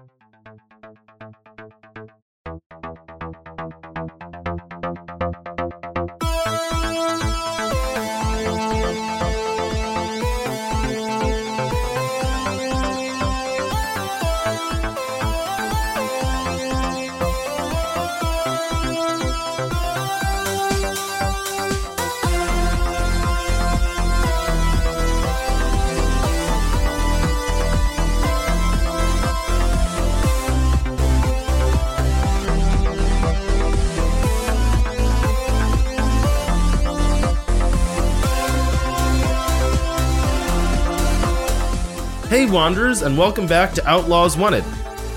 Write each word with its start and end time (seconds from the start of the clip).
Hey, 0.00 0.29
Wanderers, 42.50 43.02
and 43.02 43.16
welcome 43.16 43.46
back 43.46 43.72
to 43.74 43.88
Outlaws 43.88 44.36
Wanted. 44.36 44.64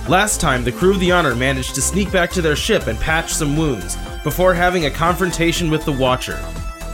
Last 0.07 0.39
time, 0.39 0.63
the 0.63 0.71
crew 0.71 0.91
of 0.91 0.99
the 0.99 1.11
Honor 1.11 1.35
managed 1.35 1.73
to 1.75 1.81
sneak 1.81 2.11
back 2.11 2.29
to 2.31 2.41
their 2.41 2.55
ship 2.55 2.87
and 2.87 2.99
patch 2.99 3.33
some 3.33 3.57
wounds, 3.57 3.97
before 4.23 4.53
having 4.53 4.85
a 4.85 4.91
confrontation 4.91 5.71
with 5.71 5.83
the 5.83 5.91
Watcher. 5.91 6.37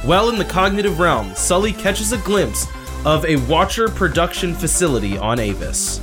While 0.04 0.30
in 0.30 0.38
the 0.38 0.46
cognitive 0.46 1.00
realm, 1.00 1.36
Sully 1.36 1.74
catches 1.74 2.14
a 2.14 2.18
glimpse 2.20 2.66
of 3.06 3.26
a 3.26 3.36
Watcher 3.48 3.90
production 3.90 4.56
facility 4.56 5.18
on 5.18 5.40
Avis. 5.40 6.00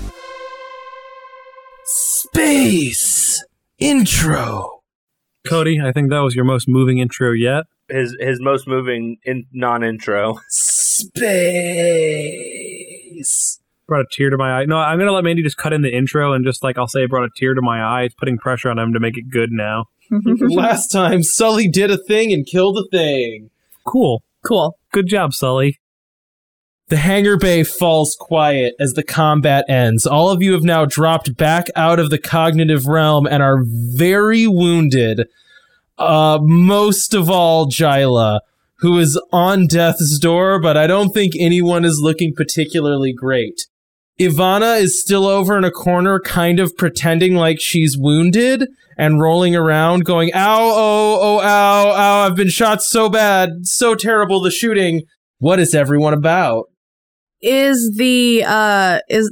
Space! 1.85 3.43
Intro! 3.79 4.83
Cody, 5.47 5.81
I 5.81 5.93
think 5.93 6.11
that 6.11 6.21
was 6.21 6.35
your 6.35 6.45
most 6.45 6.69
moving 6.69 6.99
intro 6.99 7.33
yet. 7.33 7.65
His 7.89 8.17
his 8.21 8.41
most 8.41 8.69
moving 8.69 9.17
in 9.25 9.47
non-intro. 9.53 10.41
Space! 10.49 11.21
Brought 13.89 14.01
a 14.01 14.07
tear 14.11 14.31
to 14.31 14.37
my 14.37 14.61
eye. 14.61 14.65
No, 14.65 14.79
I'm 14.79 14.99
gonna 14.99 15.13
let 15.13 15.23
Mandy 15.25 15.43
just 15.43 15.57
cut 15.57 15.73
in 15.73 15.83
the 15.83 15.95
intro 15.95 16.33
and 16.33 16.45
just 16.45 16.63
like 16.65 16.77
I'll 16.79 16.89
say, 16.89 17.05
it 17.05 17.11
brought 17.11 17.25
a 17.25 17.31
tear 17.37 17.55
to 17.55 17.63
my 17.63 17.81
eye. 17.81 18.03
It's 18.05 18.15
putting 18.15 18.37
pressure 18.39 18.69
on 18.69 18.79
him 18.79 18.93
to 18.93 19.01
make 19.01 19.17
it 19.17 19.31
good 19.31 19.51
now. 19.53 19.87
Last 20.11 20.89
time, 20.89 21.23
Sully 21.23 21.69
did 21.69 21.91
a 21.91 21.97
thing 21.99 22.33
and 22.33 22.45
killed 22.47 22.79
a 22.79 22.89
thing. 22.91 23.51
Cool, 23.85 24.23
Cool. 24.45 24.77
good 24.93 25.07
job, 25.07 25.35
Sully. 25.35 25.79
The 26.89 26.97
hangar 26.99 27.37
bay 27.37 27.65
falls 27.65 28.17
quiet 28.19 28.75
as 28.79 28.93
the 28.95 29.03
combat 29.03 29.65
ends. 29.69 30.07
All 30.07 30.31
of 30.31 30.41
you 30.43 30.53
have 30.53 30.63
now 30.63 30.85
dropped 30.85 31.37
back 31.37 31.67
out 31.75 31.99
of 31.99 32.11
the 32.11 32.19
cognitive 32.19 32.87
realm 32.87 33.27
and 33.27 33.43
are 33.43 33.65
very 33.67 34.47
wounded. 34.47 35.27
Uh, 35.99 36.39
most 36.41 37.13
of 37.15 37.29
all, 37.29 37.67
Jyla, 37.67 38.39
who 38.81 38.99
is 38.99 39.21
on 39.33 39.67
death's 39.67 40.19
door, 40.21 40.61
but 40.61 40.77
I 40.77 40.87
don't 40.87 41.11
think 41.13 41.33
anyone 41.39 41.85
is 41.85 41.99
looking 42.01 42.33
particularly 42.35 43.13
great. 43.13 43.67
Ivana 44.19 44.81
is 44.81 45.01
still 45.01 45.27
over 45.27 45.59
in 45.59 45.65
a 45.65 45.71
corner, 45.71 46.19
kind 46.21 46.59
of 46.59 46.77
pretending 46.77 47.35
like 47.35 47.61
she's 47.61 47.97
wounded 47.99 48.67
and 48.97 49.21
rolling 49.21 49.55
around, 49.55 50.07
going, 50.07 50.31
ow, 50.35 50.59
oh, 50.59 51.19
oh, 51.21 51.41
ow, 51.41 51.91
ow, 51.91 52.27
I've 52.27 52.37
been 52.37 52.49
shot 52.49 52.83
so 52.83 53.11
bad, 53.11 53.67
so 53.67 53.95
terrible, 53.95 54.41
the 54.41 54.51
shooting. 54.51 55.03
What 55.39 55.59
is 55.59 55.75
everyone 55.75 56.15
about? 56.15 56.71
Is 57.43 57.97
the 57.97 58.43
uh 58.47 59.01
is 59.11 59.31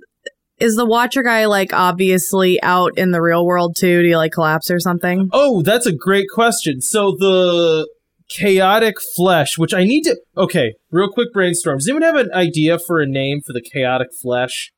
is 0.60 0.76
the 0.76 0.84
watcher 0.84 1.22
guy 1.22 1.46
like 1.46 1.72
obviously 1.72 2.62
out 2.62 2.92
in 2.98 3.10
the 3.10 3.22
real 3.22 3.46
world 3.46 3.76
too? 3.76 4.02
Do 4.02 4.08
you 4.08 4.18
like 4.18 4.32
collapse 4.32 4.70
or 4.70 4.78
something? 4.78 5.30
Oh, 5.32 5.62
that's 5.62 5.86
a 5.86 5.92
great 5.92 6.26
question. 6.32 6.82
So 6.82 7.12
the 7.18 7.88
chaotic 8.28 8.96
flesh, 9.14 9.58
which 9.58 9.74
I 9.74 9.84
need 9.84 10.02
to. 10.02 10.16
Okay, 10.36 10.74
real 10.90 11.08
quick 11.08 11.32
brainstorm. 11.32 11.78
Does 11.78 11.88
anyone 11.88 12.02
have 12.02 12.16
an 12.16 12.32
idea 12.32 12.78
for 12.78 13.00
a 13.00 13.06
name 13.06 13.40
for 13.44 13.52
the 13.52 13.62
chaotic 13.62 14.08
flesh? 14.20 14.72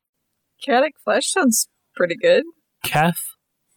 Chaotic 0.61 0.93
flesh 1.03 1.31
sounds 1.31 1.67
pretty 1.95 2.15
good. 2.15 2.43
Keth, 2.83 3.19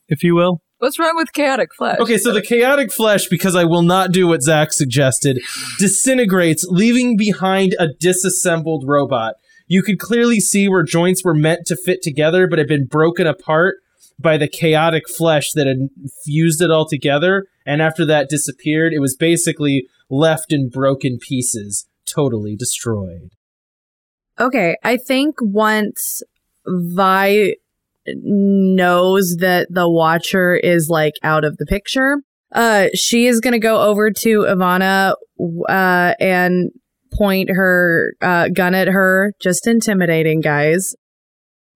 if 0.08 0.22
you 0.22 0.34
will. 0.34 0.60
What's 0.78 0.98
wrong 0.98 1.14
with 1.14 1.34
chaotic 1.34 1.74
flesh? 1.76 1.98
Okay, 2.00 2.16
so 2.16 2.32
the 2.32 2.40
chaotic 2.40 2.90
flesh, 2.90 3.28
because 3.28 3.54
I 3.54 3.64
will 3.64 3.82
not 3.82 4.12
do 4.12 4.26
what 4.26 4.42
Zach 4.42 4.72
suggested, 4.72 5.38
disintegrates, 5.78 6.64
leaving 6.64 7.18
behind 7.18 7.76
a 7.78 7.88
disassembled 8.00 8.84
robot. 8.86 9.34
You 9.66 9.82
could 9.82 9.98
clearly 9.98 10.40
see 10.40 10.68
where 10.68 10.82
joints 10.82 11.22
were 11.22 11.34
meant 11.34 11.66
to 11.66 11.76
fit 11.76 12.00
together, 12.02 12.48
but 12.48 12.58
had 12.58 12.66
been 12.66 12.86
broken 12.86 13.26
apart 13.26 13.76
by 14.20 14.36
the 14.36 14.48
chaotic 14.48 15.08
flesh 15.08 15.52
that 15.52 15.66
had 15.66 15.88
fused 16.24 16.60
it 16.60 16.70
all 16.70 16.86
together. 16.86 17.46
And 17.66 17.80
after 17.80 18.04
that 18.06 18.28
disappeared, 18.28 18.92
it 18.92 19.00
was 19.00 19.16
basically 19.16 19.86
left 20.08 20.52
in 20.52 20.68
broken 20.68 21.18
pieces, 21.18 21.86
totally 22.06 22.56
destroyed. 22.56 23.30
Okay, 24.38 24.76
I 24.82 24.96
think 24.96 25.36
once 25.40 26.22
Vi 26.66 27.54
knows 28.06 29.36
that 29.36 29.68
the 29.70 29.88
watcher 29.88 30.54
is 30.54 30.88
like 30.88 31.14
out 31.22 31.44
of 31.44 31.58
the 31.58 31.66
picture, 31.66 32.18
uh, 32.52 32.88
she 32.94 33.26
is 33.26 33.40
gonna 33.40 33.58
go 33.58 33.82
over 33.82 34.10
to 34.10 34.40
Ivana, 34.40 35.14
uh, 35.68 36.14
and 36.18 36.70
point 37.12 37.50
her 37.50 38.14
uh, 38.20 38.48
gun 38.48 38.74
at 38.74 38.88
her, 38.88 39.34
just 39.40 39.66
intimidating, 39.66 40.40
guys. 40.40 40.94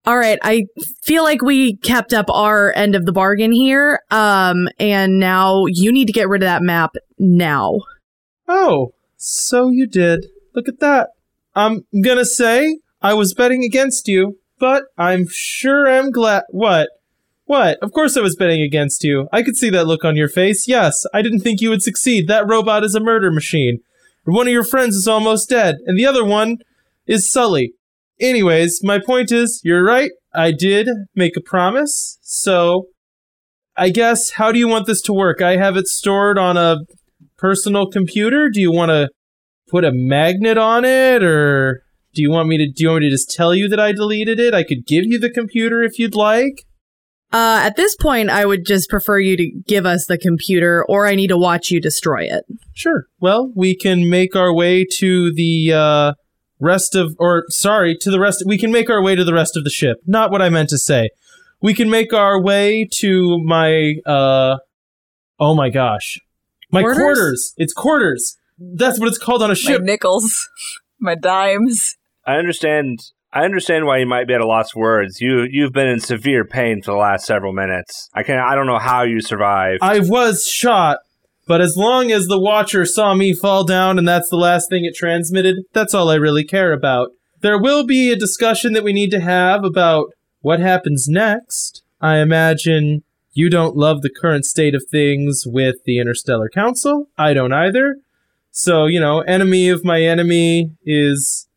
All 0.07 0.17
right, 0.17 0.37
I 0.43 0.65
feel 1.01 1.23
like 1.23 1.41
we 1.41 1.77
kept 1.77 2.13
up 2.13 2.27
our 2.29 2.71
end 2.75 2.93
of 2.93 3.05
the 3.05 3.11
bargain 3.11 3.51
here, 3.51 4.01
um, 4.11 4.67
and 4.79 5.19
now 5.19 5.65
you 5.65 5.91
need 5.91 6.05
to 6.05 6.13
get 6.13 6.29
rid 6.29 6.43
of 6.43 6.47
that 6.47 6.61
map 6.61 6.93
now. 7.17 7.79
Oh, 8.47 8.93
so 9.17 9.69
you 9.69 9.87
did. 9.87 10.27
Look 10.53 10.67
at 10.67 10.79
that. 10.79 11.09
I'm 11.55 11.85
gonna 12.03 12.25
say 12.25 12.77
I 13.01 13.15
was 13.15 13.33
betting 13.33 13.63
against 13.63 14.07
you, 14.07 14.37
but 14.59 14.83
I'm 14.95 15.25
sure 15.27 15.89
I'm 15.89 16.11
glad. 16.11 16.43
What? 16.49 16.89
What? 17.45 17.79
Of 17.81 17.91
course 17.91 18.15
I 18.15 18.21
was 18.21 18.35
betting 18.35 18.61
against 18.61 19.03
you. 19.03 19.27
I 19.31 19.41
could 19.41 19.55
see 19.55 19.71
that 19.71 19.87
look 19.87 20.05
on 20.05 20.15
your 20.15 20.29
face. 20.29 20.67
Yes, 20.67 21.03
I 21.15 21.23
didn't 21.23 21.39
think 21.39 21.61
you 21.61 21.69
would 21.71 21.81
succeed. 21.81 22.27
That 22.27 22.47
robot 22.47 22.83
is 22.83 22.93
a 22.93 22.99
murder 22.99 23.31
machine. 23.31 23.79
One 24.25 24.47
of 24.47 24.53
your 24.53 24.63
friends 24.63 24.95
is 24.95 25.07
almost 25.07 25.49
dead, 25.49 25.77
and 25.85 25.97
the 25.97 26.05
other 26.05 26.23
one 26.23 26.57
is 27.07 27.31
Sully. 27.31 27.73
Anyways, 28.19 28.79
my 28.83 28.99
point 28.99 29.31
is, 29.31 29.61
you're 29.63 29.83
right. 29.83 30.11
I 30.33 30.51
did 30.51 30.87
make 31.15 31.35
a 31.37 31.41
promise. 31.41 32.17
So, 32.21 32.87
I 33.75 33.89
guess, 33.89 34.31
how 34.31 34.51
do 34.51 34.59
you 34.59 34.67
want 34.67 34.85
this 34.85 35.01
to 35.03 35.13
work? 35.13 35.41
I 35.41 35.57
have 35.57 35.75
it 35.75 35.87
stored 35.87 36.37
on 36.37 36.57
a 36.57 36.77
personal 37.37 37.87
computer. 37.89 38.49
Do 38.49 38.61
you 38.61 38.71
want 38.71 38.89
to 38.89 39.09
put 39.69 39.83
a 39.83 39.91
magnet 39.91 40.57
on 40.57 40.85
it, 40.85 41.23
or 41.23 41.83
do 42.13 42.21
you 42.21 42.31
want 42.31 42.47
me 42.47 42.57
to? 42.57 42.67
Do 42.67 42.83
you 42.83 42.89
want 42.89 43.01
me 43.01 43.09
to 43.09 43.15
just 43.15 43.31
tell 43.31 43.53
you 43.53 43.67
that 43.67 43.79
I 43.79 43.91
deleted 43.91 44.39
it? 44.39 44.53
I 44.53 44.63
could 44.63 44.85
give 44.85 45.05
you 45.05 45.19
the 45.19 45.29
computer 45.29 45.81
if 45.81 45.99
you'd 45.99 46.15
like. 46.15 46.63
Uh, 47.33 47.59
at 47.63 47.75
this 47.75 47.95
point, 47.97 48.29
I 48.29 48.45
would 48.45 48.65
just 48.65 48.89
prefer 48.89 49.19
you 49.19 49.35
to 49.35 49.51
give 49.67 49.85
us 49.85 50.05
the 50.05 50.17
computer, 50.17 50.85
or 50.87 51.05
I 51.05 51.15
need 51.15 51.27
to 51.27 51.37
watch 51.37 51.69
you 51.69 51.81
destroy 51.81 52.23
it. 52.23 52.45
Sure. 52.73 53.07
Well, 53.19 53.51
we 53.55 53.75
can 53.75 54.09
make 54.09 54.35
our 54.37 54.53
way 54.53 54.85
to 54.99 55.33
the 55.33 55.73
uh, 55.73 56.13
rest 56.59 56.95
of, 56.95 57.15
or 57.19 57.43
sorry, 57.49 57.95
to 58.01 58.11
the 58.11 58.19
rest. 58.19 58.43
We 58.45 58.57
can 58.57 58.71
make 58.71 58.89
our 58.89 59.01
way 59.01 59.15
to 59.15 59.23
the 59.23 59.33
rest 59.33 59.57
of 59.57 59.63
the 59.63 59.69
ship. 59.69 59.97
Not 60.05 60.31
what 60.31 60.41
I 60.41 60.49
meant 60.49 60.69
to 60.69 60.77
say. 60.77 61.09
We 61.61 61.73
can 61.73 61.89
make 61.89 62.13
our 62.13 62.41
way 62.41 62.87
to 62.99 63.39
my. 63.43 63.95
Uh, 64.05 64.57
oh 65.39 65.55
my 65.55 65.69
gosh, 65.69 66.19
my 66.71 66.81
Quarters? 66.81 66.97
quarters. 67.01 67.53
It's 67.57 67.73
quarters. 67.73 68.37
That's 68.57 68.99
what 68.99 69.07
it's 69.09 69.17
called 69.17 69.41
on 69.43 69.51
a 69.51 69.55
ship 69.55 69.67
my 69.69 69.73
ship. 69.75 69.81
nickels, 69.83 70.49
my 70.99 71.15
dimes. 71.15 71.95
I 72.25 72.35
understand. 72.35 72.99
I 73.33 73.43
understand 73.43 73.85
why 73.85 73.97
you 73.97 74.05
might 74.05 74.27
be 74.27 74.33
at 74.33 74.39
a 74.39 74.47
loss 74.47 74.71
for 74.71 74.79
words. 74.81 75.19
You 75.19 75.45
you've 75.49 75.73
been 75.73 75.87
in 75.87 75.99
severe 75.99 76.45
pain 76.45 76.81
for 76.81 76.91
the 76.91 76.97
last 76.97 77.25
several 77.25 77.51
minutes. 77.51 78.09
I 78.13 78.23
can 78.23 78.37
I 78.37 78.55
don't 78.55 78.65
know 78.65 78.79
how 78.79 79.03
you 79.03 79.19
survived. 79.19 79.79
I 79.81 79.99
was 79.99 80.45
shot, 80.47 80.99
but 81.47 81.61
as 81.61 81.77
long 81.77 82.11
as 82.11 82.25
the 82.25 82.39
Watcher 82.39 82.85
saw 82.85 83.13
me 83.13 83.33
fall 83.33 83.63
down 83.63 83.99
and 83.99 84.07
that's 84.07 84.29
the 84.29 84.35
last 84.35 84.69
thing 84.69 84.85
it 84.85 84.95
transmitted, 84.95 85.57
that's 85.73 85.93
all 85.93 86.09
I 86.09 86.15
really 86.15 86.43
care 86.43 86.73
about. 86.73 87.09
There 87.41 87.59
will 87.59 87.85
be 87.85 88.11
a 88.11 88.15
discussion 88.15 88.73
that 88.73 88.83
we 88.83 88.93
need 88.93 89.11
to 89.11 89.19
have 89.19 89.63
about 89.63 90.07
what 90.41 90.59
happens 90.59 91.07
next. 91.07 91.83
I 92.01 92.17
imagine 92.17 93.03
you 93.33 93.49
don't 93.49 93.75
love 93.75 94.01
the 94.01 94.09
current 94.09 94.45
state 94.45 94.73
of 94.73 94.83
things 94.89 95.43
with 95.45 95.75
the 95.85 95.99
Interstellar 95.99 96.49
Council. 96.49 97.09
I 97.17 97.33
don't 97.33 97.53
either. 97.53 97.97
So, 98.51 98.85
you 98.85 98.99
know, 98.99 99.19
enemy 99.21 99.69
of 99.69 99.83
my 99.83 100.01
enemy 100.01 100.71
is 100.85 101.47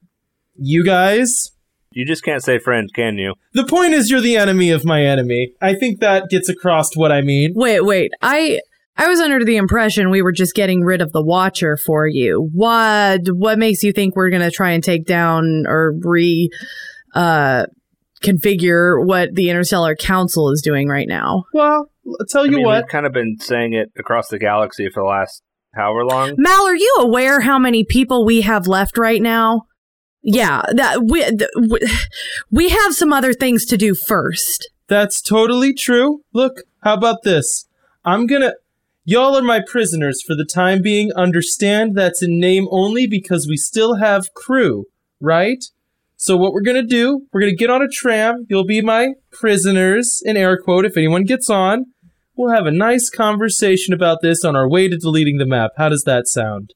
you 0.57 0.85
guys. 0.85 1.53
you 1.93 2.05
just 2.05 2.25
can't 2.25 2.43
say 2.43 2.59
friend, 2.59 2.91
can 2.93 3.17
you? 3.17 3.35
The 3.53 3.65
point 3.65 3.95
is 3.95 4.11
you're 4.11 4.21
the 4.21 4.37
enemy 4.37 4.71
of 4.71 4.85
my 4.85 5.03
enemy. 5.05 5.53
I 5.63 5.75
think 5.75 6.01
that 6.01 6.29
gets 6.29 6.49
across 6.49 6.97
what 6.97 7.13
I 7.13 7.21
mean. 7.21 7.53
Wait, 7.55 7.85
wait. 7.85 8.13
I 8.21 8.61
I 9.01 9.07
was 9.09 9.21
under 9.21 9.45
the 9.45 9.57
impression 9.57 10.11
we 10.11 10.23
were 10.23 10.33
just 10.33 10.55
getting 10.55 10.83
rid 10.83 11.01
of 11.01 11.13
the 11.13 11.23
Watcher 11.25 11.77
for 11.77 12.07
you. 12.09 12.51
What 12.53 13.21
what 13.31 13.59
makes 13.59 13.83
you 13.85 13.93
think 13.93 14.17
we're 14.17 14.31
gonna 14.31 14.51
try 14.51 14.73
and 14.73 14.83
take 14.83 15.07
down 15.07 15.65
or 15.67 15.95
re 16.03 16.51
uh 17.15 17.67
configure 18.23 19.05
what 19.07 19.35
the 19.35 19.49
Interstellar 19.51 19.95
Council 19.95 20.51
is 20.51 20.61
doing 20.61 20.89
right 20.89 21.07
now. 21.07 21.45
Well, 21.55 21.89
I'll 22.07 22.27
tell 22.29 22.43
I 22.43 22.47
you 22.47 22.57
mean, 22.57 22.67
what. 22.67 22.83
we've 22.85 22.91
kind 22.91 23.07
of 23.07 23.13
been 23.13 23.37
saying 23.39 23.75
it 23.75 23.93
across 23.97 24.29
the 24.29 24.39
galaxy 24.39 24.89
for 24.93 25.03
the 25.03 25.09
last 25.09 25.43
however 25.75 26.05
long. 26.05 26.35
Mal, 26.37 26.67
are 26.67 26.75
you 26.77 26.97
aware 26.99 27.41
how 27.41 27.59
many 27.59 27.85
people 27.85 28.25
we 28.25 28.41
have 28.41 28.67
left 28.67 28.99
right 28.99 29.23
now? 29.23 29.63
Yeah, 30.23 30.63
that 30.73 31.05
we 31.09 31.23
th- 31.23 31.51
we- 31.71 31.89
we 32.51 32.69
have 32.71 32.95
some 32.95 33.13
other 33.13 33.33
things 33.33 33.65
to 33.67 33.77
do 33.77 33.95
first. 33.95 34.69
That's 34.89 35.23
totally 35.23 35.73
true. 35.73 36.23
Look, 36.33 36.63
how 36.83 36.95
about 36.95 37.23
this? 37.23 37.69
I'm 38.05 38.27
gonna. 38.27 38.55
Y'all 39.11 39.35
are 39.35 39.43
my 39.43 39.63
prisoners 39.67 40.23
for 40.27 40.37
the 40.37 40.45
time 40.45 40.83
being. 40.83 41.11
Understand 41.17 41.97
that's 41.97 42.23
in 42.23 42.39
name 42.39 42.67
only 42.71 43.07
because 43.07 43.47
we 43.49 43.57
still 43.57 43.95
have 43.95 44.35
crew, 44.35 44.85
right? 45.19 45.65
So 46.17 46.37
what 46.37 46.53
we're 46.53 46.61
gonna 46.61 46.83
do, 46.83 47.23
we're 47.33 47.41
gonna 47.41 47.55
get 47.55 47.71
on 47.71 47.81
a 47.81 47.89
tram. 47.91 48.45
You'll 48.51 48.67
be 48.67 48.83
my 48.83 49.15
prisoners, 49.33 50.21
in 50.27 50.37
air 50.37 50.59
quote, 50.63 50.85
if 50.85 50.99
anyone 50.99 51.25
gets 51.25 51.49
on. 51.49 51.87
We'll 52.37 52.55
have 52.55 52.67
a 52.67 52.71
nice 52.71 53.09
conversation 53.09 53.95
about 53.95 54.19
this 54.21 54.45
on 54.45 54.55
our 54.55 54.69
way 54.69 54.89
to 54.89 54.99
deleting 54.99 55.39
the 55.39 55.47
map. 55.47 55.71
How 55.79 55.89
does 55.89 56.03
that 56.03 56.29
sound? 56.29 56.75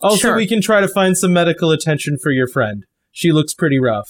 Also, 0.00 0.28
Sure. 0.28 0.36
we 0.36 0.46
can 0.46 0.60
try 0.60 0.80
to 0.80 0.86
find 0.86 1.18
some 1.18 1.32
medical 1.32 1.72
attention 1.72 2.18
for 2.22 2.30
your 2.30 2.46
friend. 2.46 2.84
She 3.10 3.32
looks 3.32 3.52
pretty 3.52 3.80
rough. 3.80 4.06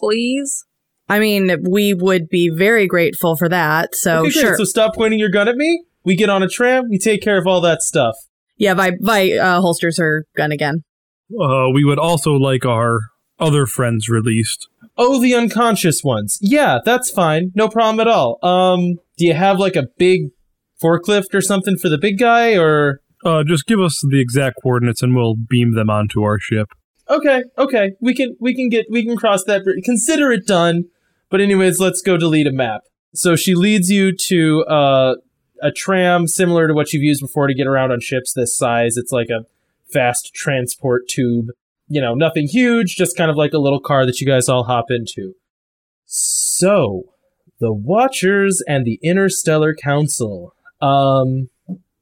Please. 0.00 0.64
I 1.10 1.18
mean, 1.18 1.62
we 1.68 1.92
would 1.92 2.30
be 2.30 2.48
very 2.48 2.86
grateful 2.86 3.36
for 3.36 3.50
that. 3.50 3.94
So 3.96 4.20
okay, 4.20 4.30
sure. 4.30 4.56
So 4.56 4.64
stop 4.64 4.94
pointing 4.94 5.20
your 5.20 5.28
gun 5.28 5.46
at 5.46 5.56
me. 5.56 5.82
We 6.04 6.16
get 6.16 6.28
on 6.30 6.42
a 6.42 6.48
tram. 6.48 6.88
We 6.90 6.98
take 6.98 7.22
care 7.22 7.38
of 7.38 7.46
all 7.46 7.60
that 7.62 7.82
stuff. 7.82 8.14
yeah, 8.56 8.74
Vi, 8.74 8.92
Vi 9.00 9.32
uh, 9.38 9.60
holsters 9.60 9.98
her 9.98 10.24
gun 10.36 10.52
again. 10.52 10.84
Uh, 11.30 11.70
we 11.72 11.84
would 11.84 11.98
also 11.98 12.32
like 12.32 12.64
our 12.66 13.00
other 13.38 13.66
friends 13.66 14.08
released. 14.08 14.68
Oh, 14.98 15.20
the 15.20 15.34
unconscious 15.34 16.02
ones. 16.04 16.38
Yeah, 16.40 16.78
that's 16.84 17.10
fine. 17.10 17.50
No 17.54 17.68
problem 17.68 18.00
at 18.00 18.08
all. 18.08 18.38
Um, 18.42 18.96
do 19.16 19.26
you 19.26 19.34
have 19.34 19.58
like 19.58 19.74
a 19.76 19.84
big 19.98 20.28
forklift 20.82 21.32
or 21.34 21.40
something 21.40 21.76
for 21.78 21.88
the 21.88 21.98
big 21.98 22.18
guy 22.18 22.56
or 22.56 23.00
Uh, 23.24 23.42
just 23.44 23.66
give 23.66 23.80
us 23.80 24.00
the 24.10 24.20
exact 24.20 24.56
coordinates 24.62 25.02
and 25.02 25.14
we'll 25.16 25.34
beam 25.36 25.74
them 25.74 25.88
onto 25.88 26.22
our 26.22 26.38
ship. 26.38 26.68
Okay, 27.08 27.42
okay. 27.56 27.92
We 28.00 28.14
can 28.14 28.36
we 28.40 28.54
can 28.54 28.68
get 28.68 28.86
we 28.90 29.04
can 29.04 29.16
cross 29.16 29.44
that 29.44 29.64
bridge. 29.64 29.82
Consider 29.84 30.30
it 30.32 30.46
done. 30.46 30.84
But 31.30 31.40
anyways, 31.40 31.78
let's 31.80 32.02
go 32.02 32.16
delete 32.16 32.46
a 32.46 32.52
map. 32.52 32.82
So 33.14 33.36
she 33.36 33.54
leads 33.54 33.90
you 33.90 34.14
to 34.28 34.64
uh, 34.64 35.14
a 35.62 35.70
tram 35.70 36.26
similar 36.26 36.66
to 36.68 36.74
what 36.74 36.92
you've 36.92 37.02
used 37.02 37.20
before 37.20 37.46
to 37.46 37.54
get 37.54 37.66
around 37.66 37.92
on 37.92 38.00
ships 38.00 38.32
this 38.32 38.56
size. 38.56 38.96
It's 38.96 39.12
like 39.12 39.30
a 39.30 39.46
fast 39.92 40.34
transport 40.34 41.08
tube. 41.08 41.48
You 41.88 42.00
know, 42.00 42.14
nothing 42.14 42.48
huge, 42.48 42.96
just 42.96 43.16
kind 43.16 43.30
of 43.30 43.36
like 43.36 43.52
a 43.52 43.58
little 43.58 43.80
car 43.80 44.06
that 44.06 44.20
you 44.20 44.26
guys 44.26 44.48
all 44.48 44.64
hop 44.64 44.86
into. 44.90 45.34
So, 46.04 47.04
the 47.60 47.72
Watchers 47.72 48.62
and 48.66 48.84
the 48.84 48.98
Interstellar 49.02 49.74
Council. 49.74 50.54
Um, 50.80 51.48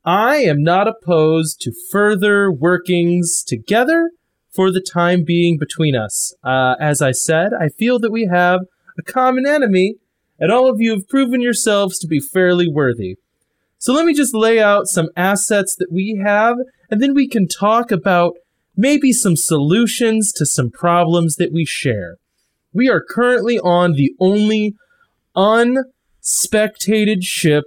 I 0.04 0.36
am 0.36 0.62
not 0.62 0.88
opposed 0.88 1.60
to 1.60 1.72
further 1.90 2.50
workings 2.50 3.44
together 3.44 4.10
for 4.54 4.72
the 4.72 4.80
time 4.80 5.22
being 5.24 5.58
between 5.58 5.94
us. 5.94 6.34
Uh, 6.42 6.76
as 6.80 7.02
I 7.02 7.12
said, 7.12 7.52
I 7.52 7.68
feel 7.68 7.98
that 7.98 8.10
we 8.10 8.26
have 8.26 8.60
a 8.98 9.02
common 9.02 9.46
enemy, 9.46 9.96
and 10.38 10.50
all 10.50 10.68
of 10.68 10.80
you 10.80 10.92
have 10.92 11.08
proven 11.08 11.40
yourselves 11.40 11.98
to 11.98 12.06
be 12.06 12.20
fairly 12.20 12.66
worthy. 12.66 13.16
So 13.80 13.94
let 13.94 14.04
me 14.04 14.12
just 14.12 14.34
lay 14.34 14.60
out 14.60 14.88
some 14.88 15.08
assets 15.16 15.74
that 15.76 15.90
we 15.90 16.20
have, 16.22 16.58
and 16.90 17.00
then 17.00 17.14
we 17.14 17.26
can 17.26 17.48
talk 17.48 17.90
about 17.90 18.34
maybe 18.76 19.10
some 19.10 19.36
solutions 19.36 20.32
to 20.34 20.44
some 20.44 20.70
problems 20.70 21.36
that 21.36 21.50
we 21.50 21.64
share. 21.64 22.18
We 22.74 22.90
are 22.90 23.02
currently 23.02 23.58
on 23.58 23.92
the 23.94 24.12
only 24.20 24.74
unspectated 25.34 27.24
ship 27.24 27.64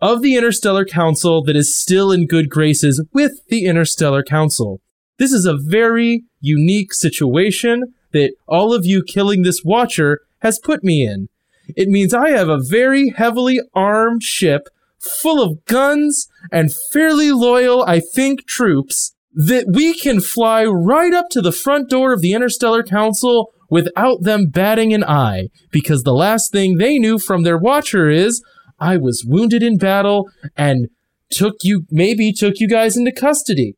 of 0.00 0.22
the 0.22 0.34
Interstellar 0.34 0.86
Council 0.86 1.44
that 1.44 1.56
is 1.56 1.76
still 1.76 2.10
in 2.10 2.26
good 2.26 2.48
graces 2.48 3.04
with 3.12 3.32
the 3.48 3.66
Interstellar 3.66 4.22
Council. 4.22 4.80
This 5.18 5.32
is 5.32 5.44
a 5.44 5.58
very 5.58 6.22
unique 6.40 6.94
situation 6.94 7.92
that 8.12 8.32
all 8.46 8.72
of 8.72 8.86
you 8.86 9.02
killing 9.02 9.42
this 9.42 9.62
Watcher 9.62 10.20
has 10.38 10.58
put 10.58 10.82
me 10.82 11.06
in. 11.06 11.28
It 11.76 11.88
means 11.88 12.14
I 12.14 12.30
have 12.30 12.48
a 12.48 12.62
very 12.66 13.10
heavily 13.10 13.60
armed 13.74 14.22
ship 14.22 14.68
full 15.00 15.42
of 15.42 15.64
guns 15.64 16.28
and 16.50 16.74
fairly 16.92 17.30
loyal, 17.30 17.84
I 17.84 18.00
think, 18.00 18.46
troops 18.46 19.14
that 19.32 19.66
we 19.72 19.94
can 19.94 20.20
fly 20.20 20.64
right 20.64 21.14
up 21.14 21.28
to 21.30 21.40
the 21.40 21.52
front 21.52 21.88
door 21.88 22.12
of 22.12 22.20
the 22.20 22.32
Interstellar 22.32 22.82
Council 22.82 23.52
without 23.70 24.22
them 24.22 24.46
batting 24.46 24.92
an 24.94 25.04
eye, 25.04 25.48
because 25.70 26.02
the 26.02 26.14
last 26.14 26.50
thing 26.50 26.76
they 26.76 26.98
knew 26.98 27.18
from 27.18 27.42
their 27.42 27.58
Watcher 27.58 28.08
is 28.08 28.42
I 28.80 28.96
was 28.96 29.24
wounded 29.26 29.62
in 29.62 29.76
battle 29.76 30.28
and 30.56 30.88
took 31.30 31.56
you, 31.62 31.84
maybe 31.90 32.32
took 32.32 32.54
you 32.58 32.68
guys 32.68 32.96
into 32.96 33.12
custody. 33.12 33.74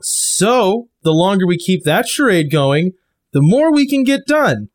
So, 0.00 0.88
the 1.02 1.12
longer 1.12 1.46
we 1.46 1.58
keep 1.58 1.84
that 1.84 2.08
charade 2.08 2.50
going, 2.50 2.92
the 3.32 3.42
more 3.42 3.72
we 3.72 3.88
can 3.88 4.04
get 4.04 4.26
done. 4.26 4.68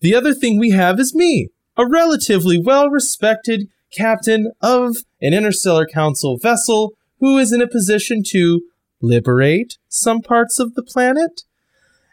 The 0.00 0.14
other 0.14 0.34
thing 0.34 0.58
we 0.58 0.70
have 0.70 1.00
is 1.00 1.14
me, 1.14 1.48
a 1.76 1.86
relatively 1.88 2.60
well 2.62 2.88
respected 2.88 3.68
captain 3.92 4.52
of 4.60 4.96
an 5.20 5.34
Interstellar 5.34 5.86
Council 5.86 6.38
vessel 6.38 6.94
who 7.20 7.38
is 7.38 7.52
in 7.52 7.62
a 7.62 7.68
position 7.68 8.22
to 8.28 8.62
liberate 9.00 9.78
some 9.88 10.20
parts 10.20 10.58
of 10.58 10.74
the 10.74 10.82
planet. 10.82 11.42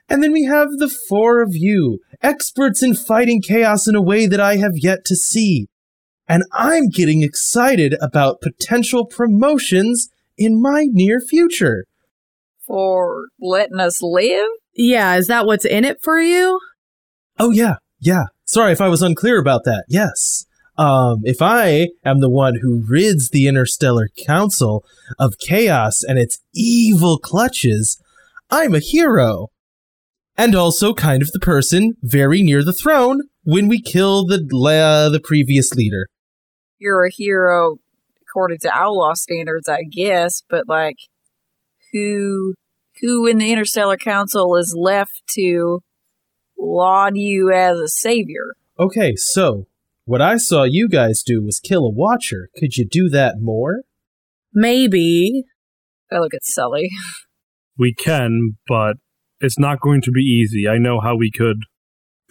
And 0.09 0.21
then 0.21 0.31
we 0.31 0.45
have 0.45 0.69
the 0.77 0.93
four 1.09 1.41
of 1.41 1.55
you, 1.55 1.99
experts 2.21 2.83
in 2.83 2.93
fighting 2.93 3.41
chaos 3.41 3.87
in 3.87 3.95
a 3.95 4.01
way 4.01 4.27
that 4.27 4.39
I 4.39 4.57
have 4.57 4.73
yet 4.75 5.05
to 5.05 5.15
see. 5.15 5.67
And 6.27 6.43
I'm 6.51 6.89
getting 6.89 7.21
excited 7.21 7.95
about 8.01 8.41
potential 8.41 9.05
promotions 9.05 10.09
in 10.37 10.61
my 10.61 10.87
near 10.89 11.19
future. 11.19 11.85
For 12.65 13.27
letting 13.41 13.79
us 13.79 14.01
live? 14.01 14.47
Yeah, 14.73 15.15
is 15.15 15.27
that 15.27 15.45
what's 15.45 15.65
in 15.65 15.83
it 15.83 15.97
for 16.01 16.19
you? 16.19 16.59
Oh 17.37 17.51
yeah, 17.51 17.75
yeah. 17.99 18.25
Sorry 18.45 18.71
if 18.71 18.81
I 18.81 18.87
was 18.87 19.01
unclear 19.01 19.39
about 19.39 19.63
that. 19.65 19.85
Yes. 19.87 20.45
Um, 20.77 21.21
if 21.23 21.41
I 21.41 21.89
am 22.03 22.19
the 22.19 22.29
one 22.29 22.59
who 22.61 22.83
rids 22.87 23.29
the 23.29 23.47
Interstellar 23.47 24.09
Council 24.17 24.83
of 25.19 25.37
chaos 25.37 26.03
and 26.03 26.17
its 26.17 26.39
evil 26.53 27.19
clutches, 27.19 28.01
I'm 28.49 28.73
a 28.73 28.79
hero. 28.79 29.49
And 30.35 30.55
also 30.55 30.95
kind 30.95 31.21
of 31.21 31.31
the 31.31 31.39
person 31.39 31.93
very 32.01 32.41
near 32.41 32.63
the 32.63 32.73
throne 32.73 33.21
when 33.43 33.67
we 33.67 33.79
kill 33.79 34.25
the 34.25 34.37
uh, 34.37 35.09
the 35.09 35.19
previous 35.19 35.75
leader. 35.75 36.07
You're 36.79 37.05
a 37.05 37.11
hero 37.11 37.77
according 38.21 38.57
to 38.59 38.71
outlaw 38.73 39.13
standards, 39.13 39.69
I 39.69 39.83
guess, 39.83 40.41
but 40.49 40.67
like 40.67 40.97
who 41.91 42.55
who 42.99 43.27
in 43.27 43.37
the 43.37 43.51
Interstellar 43.51 43.97
Council 43.97 44.55
is 44.55 44.75
left 44.75 45.21
to 45.35 45.81
laud 46.57 47.15
you 47.15 47.51
as 47.51 47.77
a 47.77 47.87
savior? 47.87 48.55
Okay, 48.79 49.15
so 49.15 49.67
what 50.05 50.21
I 50.21 50.37
saw 50.37 50.63
you 50.63 50.89
guys 50.89 51.23
do 51.25 51.41
was 51.41 51.59
kill 51.59 51.85
a 51.85 51.91
watcher. 51.91 52.49
Could 52.57 52.77
you 52.77 52.85
do 52.85 53.09
that 53.09 53.35
more? 53.39 53.81
Maybe. 54.53 55.43
I 56.11 56.19
look 56.19 56.33
at 56.33 56.45
Sully. 56.45 56.89
We 57.77 57.93
can, 57.93 58.57
but 58.67 58.97
it's 59.39 59.57
not 59.57 59.79
going 59.79 60.01
to 60.01 60.11
be 60.11 60.21
easy. 60.21 60.67
I 60.67 60.77
know 60.77 60.99
how 60.99 61.15
we 61.15 61.31
could 61.31 61.57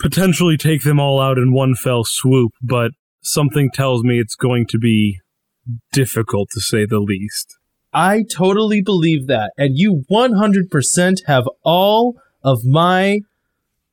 potentially 0.01 0.57
take 0.57 0.83
them 0.83 1.01
all 1.01 1.21
out 1.21 1.39
in 1.39 1.53
one 1.53 1.75
fell 1.75 2.05
swoop, 2.05 2.53
but 2.63 2.93
something 3.23 3.71
tells 3.71 4.03
me 4.03 4.19
it's 4.19 4.37
going 4.37 4.67
to 4.67 4.79
be 4.79 5.21
difficult 5.93 6.51
to 6.53 6.61
say 6.61 6.87
the 6.87 7.01
least. 7.01 7.57
I 7.93 8.25
totally 8.31 8.83
believe 8.83 9.27
that. 9.27 9.53
And 9.57 9.77
you 9.77 10.05
100% 10.11 11.17
have 11.27 11.45
all 11.63 12.17
of 12.43 12.65
my 12.65 13.21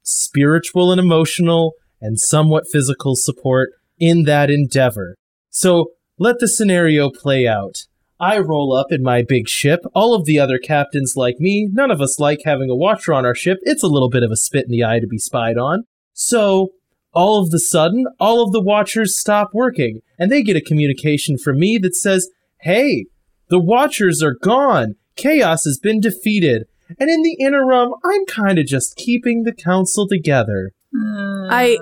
spiritual 0.03 0.91
and 0.91 0.99
emotional 0.99 1.73
and 2.01 2.19
somewhat 2.19 2.65
physical 2.71 3.15
support 3.15 3.71
in 3.99 4.23
that 4.23 4.49
endeavor. 4.49 5.15
So 5.49 5.91
let 6.17 6.39
the 6.39 6.47
scenario 6.47 7.09
play 7.09 7.47
out. 7.47 7.85
I 8.19 8.37
roll 8.37 8.73
up 8.73 8.91
in 8.91 9.01
my 9.01 9.21
big 9.21 9.47
ship. 9.47 9.79
All 9.93 10.13
of 10.13 10.25
the 10.25 10.39
other 10.39 10.57
captains 10.57 11.13
like 11.15 11.39
me. 11.39 11.69
None 11.71 11.89
of 11.89 12.01
us 12.01 12.19
like 12.19 12.41
having 12.43 12.69
a 12.69 12.75
watcher 12.75 13.13
on 13.13 13.25
our 13.25 13.35
ship. 13.35 13.59
It's 13.61 13.83
a 13.83 13.87
little 13.87 14.09
bit 14.09 14.23
of 14.23 14.31
a 14.31 14.35
spit 14.35 14.65
in 14.65 14.71
the 14.71 14.83
eye 14.83 14.99
to 14.99 15.07
be 15.07 15.17
spied 15.17 15.57
on. 15.57 15.83
So 16.13 16.71
all 17.13 17.41
of 17.41 17.51
the 17.51 17.59
sudden, 17.59 18.05
all 18.19 18.43
of 18.43 18.51
the 18.51 18.61
watchers 18.61 19.17
stop 19.17 19.49
working 19.53 20.01
and 20.17 20.29
they 20.29 20.43
get 20.43 20.57
a 20.57 20.61
communication 20.61 21.37
from 21.37 21.59
me 21.59 21.77
that 21.77 21.95
says, 21.95 22.29
Hey, 22.61 23.05
the 23.49 23.59
Watchers 23.59 24.21
are 24.21 24.35
gone. 24.35 24.95
Chaos 25.15 25.63
has 25.65 25.79
been 25.79 25.99
defeated. 25.99 26.65
And 26.99 27.09
in 27.09 27.23
the 27.23 27.35
interim, 27.39 27.93
I'm 28.03 28.25
kind 28.25 28.59
of 28.59 28.65
just 28.65 28.95
keeping 28.95 29.43
the 29.43 29.53
council 29.53 30.07
together. 30.07 30.71
I 30.93 31.77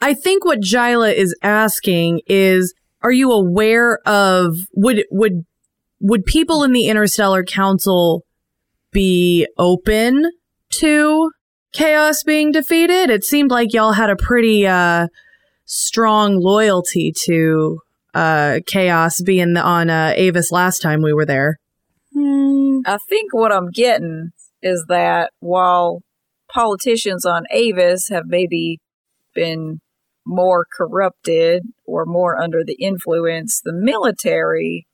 I 0.00 0.14
think 0.14 0.44
what 0.44 0.60
Jyla 0.60 1.14
is 1.14 1.34
asking 1.42 2.22
is 2.26 2.74
are 3.02 3.12
you 3.12 3.32
aware 3.32 3.98
of 4.06 4.56
would 4.74 5.04
would 5.10 5.44
would 6.00 6.24
people 6.24 6.62
in 6.62 6.72
the 6.72 6.88
Interstellar 6.88 7.44
Council 7.44 8.24
be 8.90 9.46
open 9.58 10.30
to 10.70 11.30
chaos 11.72 12.22
being 12.22 12.52
defeated? 12.52 13.10
It 13.10 13.24
seemed 13.24 13.50
like 13.50 13.72
y'all 13.72 13.92
had 13.92 14.10
a 14.10 14.16
pretty 14.16 14.66
uh, 14.66 15.08
strong 15.64 16.36
loyalty 16.40 17.12
to 17.24 17.80
uh, 18.14 18.60
chaos 18.66 19.20
being 19.22 19.56
on 19.56 19.90
uh, 19.90 20.12
Avis 20.16 20.50
last 20.50 20.80
time 20.80 21.02
we 21.02 21.12
were 21.12 21.26
there. 21.26 21.58
I 22.86 22.98
think 23.08 23.32
what 23.32 23.52
I'm 23.52 23.70
getting 23.70 24.30
is 24.62 24.86
that 24.88 25.32
while 25.40 26.02
politicians 26.52 27.24
on 27.24 27.44
Avis 27.50 28.08
have 28.08 28.26
maybe 28.26 28.78
been 29.34 29.80
more 30.26 30.66
corrupted 30.76 31.64
or 31.86 32.04
more 32.04 32.40
under 32.40 32.62
the 32.64 32.76
influence, 32.80 33.60
the 33.64 33.72
military 33.72 34.86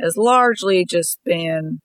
has 0.00 0.16
largely 0.16 0.84
just 0.84 1.18
been 1.24 1.80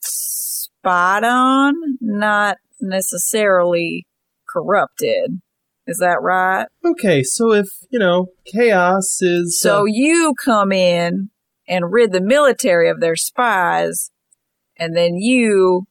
spot 0.00 1.24
on, 1.24 1.74
not 2.00 2.58
necessarily 2.80 4.06
corrupted. 4.48 5.40
Is 5.86 5.98
that 5.98 6.20
right? 6.20 6.66
Okay, 6.84 7.22
so 7.22 7.52
if, 7.52 7.68
you 7.90 7.98
know, 7.98 8.26
chaos 8.44 9.22
is. 9.22 9.58
So 9.58 9.82
uh, 9.82 9.84
you 9.84 10.34
come 10.44 10.72
in 10.72 11.30
and 11.68 11.92
rid 11.92 12.12
the 12.12 12.20
military 12.20 12.88
of 12.88 13.00
their 13.00 13.16
spies, 13.16 14.10
and 14.78 14.96
then 14.96 15.16
you 15.16 15.86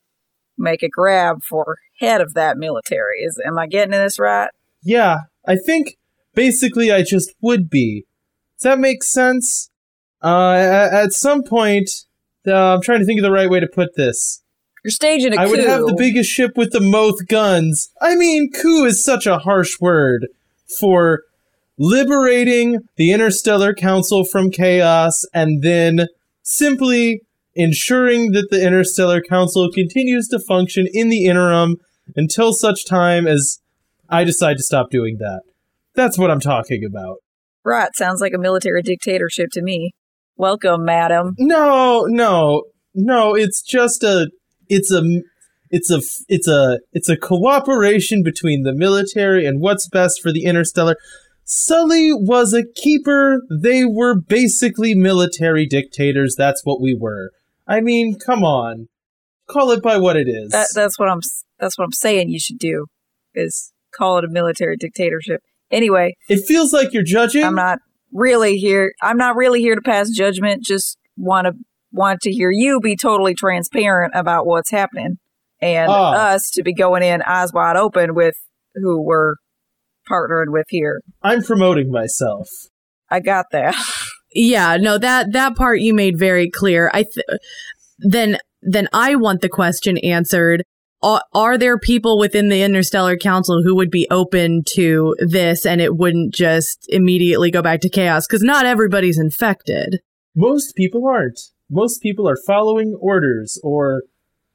make 0.57 0.83
a 0.83 0.89
grab 0.89 1.43
for 1.43 1.77
head 1.99 2.21
of 2.21 2.33
that 2.33 2.57
military. 2.57 3.19
Is 3.19 3.41
am 3.45 3.57
I 3.57 3.67
getting 3.67 3.91
this 3.91 4.19
right? 4.19 4.49
yeah, 4.85 5.21
I 5.47 5.55
think 5.57 5.97
basically 6.35 6.91
I 6.91 7.01
just 7.01 7.33
would 7.41 7.69
be. 7.69 8.05
Does 8.57 8.63
that 8.63 8.79
make 8.79 9.03
sense? 9.03 9.69
Uh, 10.23 10.53
at, 10.53 10.93
at 10.93 11.11
some 11.11 11.43
point, 11.43 11.89
uh, 12.47 12.75
I'm 12.75 12.81
trying 12.81 12.99
to 12.99 13.05
think 13.05 13.19
of 13.19 13.23
the 13.23 13.31
right 13.31 13.49
way 13.49 13.59
to 13.59 13.67
put 13.67 13.95
this. 13.95 14.43
You're 14.83 14.91
staging 14.91 15.33
a 15.33 15.41
I 15.41 15.45
coup. 15.45 15.49
I 15.49 15.51
would 15.51 15.65
have 15.65 15.81
the 15.81 15.95
biggest 15.97 16.29
ship 16.29 16.51
with 16.55 16.71
the 16.71 16.79
most 16.79 17.27
guns. 17.27 17.91
I 17.99 18.15
mean, 18.15 18.51
coup 18.51 18.85
is 18.85 19.03
such 19.03 19.25
a 19.25 19.39
harsh 19.39 19.79
word 19.81 20.27
for 20.79 21.23
liberating 21.77 22.87
the 22.95 23.11
Interstellar 23.11 23.73
Council 23.73 24.23
from 24.23 24.51
chaos 24.51 25.25
and 25.33 25.63
then 25.63 26.07
simply 26.43 27.21
ensuring 27.55 28.31
that 28.33 28.47
the 28.51 28.65
Interstellar 28.65 29.21
Council 29.21 29.71
continues 29.71 30.27
to 30.27 30.39
function 30.39 30.87
in 30.93 31.09
the 31.09 31.25
interim 31.25 31.77
until 32.15 32.53
such 32.53 32.85
time 32.85 33.25
as 33.27 33.59
I 34.09 34.23
decide 34.23 34.57
to 34.57 34.63
stop 34.63 34.89
doing 34.91 35.17
that. 35.19 35.41
That's 35.95 36.17
what 36.17 36.29
I'm 36.29 36.39
talking 36.39 36.83
about. 36.85 37.17
Right, 37.63 37.89
sounds 37.95 38.21
like 38.21 38.33
a 38.33 38.37
military 38.37 38.83
dictatorship 38.83 39.49
to 39.53 39.61
me. 39.61 39.93
Welcome, 40.37 40.85
madam. 40.85 41.33
No, 41.39 42.05
no, 42.07 42.63
no. 42.93 43.35
It's 43.35 43.61
just 43.61 44.03
a. 44.03 44.29
It's 44.67 44.91
a. 44.91 45.01
It's 45.71 45.89
a. 45.89 46.01
It's 46.27 46.47
a. 46.47 46.79
It's 46.91 47.09
a 47.09 47.17
cooperation 47.17 48.21
between 48.21 48.63
the 48.63 48.73
military 48.73 49.45
and 49.45 49.61
what's 49.61 49.87
best 49.87 50.21
for 50.21 50.31
the 50.31 50.43
interstellar. 50.43 50.97
Sully 51.45 52.11
was 52.11 52.53
a 52.53 52.65
keeper. 52.65 53.41
They 53.49 53.85
were 53.85 54.19
basically 54.19 54.93
military 54.93 55.65
dictators. 55.65 56.35
That's 56.35 56.65
what 56.65 56.81
we 56.81 56.93
were. 56.93 57.31
I 57.67 57.81
mean, 57.81 58.17
come 58.19 58.43
on. 58.43 58.87
Call 59.49 59.71
it 59.71 59.81
by 59.83 59.97
what 59.97 60.15
it 60.15 60.27
is. 60.27 60.51
That, 60.51 60.67
that's 60.73 60.97
what 60.97 61.09
I'm. 61.09 61.19
That's 61.59 61.77
what 61.77 61.85
I'm 61.85 61.91
saying. 61.91 62.29
You 62.29 62.39
should 62.39 62.57
do 62.57 62.87
is 63.33 63.71
call 63.95 64.17
it 64.17 64.25
a 64.25 64.29
military 64.29 64.75
dictatorship. 64.77 65.41
Anyway, 65.71 66.15
it 66.29 66.45
feels 66.45 66.73
like 66.73 66.93
you're 66.93 67.03
judging. 67.03 67.43
I'm 67.43 67.55
not 67.55 67.79
really 68.11 68.57
here. 68.57 68.93
I'm 69.01 69.17
not 69.17 69.35
really 69.35 69.61
here 69.61 69.75
to 69.75 69.81
pass 69.81 70.09
judgment. 70.09 70.63
Just 70.63 70.97
want 71.17 71.45
to 71.47 71.53
want 71.91 72.21
to 72.21 72.31
hear 72.31 72.49
you 72.51 72.79
be 72.81 72.95
totally 72.95 73.33
transparent 73.35 74.13
about 74.15 74.45
what's 74.45 74.71
happening, 74.71 75.17
and 75.61 75.89
Ah. 75.91 76.33
us 76.33 76.49
to 76.51 76.63
be 76.63 76.73
going 76.73 77.03
in 77.03 77.21
eyes 77.21 77.53
wide 77.53 77.77
open 77.77 78.15
with 78.15 78.35
who 78.75 79.01
we're 79.01 79.35
partnering 80.09 80.51
with 80.51 80.65
here. 80.69 81.01
I'm 81.23 81.43
promoting 81.43 81.91
myself. 81.91 82.47
I 83.09 83.19
got 83.19 83.45
that. 83.51 83.75
Yeah, 84.35 84.77
no 84.77 84.97
that 84.97 85.31
that 85.31 85.55
part 85.55 85.79
you 85.79 85.93
made 85.93 86.19
very 86.19 86.49
clear. 86.49 86.91
I 86.93 87.03
th- 87.03 87.39
then 87.99 88.37
then 88.61 88.87
I 88.93 89.15
want 89.15 89.41
the 89.41 89.49
question 89.49 89.97
answered. 89.99 90.63
Are, 91.01 91.21
are 91.33 91.57
there 91.57 91.77
people 91.77 92.17
within 92.17 92.49
the 92.49 92.63
Interstellar 92.63 93.15
Council 93.15 93.61
who 93.63 93.75
would 93.75 93.91
be 93.91 94.07
open 94.09 94.63
to 94.69 95.15
this 95.19 95.63
and 95.65 95.79
it 95.79 95.97
wouldn't 95.97 96.33
just 96.33 96.85
immediately 96.89 97.51
go 97.51 97.61
back 97.61 97.81
to 97.81 97.89
chaos? 97.89 98.25
Because 98.25 98.41
not 98.41 98.65
everybody's 98.65 99.19
infected. 99.19 99.99
Most 100.35 100.75
people 100.75 101.07
aren't. 101.07 101.39
Most 101.69 102.01
people 102.01 102.27
are 102.27 102.37
following 102.47 102.97
orders 102.99 103.59
or 103.63 104.03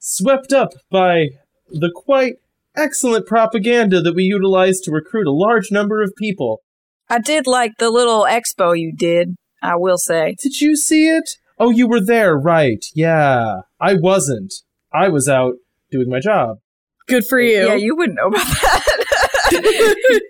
swept 0.01 0.53
up 0.53 0.71
by 0.91 1.29
the 1.69 1.93
quite 1.95 2.35
excellent 2.77 3.27
propaganda 3.27 4.01
that 4.01 4.15
we 4.15 4.25
utilize 4.25 4.81
to 4.81 4.91
recruit 4.91 5.29
a 5.29 5.33
large 5.33 5.71
number 5.71 6.03
of 6.03 6.13
people. 6.17 6.63
I 7.09 7.19
did 7.19 7.47
like 7.47 7.73
the 7.79 7.91
little 7.91 8.25
expo 8.25 8.79
you 8.79 8.93
did. 8.93 9.37
I 9.63 9.77
will 9.77 9.99
say. 9.99 10.37
Did 10.39 10.61
you 10.61 10.77
see 10.77 11.09
it? 11.09 11.37
Oh, 11.59 11.71
you 11.71 11.87
were 11.87 12.05
there, 12.05 12.37
right. 12.37 12.85
Yeah. 12.95 13.61
I 13.81 13.95
wasn't. 13.95 14.55
I 14.93 15.09
was 15.09 15.29
out 15.29 15.55
doing 15.91 16.09
my 16.09 16.21
job. 16.21 16.59
Good 17.07 17.25
for 17.25 17.41
you. 17.41 17.67
Yeah, 17.67 17.75
you 17.75 17.97
wouldn't 17.97 18.17
know 18.17 18.29
about 18.29 18.47
that. 18.47 20.21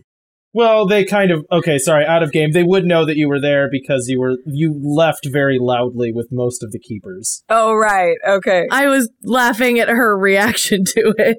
Well, 0.52 0.86
they 0.86 1.04
kind 1.04 1.30
of 1.30 1.46
okay, 1.52 1.78
sorry, 1.78 2.04
out 2.04 2.24
of 2.24 2.32
game. 2.32 2.50
They 2.50 2.64
would 2.64 2.84
know 2.84 3.06
that 3.06 3.16
you 3.16 3.28
were 3.28 3.40
there 3.40 3.68
because 3.70 4.08
you 4.08 4.18
were 4.18 4.36
you 4.46 4.74
left 4.82 5.28
very 5.30 5.58
loudly 5.60 6.12
with 6.12 6.28
most 6.32 6.64
of 6.64 6.72
the 6.72 6.80
keepers. 6.80 7.44
oh, 7.48 7.74
right. 7.74 8.16
Okay. 8.26 8.66
I 8.70 8.88
was 8.88 9.08
laughing 9.22 9.78
at 9.78 9.88
her 9.88 10.18
reaction 10.18 10.84
to 10.86 11.14
it. 11.18 11.38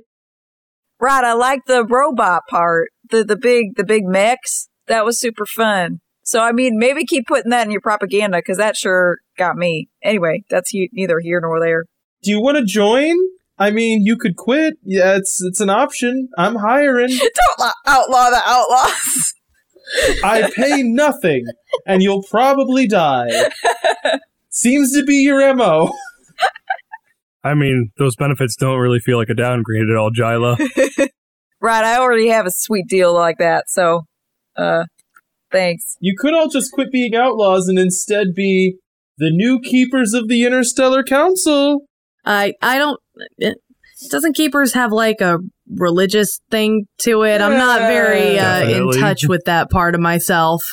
Right. 0.99 1.25
I 1.25 1.33
like 1.33 1.65
the 1.65 1.83
robot 1.83 2.43
part. 2.49 2.89
The 3.09 3.25
the 3.25 3.35
big 3.35 3.75
the 3.75 3.83
big 3.83 4.05
mechs. 4.05 4.69
That 4.87 5.03
was 5.03 5.19
super 5.19 5.45
fun. 5.45 5.99
So 6.23 6.39
I 6.39 6.51
mean, 6.51 6.77
maybe 6.77 7.05
keep 7.05 7.27
putting 7.27 7.49
that 7.51 7.65
in 7.65 7.71
your 7.71 7.81
propaganda 7.81 8.37
because 8.37 8.57
that 8.57 8.77
sure 8.77 9.17
got 9.37 9.55
me. 9.55 9.89
Anyway, 10.03 10.43
that's 10.49 10.69
he- 10.69 10.89
neither 10.93 11.19
here 11.19 11.39
nor 11.41 11.59
there. 11.59 11.85
Do 12.23 12.31
you 12.31 12.41
want 12.41 12.57
to 12.57 12.63
join? 12.63 13.15
I 13.57 13.71
mean, 13.71 14.01
you 14.03 14.17
could 14.17 14.35
quit. 14.35 14.75
Yeah, 14.83 15.15
it's 15.15 15.41
it's 15.43 15.59
an 15.59 15.69
option. 15.69 16.29
I'm 16.37 16.55
hiring. 16.55 17.09
Don't 17.09 17.59
la- 17.59 17.71
outlaw 17.87 18.29
the 18.29 18.41
outlaws. 18.45 19.33
I 20.23 20.49
pay 20.55 20.83
nothing, 20.83 21.45
and 21.85 22.01
you'll 22.01 22.23
probably 22.23 22.87
die. 22.87 23.29
Seems 24.49 24.93
to 24.93 25.03
be 25.03 25.15
your 25.17 25.53
MO. 25.55 25.91
I 27.43 27.55
mean, 27.55 27.91
those 27.97 28.15
benefits 28.15 28.55
don't 28.55 28.77
really 28.77 28.99
feel 28.99 29.17
like 29.17 29.29
a 29.29 29.33
downgrade 29.33 29.89
at 29.89 29.95
all, 29.97 30.11
Jyla. 30.11 30.57
right. 31.61 31.83
I 31.83 31.97
already 31.97 32.27
have 32.29 32.45
a 32.45 32.51
sweet 32.51 32.87
deal 32.87 33.13
like 33.13 33.39
that. 33.39 33.69
So, 33.69 34.05
uh, 34.55 34.85
thanks. 35.51 35.97
You 35.99 36.15
could 36.17 36.33
all 36.33 36.49
just 36.49 36.71
quit 36.71 36.91
being 36.91 37.15
outlaws 37.15 37.67
and 37.67 37.77
instead 37.77 38.33
be 38.35 38.77
the 39.17 39.29
new 39.29 39.59
keepers 39.59 40.13
of 40.13 40.27
the 40.27 40.45
Interstellar 40.45 41.03
Council. 41.03 41.81
I 42.25 42.53
I 42.61 42.77
don't. 42.77 42.99
It, 43.37 43.57
doesn't 44.09 44.33
keepers 44.33 44.73
have 44.73 44.91
like 44.91 45.21
a 45.21 45.37
religious 45.69 46.39
thing 46.49 46.87
to 46.99 47.23
it? 47.23 47.41
I'm 47.41 47.57
not 47.57 47.79
very 47.81 48.39
uh, 48.39 48.63
in 48.63 48.91
touch 48.99 49.27
with 49.27 49.43
that 49.45 49.69
part 49.69 49.95
of 49.95 50.01
myself. 50.01 50.63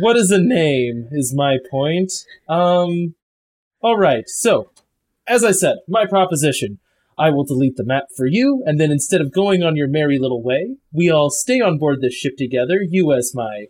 What 0.00 0.16
is 0.16 0.30
a 0.30 0.40
name, 0.40 1.08
is 1.10 1.34
my 1.36 1.58
point. 1.70 2.12
Um, 2.48 3.14
alright, 3.82 4.24
so, 4.28 4.70
as 5.26 5.44
I 5.44 5.52
said, 5.52 5.76
my 5.88 6.06
proposition. 6.06 6.78
I 7.18 7.30
will 7.30 7.44
delete 7.44 7.76
the 7.76 7.84
map 7.84 8.04
for 8.16 8.26
you, 8.26 8.62
and 8.64 8.80
then 8.80 8.92
instead 8.92 9.20
of 9.20 9.32
going 9.32 9.64
on 9.64 9.74
your 9.74 9.88
merry 9.88 10.20
little 10.20 10.40
way, 10.40 10.76
we 10.92 11.10
all 11.10 11.30
stay 11.30 11.60
on 11.60 11.76
board 11.76 12.00
this 12.00 12.14
ship 12.14 12.36
together, 12.38 12.78
you 12.80 13.12
as 13.12 13.32
my 13.34 13.66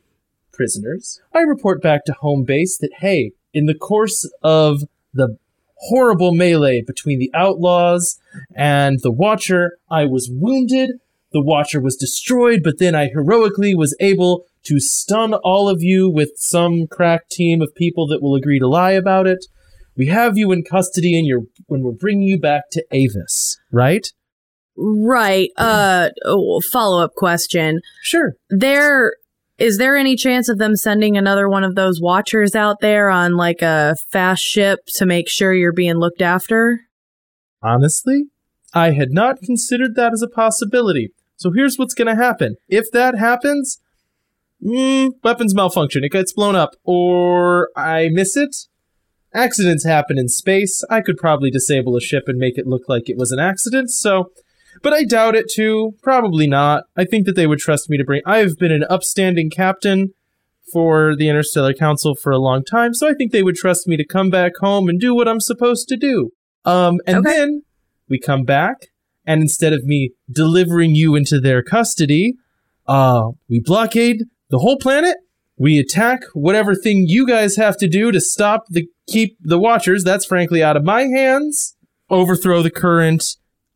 prisoners. 0.58 1.20
I 1.32 1.40
report 1.40 1.80
back 1.80 2.04
to 2.04 2.12
home 2.12 2.44
base 2.44 2.76
that, 2.78 2.90
hey, 2.98 3.32
in 3.54 3.64
the 3.64 3.74
course 3.74 4.30
of 4.42 4.82
the 5.14 5.38
horrible 5.76 6.32
melee 6.34 6.82
between 6.82 7.18
the 7.18 7.30
outlaws 7.32 8.18
and 8.54 8.98
the 9.02 9.12
Watcher, 9.12 9.78
I 9.90 10.04
was 10.04 10.28
wounded. 10.30 10.90
The 11.32 11.42
Watcher 11.42 11.80
was 11.80 11.96
destroyed, 11.96 12.60
but 12.62 12.78
then 12.78 12.94
I 12.94 13.08
heroically 13.08 13.74
was 13.74 13.96
able 14.00 14.44
to 14.64 14.80
stun 14.80 15.32
all 15.32 15.68
of 15.68 15.82
you 15.82 16.10
with 16.10 16.32
some 16.36 16.86
crack 16.88 17.28
team 17.28 17.62
of 17.62 17.74
people 17.74 18.06
that 18.08 18.20
will 18.20 18.34
agree 18.34 18.58
to 18.58 18.68
lie 18.68 18.92
about 18.92 19.26
it. 19.26 19.46
We 19.96 20.06
have 20.06 20.36
you 20.36 20.52
in 20.52 20.64
custody 20.64 21.16
and 21.18 21.26
you're 21.26 21.44
when 21.66 21.82
we're 21.82 21.92
bringing 21.92 22.28
you 22.28 22.38
back 22.38 22.64
to 22.72 22.84
Avis, 22.90 23.58
right? 23.72 24.12
Right. 24.76 25.50
Uh, 25.56 26.10
follow 26.70 27.02
up 27.02 27.14
question. 27.14 27.80
Sure. 28.02 28.34
There 28.48 29.14
is 29.58 29.78
there 29.78 29.96
any 29.96 30.14
chance 30.14 30.48
of 30.48 30.58
them 30.58 30.76
sending 30.76 31.16
another 31.16 31.48
one 31.48 31.64
of 31.64 31.74
those 31.74 32.00
watchers 32.00 32.54
out 32.54 32.80
there 32.80 33.10
on 33.10 33.34
like 33.34 33.60
a 33.60 33.96
fast 34.08 34.42
ship 34.42 34.80
to 34.94 35.04
make 35.04 35.28
sure 35.28 35.52
you're 35.52 35.72
being 35.72 35.96
looked 35.96 36.22
after? 36.22 36.82
Honestly, 37.60 38.26
I 38.72 38.92
had 38.92 39.10
not 39.10 39.40
considered 39.40 39.96
that 39.96 40.12
as 40.12 40.22
a 40.22 40.28
possibility. 40.28 41.12
So 41.36 41.50
here's 41.54 41.76
what's 41.76 41.94
going 41.94 42.06
to 42.06 42.22
happen. 42.22 42.56
If 42.68 42.90
that 42.92 43.18
happens, 43.18 43.80
mm, 44.64 45.10
weapons 45.24 45.54
malfunction, 45.54 46.04
it 46.04 46.12
gets 46.12 46.32
blown 46.32 46.54
up, 46.54 46.76
or 46.84 47.70
I 47.76 48.10
miss 48.12 48.36
it. 48.36 48.54
Accidents 49.34 49.84
happen 49.84 50.18
in 50.18 50.28
space. 50.28 50.84
I 50.88 51.00
could 51.00 51.16
probably 51.16 51.50
disable 51.50 51.96
a 51.96 52.00
ship 52.00 52.24
and 52.28 52.38
make 52.38 52.58
it 52.58 52.66
look 52.66 52.88
like 52.88 53.08
it 53.08 53.16
was 53.16 53.32
an 53.32 53.40
accident, 53.40 53.90
so 53.90 54.30
But 54.82 54.92
I 54.92 55.04
doubt 55.04 55.35
it 55.35 55.50
too. 55.50 55.94
Probably 56.02 56.47
not. 56.47 56.85
I 56.97 57.04
think 57.04 57.26
that 57.26 57.37
they 57.37 57.47
would 57.47 57.58
trust 57.58 57.88
me 57.90 57.97
to 57.99 58.04
bring. 58.04 58.23
I 58.26 58.38
have 58.38 58.56
been 58.58 58.73
an 58.73 58.85
upstanding 58.88 59.50
captain 59.50 60.14
for 60.73 61.16
the 61.16 61.28
Interstellar 61.28 61.73
Council 61.73 62.14
for 62.14 62.30
a 62.30 62.38
long 62.38 62.62
time, 62.64 62.92
so 62.94 63.08
I 63.08 63.14
think 63.14 63.32
they 63.32 63.42
would 63.42 63.56
trust 63.56 63.88
me 63.88 63.97
to 63.97 64.06
come 64.06 64.28
back 64.30 64.52
home 64.61 64.88
and 64.88 65.00
do 65.00 65.14
what 65.14 65.26
I'm 65.26 65.40
supposed 65.40 65.88
to 65.88 65.97
do. 65.97 66.30
Um, 66.64 66.99
and 67.06 67.18
Okay. 67.26 67.37
then 67.37 67.62
we 68.08 68.18
come 68.18 68.44
back, 68.44 68.88
and 69.26 69.40
instead 69.40 69.73
of 69.73 69.85
me 69.85 70.11
delivering 70.30 70.94
you 70.94 71.14
into 71.14 71.40
their 71.40 71.62
custody, 71.62 72.35
uh, 72.87 73.30
we 73.49 73.61
blockade 73.61 74.25
the 74.50 74.58
whole 74.58 74.76
planet. 74.76 75.16
We 75.56 75.78
attack 75.78 76.23
whatever 76.35 76.75
thing 76.75 77.06
you 77.08 77.26
guys 77.26 77.56
have 77.56 77.76
to 77.78 77.88
do 77.88 78.12
to 78.12 78.20
stop 78.20 78.64
the 78.68 78.87
keep 79.08 79.37
the 79.40 79.58
Watchers. 79.58 80.04
That's 80.04 80.25
frankly 80.26 80.62
out 80.62 80.76
of 80.76 80.85
my 80.85 81.02
hands. 81.04 81.76
Overthrow 82.11 82.62
the 82.62 82.70
current 82.70 83.25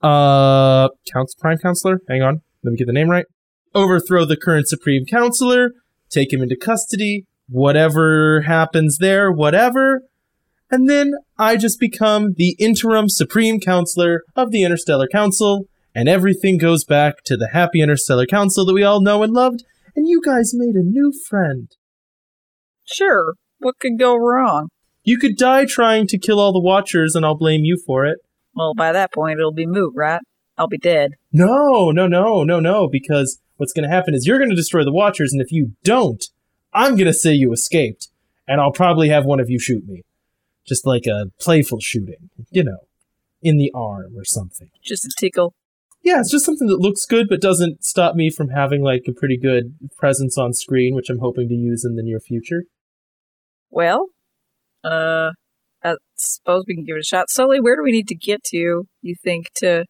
uh 0.03 0.89
counts 1.13 1.35
prime 1.35 1.59
counselor. 1.59 2.01
Hang 2.09 2.23
on, 2.23 2.43
let 2.63 2.73
me 2.73 2.77
get 2.77 2.87
the 2.87 2.93
name 2.93 3.11
right. 3.11 3.27
Overthrow 3.75 4.25
the 4.25 4.37
current 4.37 4.69
supreme 4.69 5.07
counselor. 5.07 5.73
Take 6.11 6.33
him 6.33 6.43
into 6.43 6.57
custody. 6.57 7.27
Whatever 7.49 8.43
happens 8.43 8.99
there, 8.99 9.31
whatever. 9.31 10.03
And 10.71 10.89
then 10.89 11.13
I 11.39 11.57
just 11.57 11.79
become 11.79 12.33
the 12.37 12.57
interim 12.59 13.09
supreme 13.11 13.61
counselor 13.61 14.23
of 14.35 14.51
the 14.51 14.63
Interstellar 14.63 15.07
Council, 15.07 15.67
and 15.95 16.09
everything 16.09 16.57
goes 16.57 16.85
back 16.85 17.25
to 17.25 17.37
the 17.37 17.51
happy 17.53 17.83
Interstellar 17.83 18.25
Council 18.25 18.65
that 18.65 18.73
we 18.73 18.83
all 18.83 19.03
know 19.03 19.23
and 19.23 19.35
loved, 19.35 19.65
and 19.95 20.09
you 20.09 20.23
guys 20.25 20.53
made 20.55 20.75
a 20.75 20.83
new 20.83 21.13
friend. 21.29 21.69
Sure. 22.85 23.35
What 23.59 23.79
could 23.79 23.99
go 23.99 24.17
wrong? 24.17 24.69
You 25.05 25.19
could 25.19 25.37
die 25.37 25.67
trying 25.67 26.07
to 26.07 26.19
kill 26.19 26.41
all 26.41 26.53
the 26.53 26.61
Watchers, 26.61 27.15
and 27.15 27.25
I'll 27.25 27.37
blame 27.37 27.65
you 27.65 27.77
for 27.87 28.07
it. 28.07 28.19
Well, 28.55 28.75
by 28.75 28.93
that 28.93 29.13
point, 29.13 29.39
it'll 29.39 29.53
be 29.53 29.67
moot, 29.67 29.93
right? 29.97 30.21
I'll 30.59 30.69
be 30.69 30.79
dead. 30.79 31.13
No, 31.33 31.91
no, 31.91 32.07
no, 32.07 32.45
no, 32.45 32.61
no, 32.61 32.89
because 32.89 33.41
what's 33.57 33.73
going 33.73 33.89
to 33.89 33.95
happen 33.95 34.15
is 34.15 34.27
you're 34.27 34.39
going 34.39 34.51
to 34.51 34.57
destroy 34.57 34.85
the 34.85 34.93
Watchers, 34.93 35.33
and 35.33 35.41
if 35.41 35.51
you 35.51 35.73
don't, 35.83 36.23
I'm 36.73 36.95
going 36.95 37.07
to 37.07 37.15
say 37.15 37.33
you 37.33 37.53
escaped, 37.53 38.09
and 38.47 38.61
I'll 38.61 38.73
probably 38.73 39.09
have 39.09 39.25
one 39.25 39.41
of 39.41 39.49
you 39.49 39.59
shoot 39.59 39.87
me. 39.87 40.03
Just 40.67 40.87
like 40.87 41.07
a 41.07 41.27
playful 41.41 41.81
shooting, 41.81 42.31
you 42.51 42.63
know, 42.63 42.79
in 43.43 43.57
the 43.57 43.73
arm 43.75 44.17
or 44.17 44.25
something. 44.25 44.69
Just 44.83 45.05
a 45.05 45.13
tickle. 45.19 45.55
Yeah, 46.03 46.21
it's 46.21 46.31
just 46.31 46.45
something 46.45 46.69
that 46.69 46.81
looks 46.81 47.07
good 47.07 47.29
but 47.29 47.41
doesn't 47.41 47.85
stop 47.85 48.15
me 48.15 48.31
from 48.31 48.51
having 48.51 48.83
like 48.83 49.05
a 49.09 49.13
pretty 49.13 49.37
good 49.37 49.75
presence 49.97 50.37
on 50.37 50.53
screen, 50.53 50.95
which 50.95 51.09
I'm 51.09 51.21
hoping 51.21 51.49
to 51.49 51.55
use 51.55 51.85
in 51.85 51.97
the 51.97 52.03
near 52.03 52.21
future. 52.21 52.65
Well, 53.71 54.09
uh, 54.85 55.31
I 55.85 55.97
suppose 56.17 56.65
we 56.67 56.75
can 56.75 56.85
give 56.85 56.97
it 56.97 57.01
a 57.01 57.05
shot. 57.05 57.31
Sully, 57.31 57.61
where 57.61 57.77
do 57.77 57.83
we 57.83 57.93
need 57.93 58.09
to 58.09 58.15
get 58.15 58.43
to, 58.45 58.87
you 59.03 59.15
think, 59.23 59.51
to 59.57 59.85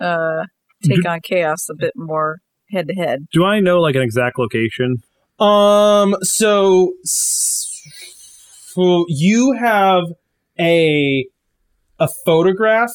uh 0.00 0.44
take 0.82 1.02
Do- 1.02 1.08
on 1.08 1.20
chaos 1.20 1.68
a 1.68 1.74
bit 1.74 1.92
more 1.96 2.38
head 2.70 2.88
to 2.88 2.94
head? 2.94 3.26
Do 3.32 3.44
I 3.44 3.60
know 3.60 3.80
like 3.80 3.94
an 3.94 4.02
exact 4.02 4.38
location? 4.38 4.98
Um, 5.38 6.14
so, 6.22 6.92
so 7.02 9.04
you 9.08 9.56
have 9.58 10.04
a 10.58 11.26
a 11.98 12.08
photograph 12.24 12.92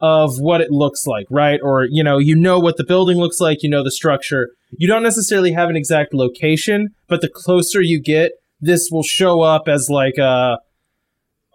of 0.00 0.38
what 0.38 0.60
it 0.60 0.70
looks 0.70 1.06
like, 1.06 1.26
right? 1.30 1.60
Or 1.62 1.84
you 1.84 2.04
know, 2.04 2.18
you 2.18 2.36
know 2.36 2.58
what 2.58 2.76
the 2.76 2.84
building 2.84 3.18
looks 3.18 3.40
like, 3.40 3.62
you 3.62 3.70
know 3.70 3.82
the 3.82 3.90
structure. 3.90 4.50
You 4.78 4.88
don't 4.88 5.02
necessarily 5.02 5.52
have 5.52 5.70
an 5.70 5.76
exact 5.76 6.12
location, 6.12 6.88
but 7.08 7.20
the 7.20 7.28
closer 7.28 7.80
you 7.80 8.00
get, 8.00 8.32
this 8.60 8.88
will 8.90 9.02
show 9.02 9.40
up 9.40 9.68
as 9.68 9.88
like 9.90 10.18
a 10.18 10.58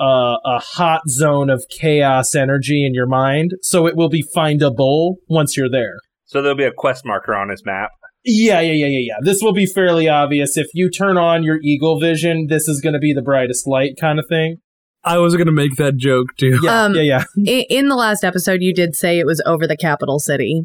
a, 0.02 0.38
a 0.46 0.60
hot 0.60 1.02
zone 1.08 1.50
of 1.50 1.64
chaos 1.70 2.34
energy 2.36 2.86
in 2.86 2.94
your 2.94 3.08
mind, 3.08 3.52
so 3.62 3.86
it 3.88 3.96
will 3.96 4.10
be 4.10 4.24
findable 4.36 5.16
once 5.30 5.56
you're 5.56 5.70
there. 5.70 5.98
So 6.26 6.42
there'll 6.42 6.58
be 6.58 6.64
a 6.66 6.72
quest 6.76 7.06
marker 7.06 7.36
on 7.36 7.50
his 7.50 7.64
map. 7.66 7.92
Yeah, 8.24 8.60
yeah, 8.62 8.74
yeah, 8.74 8.86
yeah, 8.88 9.00
yeah. 9.00 9.16
This 9.24 9.42
will 9.42 9.54
be 9.54 9.66
fairly 9.66 10.08
obvious. 10.08 10.56
If 10.56 10.68
you 10.74 10.90
turn 10.90 11.18
on 11.18 11.44
your 11.44 11.60
eagle 11.64 12.00
vision, 12.00 12.48
this 12.50 12.68
is 12.68 12.80
going 12.80 12.94
to 12.94 13.00
be 13.00 13.14
the 13.14 13.22
brightest 13.22 13.66
light 13.68 13.94
kind 14.00 14.20
of 14.20 14.26
thing. 14.30 14.58
I 15.04 15.18
was 15.18 15.36
gonna 15.36 15.52
make 15.52 15.78
that 15.78 15.98
joke 15.98 16.28
too. 16.38 16.60
Yeah, 16.62 16.84
Um, 16.84 16.94
yeah, 16.96 17.24
yeah. 17.36 17.62
In 17.72 17.88
the 17.90 17.96
last 17.96 18.24
episode, 18.24 18.62
you 18.62 18.72
did 18.72 18.96
say 18.96 19.18
it 19.18 19.26
was 19.26 19.42
over 19.48 19.66
the 19.66 19.76
capital 19.76 20.20
city. 20.20 20.62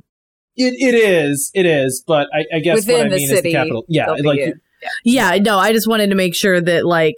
It, 0.57 0.75
it 0.79 0.94
is, 0.94 1.51
it 1.55 1.64
is. 1.64 2.05
But 2.07 2.29
I, 2.35 2.44
I 2.57 2.59
guess 2.61 2.77
Within 2.77 2.96
what 2.96 3.07
I 3.07 3.09
the 3.09 3.16
mean 3.16 3.25
is 3.25 3.31
the 3.31 3.37
city, 3.37 3.53
capital. 3.53 3.85
Yeah, 3.88 4.11
like, 4.11 4.38
a- 4.40 4.53
Yeah, 5.05 5.37
no, 5.40 5.57
I 5.59 5.72
just 5.72 5.88
wanted 5.88 6.11
to 6.11 6.16
make 6.16 6.35
sure 6.35 6.61
that 6.61 6.85
like 6.85 7.16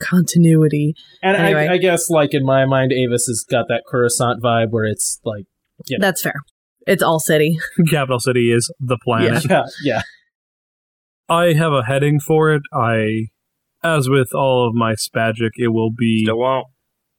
continuity. 0.00 0.94
and 1.22 1.36
Anyway. 1.36 1.68
I, 1.68 1.74
I 1.74 1.78
guess 1.78 2.10
like 2.10 2.34
in 2.34 2.44
my 2.44 2.64
mind, 2.66 2.92
Avis 2.92 3.26
has 3.26 3.44
got 3.48 3.66
that 3.68 3.84
Coruscant 3.88 4.42
vibe 4.42 4.70
where 4.70 4.84
it's 4.84 5.20
like, 5.24 5.44
Yeah. 5.88 5.98
That's 6.00 6.22
fair. 6.22 6.34
It's 6.86 7.02
all 7.02 7.20
city. 7.20 7.58
Capital 7.90 8.18
City 8.20 8.52
is 8.52 8.72
the 8.80 8.98
planet. 9.04 9.44
yeah, 9.48 9.64
yeah. 9.84 10.02
I 11.28 11.52
have 11.52 11.72
a 11.72 11.84
heading 11.84 12.18
for 12.20 12.52
it. 12.52 12.62
I, 12.74 13.26
as 13.84 14.08
with 14.08 14.34
all 14.34 14.66
of 14.66 14.74
my 14.74 14.94
Spagic, 14.94 15.50
it 15.56 15.68
will 15.68 15.90
be 15.92 16.24
Still 16.24 16.38
won't. 16.38 16.66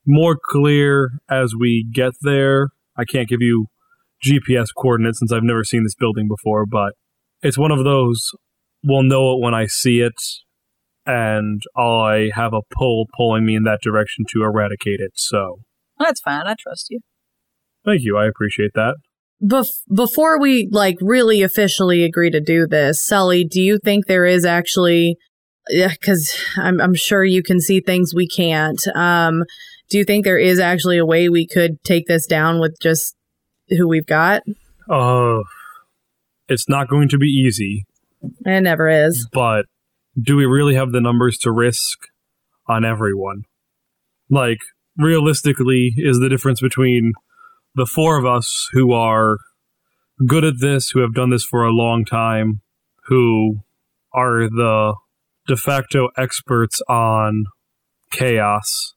more 0.06 0.38
clear 0.44 1.12
as 1.30 1.54
we 1.58 1.88
get 1.94 2.14
there. 2.22 2.70
I 2.98 3.06
can't 3.06 3.30
give 3.30 3.42
you 3.42 3.68
GPS 4.26 4.68
coordinates 4.76 5.20
since 5.20 5.32
I've 5.32 5.44
never 5.44 5.64
seen 5.64 5.84
this 5.84 5.96
building 5.96 6.28
before, 6.28 6.66
but 6.66 6.94
it's 7.42 7.58
one 7.58 7.72
of 7.72 7.84
those. 7.86 8.32
We'll 8.84 9.04
know 9.04 9.34
it 9.34 9.40
when 9.42 9.54
I 9.54 9.68
see 9.68 10.02
it, 10.02 10.14
and 11.06 11.62
I 11.76 12.32
have 12.36 12.54
a 12.54 12.62
pull 12.78 13.08
pulling 13.16 13.46
me 13.46 13.56
in 13.56 13.64
that 13.64 13.80
direction 13.82 14.26
to 14.32 14.44
eradicate 14.44 15.00
it. 15.00 15.12
So, 15.16 15.60
That's 16.00 16.22
fine. 16.22 16.46
I 16.48 16.56
trust 16.60 16.88
you. 16.90 17.00
thank 17.86 18.02
you. 18.04 18.18
I 18.18 18.28
appreciate 18.28 18.72
that. 18.76 18.96
Bef- 19.44 19.82
before 19.94 20.40
we 20.40 20.68
like 20.72 20.98
really 21.02 21.42
officially 21.42 22.04
agree 22.04 22.30
to 22.30 22.40
do 22.40 22.68
this, 22.68 23.04
Sully, 23.06 23.44
do 23.44 23.60
you 23.62 23.80
think 23.84 24.06
there 24.06 24.26
is 24.26 24.46
actually 24.46 25.18
Yeah, 25.70 25.88
because 25.90 26.36
I'm 26.58 26.80
I'm 26.80 26.94
sure 26.96 27.24
you 27.24 27.42
can 27.42 27.60
see 27.60 27.80
things 27.82 28.14
we 28.14 28.28
can't. 28.28 28.80
Um, 28.96 29.44
do 29.90 29.98
you 29.98 30.04
think 30.04 30.26
there 30.26 30.38
is 30.38 30.60
actually 30.60 30.98
a 31.00 31.06
way 31.06 31.28
we 31.30 31.48
could 31.48 31.84
take 31.84 32.06
this 32.08 32.26
down 32.28 32.60
with 32.62 32.78
just 32.82 33.16
who 33.70 33.88
we've 33.88 34.06
got? 34.06 34.44
Uh, 34.90 35.40
it's 36.48 36.70
not 36.70 36.88
going 36.88 37.10
to 37.10 37.18
be 37.18 37.28
easy, 37.28 37.86
It 38.46 38.62
never 38.62 38.88
is. 38.90 39.28
but 39.34 39.66
do 40.20 40.36
we 40.36 40.46
really 40.46 40.76
have 40.76 40.92
the 40.92 41.02
numbers 41.02 41.38
to 41.40 41.52
risk 41.52 42.08
on 42.68 42.84
everyone? 42.84 43.44
Like, 44.30 44.60
realistically, 44.98 45.94
is 45.98 46.20
the 46.20 46.30
difference 46.30 46.62
between 46.62 47.14
the 47.76 47.86
four 47.86 48.18
of 48.18 48.26
us 48.26 48.68
who 48.72 48.94
are 48.94 49.38
good 50.26 50.44
at 50.44 50.60
this, 50.60 50.90
who 50.90 51.00
have 51.02 51.14
done 51.14 51.30
this 51.30 51.44
for 51.44 51.64
a 51.64 51.72
long 51.72 52.06
time, 52.06 52.62
who 53.06 53.62
are 54.14 54.50
the 54.50 54.96
de 55.48 55.56
facto 55.56 56.10
experts 56.18 56.82
on 56.88 57.46
chaos. 58.12 58.94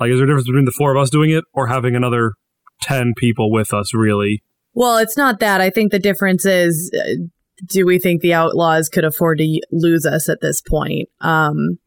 Like, 0.00 0.10
is 0.10 0.18
there 0.18 0.24
a 0.24 0.28
difference 0.28 0.46
between 0.46 0.64
the 0.64 0.74
four 0.76 0.94
of 0.94 1.00
us 1.00 1.10
doing 1.10 1.30
it 1.30 1.44
or 1.52 1.66
having 1.66 1.94
another 1.94 2.32
10 2.80 3.14
people 3.16 3.52
with 3.52 3.72
us, 3.72 3.94
really? 3.94 4.42
Well, 4.74 4.98
it's 4.98 5.16
not 5.16 5.40
that. 5.40 5.60
I 5.60 5.70
think 5.70 5.92
the 5.92 5.98
difference 5.98 6.46
is 6.46 6.90
uh, 6.98 7.26
do 7.64 7.86
we 7.86 7.98
think 7.98 8.20
the 8.20 8.34
outlaws 8.34 8.88
could 8.88 9.04
afford 9.04 9.38
to 9.38 9.60
lose 9.70 10.06
us 10.06 10.28
at 10.28 10.40
this 10.40 10.60
point? 10.60 11.08
Um, 11.20 11.78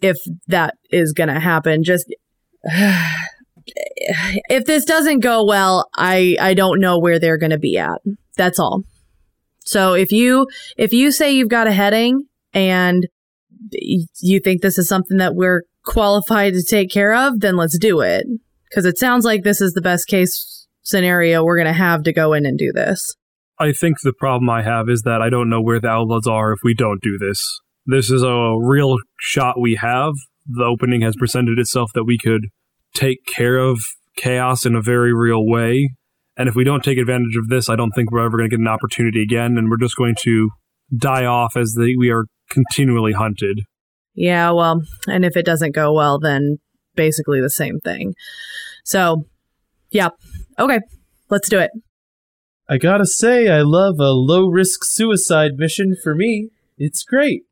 if 0.00 0.16
that 0.46 0.74
is 0.90 1.12
going 1.12 1.28
to 1.28 1.40
happen, 1.40 1.84
just 1.84 2.06
if 3.66 4.64
this 4.64 4.84
doesn't 4.84 5.20
go 5.20 5.44
well, 5.44 5.88
I 5.94 6.36
I 6.40 6.54
don't 6.54 6.80
know 6.80 6.98
where 6.98 7.18
they're 7.18 7.38
going 7.38 7.50
to 7.50 7.58
be 7.58 7.78
at. 7.78 8.00
That's 8.36 8.58
all. 8.58 8.84
So 9.60 9.94
if 9.94 10.12
you 10.12 10.46
if 10.76 10.92
you 10.92 11.12
say 11.12 11.32
you've 11.32 11.48
got 11.48 11.66
a 11.66 11.72
heading 11.72 12.24
and 12.54 13.06
you 13.70 14.40
think 14.40 14.62
this 14.62 14.78
is 14.78 14.88
something 14.88 15.18
that 15.18 15.34
we're 15.34 15.62
qualified 15.84 16.54
to 16.54 16.62
take 16.62 16.90
care 16.90 17.14
of, 17.14 17.40
then 17.40 17.56
let's 17.56 17.78
do 17.78 18.00
it. 18.00 18.24
Because 18.68 18.84
it 18.84 18.98
sounds 18.98 19.24
like 19.24 19.42
this 19.42 19.60
is 19.60 19.72
the 19.72 19.82
best 19.82 20.06
case 20.06 20.66
scenario 20.82 21.44
we're 21.44 21.56
going 21.56 21.66
to 21.66 21.72
have 21.72 22.02
to 22.04 22.12
go 22.12 22.32
in 22.32 22.46
and 22.46 22.58
do 22.58 22.72
this. 22.72 23.14
I 23.60 23.72
think 23.72 23.98
the 24.02 24.12
problem 24.12 24.48
I 24.48 24.62
have 24.62 24.88
is 24.88 25.02
that 25.02 25.20
I 25.20 25.30
don't 25.30 25.50
know 25.50 25.60
where 25.60 25.80
the 25.80 25.88
outlaws 25.88 26.26
are 26.26 26.52
if 26.52 26.60
we 26.62 26.74
don't 26.74 27.02
do 27.02 27.18
this. 27.18 27.42
This 27.86 28.10
is 28.10 28.22
a 28.22 28.54
real 28.60 28.98
shot 29.18 29.60
we 29.60 29.76
have. 29.76 30.12
The 30.46 30.64
opening 30.64 31.00
has 31.02 31.16
presented 31.16 31.58
itself 31.58 31.90
that 31.94 32.04
we 32.04 32.18
could 32.18 32.46
take 32.94 33.24
care 33.26 33.58
of 33.58 33.80
chaos 34.16 34.64
in 34.64 34.74
a 34.74 34.82
very 34.82 35.12
real 35.12 35.46
way. 35.46 35.90
And 36.36 36.48
if 36.48 36.54
we 36.54 36.64
don't 36.64 36.84
take 36.84 36.98
advantage 36.98 37.36
of 37.36 37.48
this, 37.48 37.68
I 37.68 37.76
don't 37.76 37.90
think 37.90 38.10
we're 38.10 38.24
ever 38.24 38.36
going 38.36 38.48
to 38.48 38.56
get 38.56 38.60
an 38.60 38.68
opportunity 38.68 39.22
again, 39.22 39.58
and 39.58 39.68
we're 39.68 39.76
just 39.76 39.96
going 39.96 40.14
to 40.22 40.50
die 40.96 41.24
off 41.24 41.56
as 41.56 41.72
the, 41.72 41.96
we 41.98 42.10
are 42.10 42.26
continually 42.48 43.12
hunted. 43.12 43.62
Yeah, 44.14 44.52
well, 44.52 44.82
and 45.08 45.24
if 45.24 45.36
it 45.36 45.44
doesn't 45.44 45.74
go 45.74 45.92
well, 45.92 46.18
then 46.18 46.58
basically 46.94 47.40
the 47.40 47.50
same 47.50 47.80
thing. 47.80 48.14
So, 48.84 49.24
yeah. 49.90 50.10
Okay, 50.58 50.80
let's 51.28 51.48
do 51.48 51.58
it. 51.58 51.70
I 52.68 52.76
gotta 52.76 53.06
say, 53.06 53.48
I 53.48 53.62
love 53.62 53.98
a 53.98 54.10
low 54.10 54.48
risk 54.48 54.84
suicide 54.84 55.52
mission 55.56 55.96
for 56.02 56.14
me. 56.14 56.50
It's 56.76 57.02
great. 57.02 57.44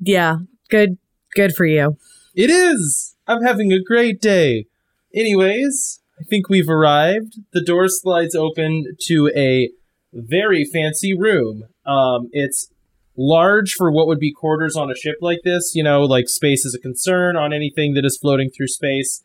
Yeah, 0.00 0.38
good 0.70 0.98
good 1.34 1.54
for 1.54 1.66
you. 1.66 1.96
It 2.34 2.50
is! 2.50 3.16
I'm 3.26 3.42
having 3.42 3.72
a 3.72 3.82
great 3.82 4.20
day. 4.20 4.66
Anyways, 5.12 6.00
I 6.20 6.22
think 6.22 6.48
we've 6.48 6.68
arrived. 6.68 7.34
The 7.52 7.64
door 7.64 7.88
slides 7.88 8.36
open 8.36 8.96
to 9.06 9.30
a 9.34 9.70
very 10.12 10.64
fancy 10.64 11.18
room. 11.18 11.64
Um, 11.84 12.28
it's 12.32 12.70
large 13.16 13.72
for 13.72 13.90
what 13.90 14.06
would 14.06 14.20
be 14.20 14.32
quarters 14.32 14.76
on 14.76 14.90
a 14.90 14.94
ship 14.94 15.16
like 15.20 15.40
this. 15.42 15.74
You 15.74 15.82
know, 15.82 16.02
like 16.02 16.28
space 16.28 16.64
is 16.64 16.74
a 16.74 16.80
concern 16.80 17.36
on 17.36 17.52
anything 17.52 17.94
that 17.94 18.04
is 18.04 18.16
floating 18.16 18.50
through 18.50 18.68
space. 18.68 19.24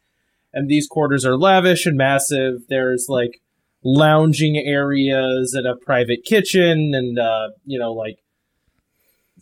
And 0.52 0.68
these 0.68 0.88
quarters 0.88 1.24
are 1.24 1.38
lavish 1.38 1.86
and 1.86 1.98
massive. 1.98 2.68
There's 2.68 3.06
like 3.10 3.42
lounging 3.84 4.58
areas 4.58 5.54
and 5.54 5.68
a 5.68 5.76
private 5.76 6.24
kitchen 6.26 6.92
and, 6.94 7.20
uh, 7.20 7.50
you 7.66 7.80
know, 7.80 7.92
like 7.92 8.18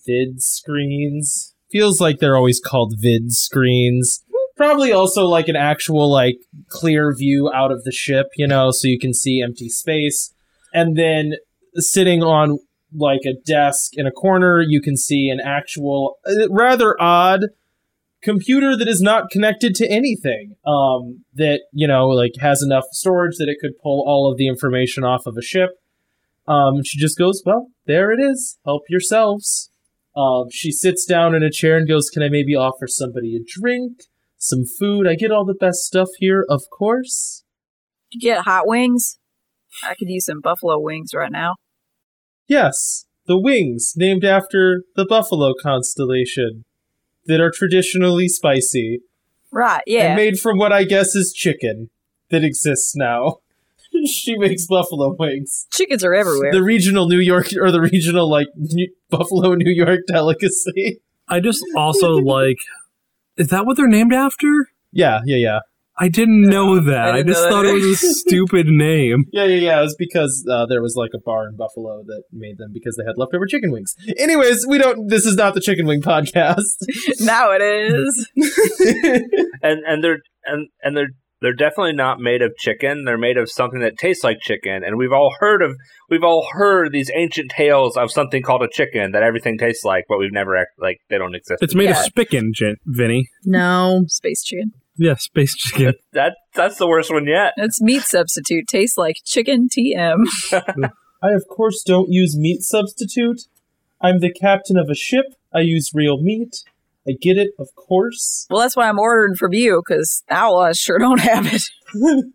vid 0.06 0.42
screens. 0.42 1.54
Feels 1.72 2.02
like 2.02 2.20
they're 2.20 2.36
always 2.36 2.60
called 2.60 2.96
vid 3.00 3.32
screens. 3.32 4.24
Probably 4.58 4.92
also 4.92 5.26
like 5.26 5.48
an 5.48 5.56
actual 5.56 6.12
like 6.12 6.38
clear 6.68 7.16
view 7.16 7.52
out 7.54 7.72
of 7.72 7.84
the 7.84 7.92
ship, 7.92 8.28
you 8.36 8.48
know, 8.48 8.72
so 8.72 8.88
you 8.88 9.00
can 9.00 9.14
see 9.14 9.42
empty 9.42 9.70
space. 9.70 10.34
And 10.74 10.98
then 10.98 11.34
sitting 11.76 12.22
on 12.22 12.60
like 12.94 13.22
a 13.26 13.34
desk 13.46 13.92
in 13.94 14.06
a 14.06 14.12
corner, 14.12 14.62
you 14.62 14.82
can 14.82 14.98
see 14.98 15.30
an 15.30 15.40
actual 15.40 16.18
uh, 16.26 16.50
rather 16.50 16.96
odd 17.00 17.46
computer 18.22 18.78
that 18.78 18.88
is 18.88 19.02
not 19.02 19.30
connected 19.32 19.76
to 19.76 19.88
anything. 19.90 20.56
Um, 20.66 21.24
that 21.34 21.62
you 21.74 21.88
know, 21.88 22.08
like 22.08 22.34
has 22.40 22.62
enough 22.62 22.86
storage 22.92 23.38
that 23.38 23.50
it 23.50 23.58
could 23.62 23.78
pull 23.82 24.04
all 24.08 24.32
of 24.32 24.38
the 24.38 24.48
information 24.48 25.04
off 25.04 25.26
of 25.26 25.36
a 25.38 25.42
ship. 25.42 25.70
Um, 26.48 26.84
she 26.84 27.00
just 27.00 27.18
goes, 27.18 27.42
"Well, 27.46 27.68
there 27.86 28.12
it 28.12 28.20
is. 28.20 28.58
Help 28.66 28.84
yourselves." 28.90 29.70
Um, 30.16 30.46
she 30.52 30.72
sits 30.72 31.06
down 31.06 31.36
in 31.36 31.44
a 31.44 31.52
chair 31.52 31.78
and 31.78 31.88
goes, 31.88 32.10
"Can 32.10 32.24
I 32.24 32.30
maybe 32.30 32.56
offer 32.56 32.88
somebody 32.88 33.36
a 33.36 33.40
drink, 33.46 34.04
some 34.38 34.66
food? 34.80 35.08
I 35.08 35.16
get 35.16 35.32
all 35.32 35.46
the 35.46 35.54
best 35.54 35.80
stuff 35.80 36.10
here, 36.18 36.46
of 36.50 36.64
course." 36.78 37.44
You 38.12 38.20
get 38.20 38.44
hot 38.44 38.68
wings? 38.68 39.18
I 39.84 39.96
could 39.96 40.10
use 40.10 40.26
some 40.26 40.42
buffalo 40.42 40.78
wings 40.80 41.12
right 41.14 41.32
now. 41.32 41.56
Yes, 42.48 43.06
the 43.26 43.40
wings 43.40 43.94
named 43.96 44.26
after 44.26 44.84
the 44.98 45.06
buffalo 45.06 45.54
constellation 45.62 46.66
that 47.26 47.40
are 47.40 47.52
traditionally 47.52 48.28
spicy 48.28 49.02
Right, 49.52 49.84
yeah. 49.86 50.08
and 50.08 50.16
made 50.16 50.40
from 50.40 50.58
what 50.58 50.72
I 50.72 50.84
guess 50.84 51.14
is 51.16 51.34
chicken 51.34 51.90
that 52.30 52.44
exists 52.44 52.96
now. 52.96 53.40
she 54.06 54.38
makes 54.38 54.66
buffalo 54.66 55.14
wings. 55.20 55.68
Chickens 55.72 56.04
are 56.06 56.14
everywhere. 56.14 56.52
The 56.54 56.64
regional 56.64 57.08
New 57.10 57.20
York 57.20 57.48
or 57.60 57.72
the 57.72 57.82
regional 57.82 58.30
like 58.30 58.48
New- 58.56 58.94
Buffalo 59.10 59.54
New 59.56 59.72
York 59.72 60.02
delicacy. 60.08 61.02
I 61.28 61.40
just 61.42 61.64
also 61.76 62.12
like. 62.16 62.58
Is 63.38 63.48
that 63.48 63.66
what 63.66 63.76
they're 63.78 63.88
named 63.88 64.14
after? 64.14 64.48
Yeah, 64.94 65.20
yeah, 65.26 65.38
yeah. 65.38 65.60
I 66.02 66.08
didn't 66.10 66.42
know 66.42 66.80
that. 66.80 67.10
I, 67.10 67.18
didn't 67.18 67.28
just 67.28 67.44
know 67.44 67.50
thought 67.52 67.62
that 67.64 67.76
it 67.76 67.86
was 67.86 68.04
a 68.04 68.08
stupid 68.28 68.66
name. 68.66 69.26
Yeah, 69.32 69.44
yeah, 69.44 69.56
yeah. 69.58 69.80
It 69.80 69.84
was 69.84 69.96
because 70.00 70.44
uh, 70.52 70.66
there 70.66 70.82
was 70.82 70.96
like 70.98 71.12
a 71.14 71.20
bar 71.24 71.48
in 71.48 71.56
Buffalo 71.56 72.02
that 72.08 72.24
made 72.32 72.58
them 72.58 72.72
because 72.74 72.96
they 72.98 73.04
had 73.08 73.18
leftover 73.18 73.46
chicken 73.46 73.72
wings. 73.72 73.94
Anyways, 74.18 74.66
we 74.68 74.80
don't. 74.80 75.08
This 75.10 75.28
is 75.28 75.36
not 75.36 75.54
the 75.54 75.62
chicken 75.62 75.86
wing 75.86 76.02
podcast. 76.02 76.64
now 77.20 77.52
it 77.52 77.62
is. 77.62 78.30
and 79.62 79.80
and 79.88 80.04
they're 80.04 80.20
and 80.46 80.70
and 80.82 80.98
they're 80.98 81.10
they're 81.42 81.54
definitely 81.54 81.94
not 81.94 82.20
made 82.20 82.42
of 82.42 82.56
chicken. 82.58 83.04
They're 83.06 83.18
made 83.18 83.38
of 83.38 83.50
something 83.50 83.80
that 83.82 83.98
tastes 83.98 84.24
like 84.24 84.40
chicken. 84.42 84.84
And 84.84 84.98
we've 84.98 85.12
all 85.12 85.34
heard 85.40 85.62
of 85.62 85.76
we've 86.10 86.24
all 86.24 86.48
heard 86.52 86.92
these 86.92 87.10
ancient 87.16 87.52
tales 87.52 87.98
of 87.98 88.12
something 88.12 88.42
called 88.44 88.64
a 88.64 88.68
chicken 88.72 89.12
that 89.12 89.24
everything 89.24 89.58
tastes 89.58 89.84
like, 89.84 90.06
but 90.08 90.18
we've 90.20 90.32
never 90.34 90.56
act- 90.56 90.72
like 90.80 90.98
they 91.10 91.18
don't 91.18 91.36
exist. 91.36 91.62
It's 91.64 91.76
made 91.76 91.86
Yeah. 91.86 92.00
of 92.00 92.06
spicken, 92.06 92.52
Jen- 92.56 92.76
Vinny. 92.86 93.28
No. 93.46 94.04
Space 94.08 94.44
chicken. 94.44 94.72
Yeah, 94.98 95.16
space 95.16 95.56
chicken. 95.56 95.94
that 96.14 96.38
that's 96.54 96.78
the 96.78 96.88
worst 96.88 97.12
one 97.12 97.28
yet. 97.28 97.54
That's 97.58 97.82
meat 97.82 98.04
substitute. 98.04 98.68
Tastes 98.68 98.98
like 98.98 99.18
chicken 99.26 99.68
TM. 99.70 100.26
I, 101.24 101.32
of 101.32 101.48
course, 101.48 101.84
don't 101.84 102.12
use 102.12 102.38
meat 102.38 102.62
substitute. 102.62 103.44
I'm 104.02 104.20
the 104.20 104.32
captain 104.32 104.78
of 104.78 104.90
a 104.90 104.96
ship. 104.96 105.26
I 105.54 105.60
use 105.60 105.92
real 105.94 106.22
meat. 106.22 106.64
I 107.08 107.14
get 107.20 107.38
it, 107.38 107.52
of 107.58 107.74
course. 107.76 108.48
Well, 108.50 108.62
that's 108.62 108.76
why 108.76 108.88
I'm 108.88 109.00
ordering 109.00 109.36
from 109.36 109.54
you, 109.54 109.82
because 109.86 110.24
outlaws 110.30 110.78
sure 110.78 111.00
don't 111.00 111.20
have 111.20 111.48
it. 111.52 111.64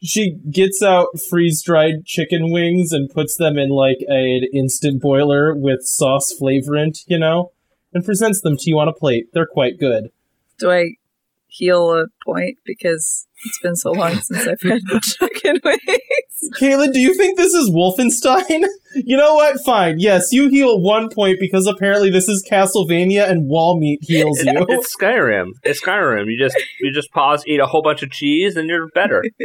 She 0.00 0.38
gets 0.48 0.80
out 0.80 1.08
freeze 1.28 1.60
dried 1.60 2.04
chicken 2.04 2.52
wings 2.52 2.92
and 2.92 3.10
puts 3.10 3.36
them 3.36 3.58
in 3.58 3.70
like 3.70 3.98
an 4.06 4.44
instant 4.52 5.02
boiler 5.02 5.54
with 5.54 5.82
sauce 5.82 6.32
flavorant, 6.40 7.02
you 7.08 7.18
know, 7.18 7.50
and 7.92 8.04
presents 8.04 8.40
them 8.40 8.56
to 8.56 8.70
you 8.70 8.78
on 8.78 8.86
a 8.86 8.92
plate. 8.92 9.32
They're 9.32 9.44
quite 9.44 9.78
good. 9.78 10.12
Do 10.58 10.70
I 10.70 10.94
heal 11.48 11.92
a 11.92 12.06
point 12.24 12.58
because 12.64 13.26
it's 13.44 13.58
been 13.60 13.76
so 13.76 13.92
long 13.92 14.14
since 14.14 14.46
I've 14.46 14.60
had 14.62 14.80
chicken 15.02 15.60
wings? 15.64 16.58
Caitlin, 16.60 16.92
do 16.92 17.00
you 17.00 17.14
think 17.14 17.36
this 17.36 17.54
is 17.54 17.70
Wolfenstein? 17.70 18.64
you 18.94 19.16
know 19.16 19.34
what? 19.34 19.58
Fine. 19.64 19.98
Yes, 19.98 20.32
you 20.32 20.48
heal 20.48 20.80
one 20.80 21.08
point 21.08 21.38
because 21.40 21.66
apparently 21.66 22.10
this 22.10 22.28
is 22.28 22.46
Castlevania 22.48 23.28
and 23.28 23.48
wall 23.48 23.78
meat 23.78 24.00
heals 24.02 24.42
you. 24.42 24.66
It's 24.68 24.94
Skyrim. 24.96 25.50
It's 25.62 25.80
Skyrim. 25.82 26.30
You 26.30 26.38
just 26.38 26.56
you 26.80 26.92
just 26.92 27.10
pause, 27.12 27.44
eat 27.46 27.60
a 27.60 27.66
whole 27.66 27.82
bunch 27.82 28.02
of 28.02 28.10
cheese, 28.10 28.56
and 28.56 28.68
you're 28.68 28.88
better. 28.88 29.24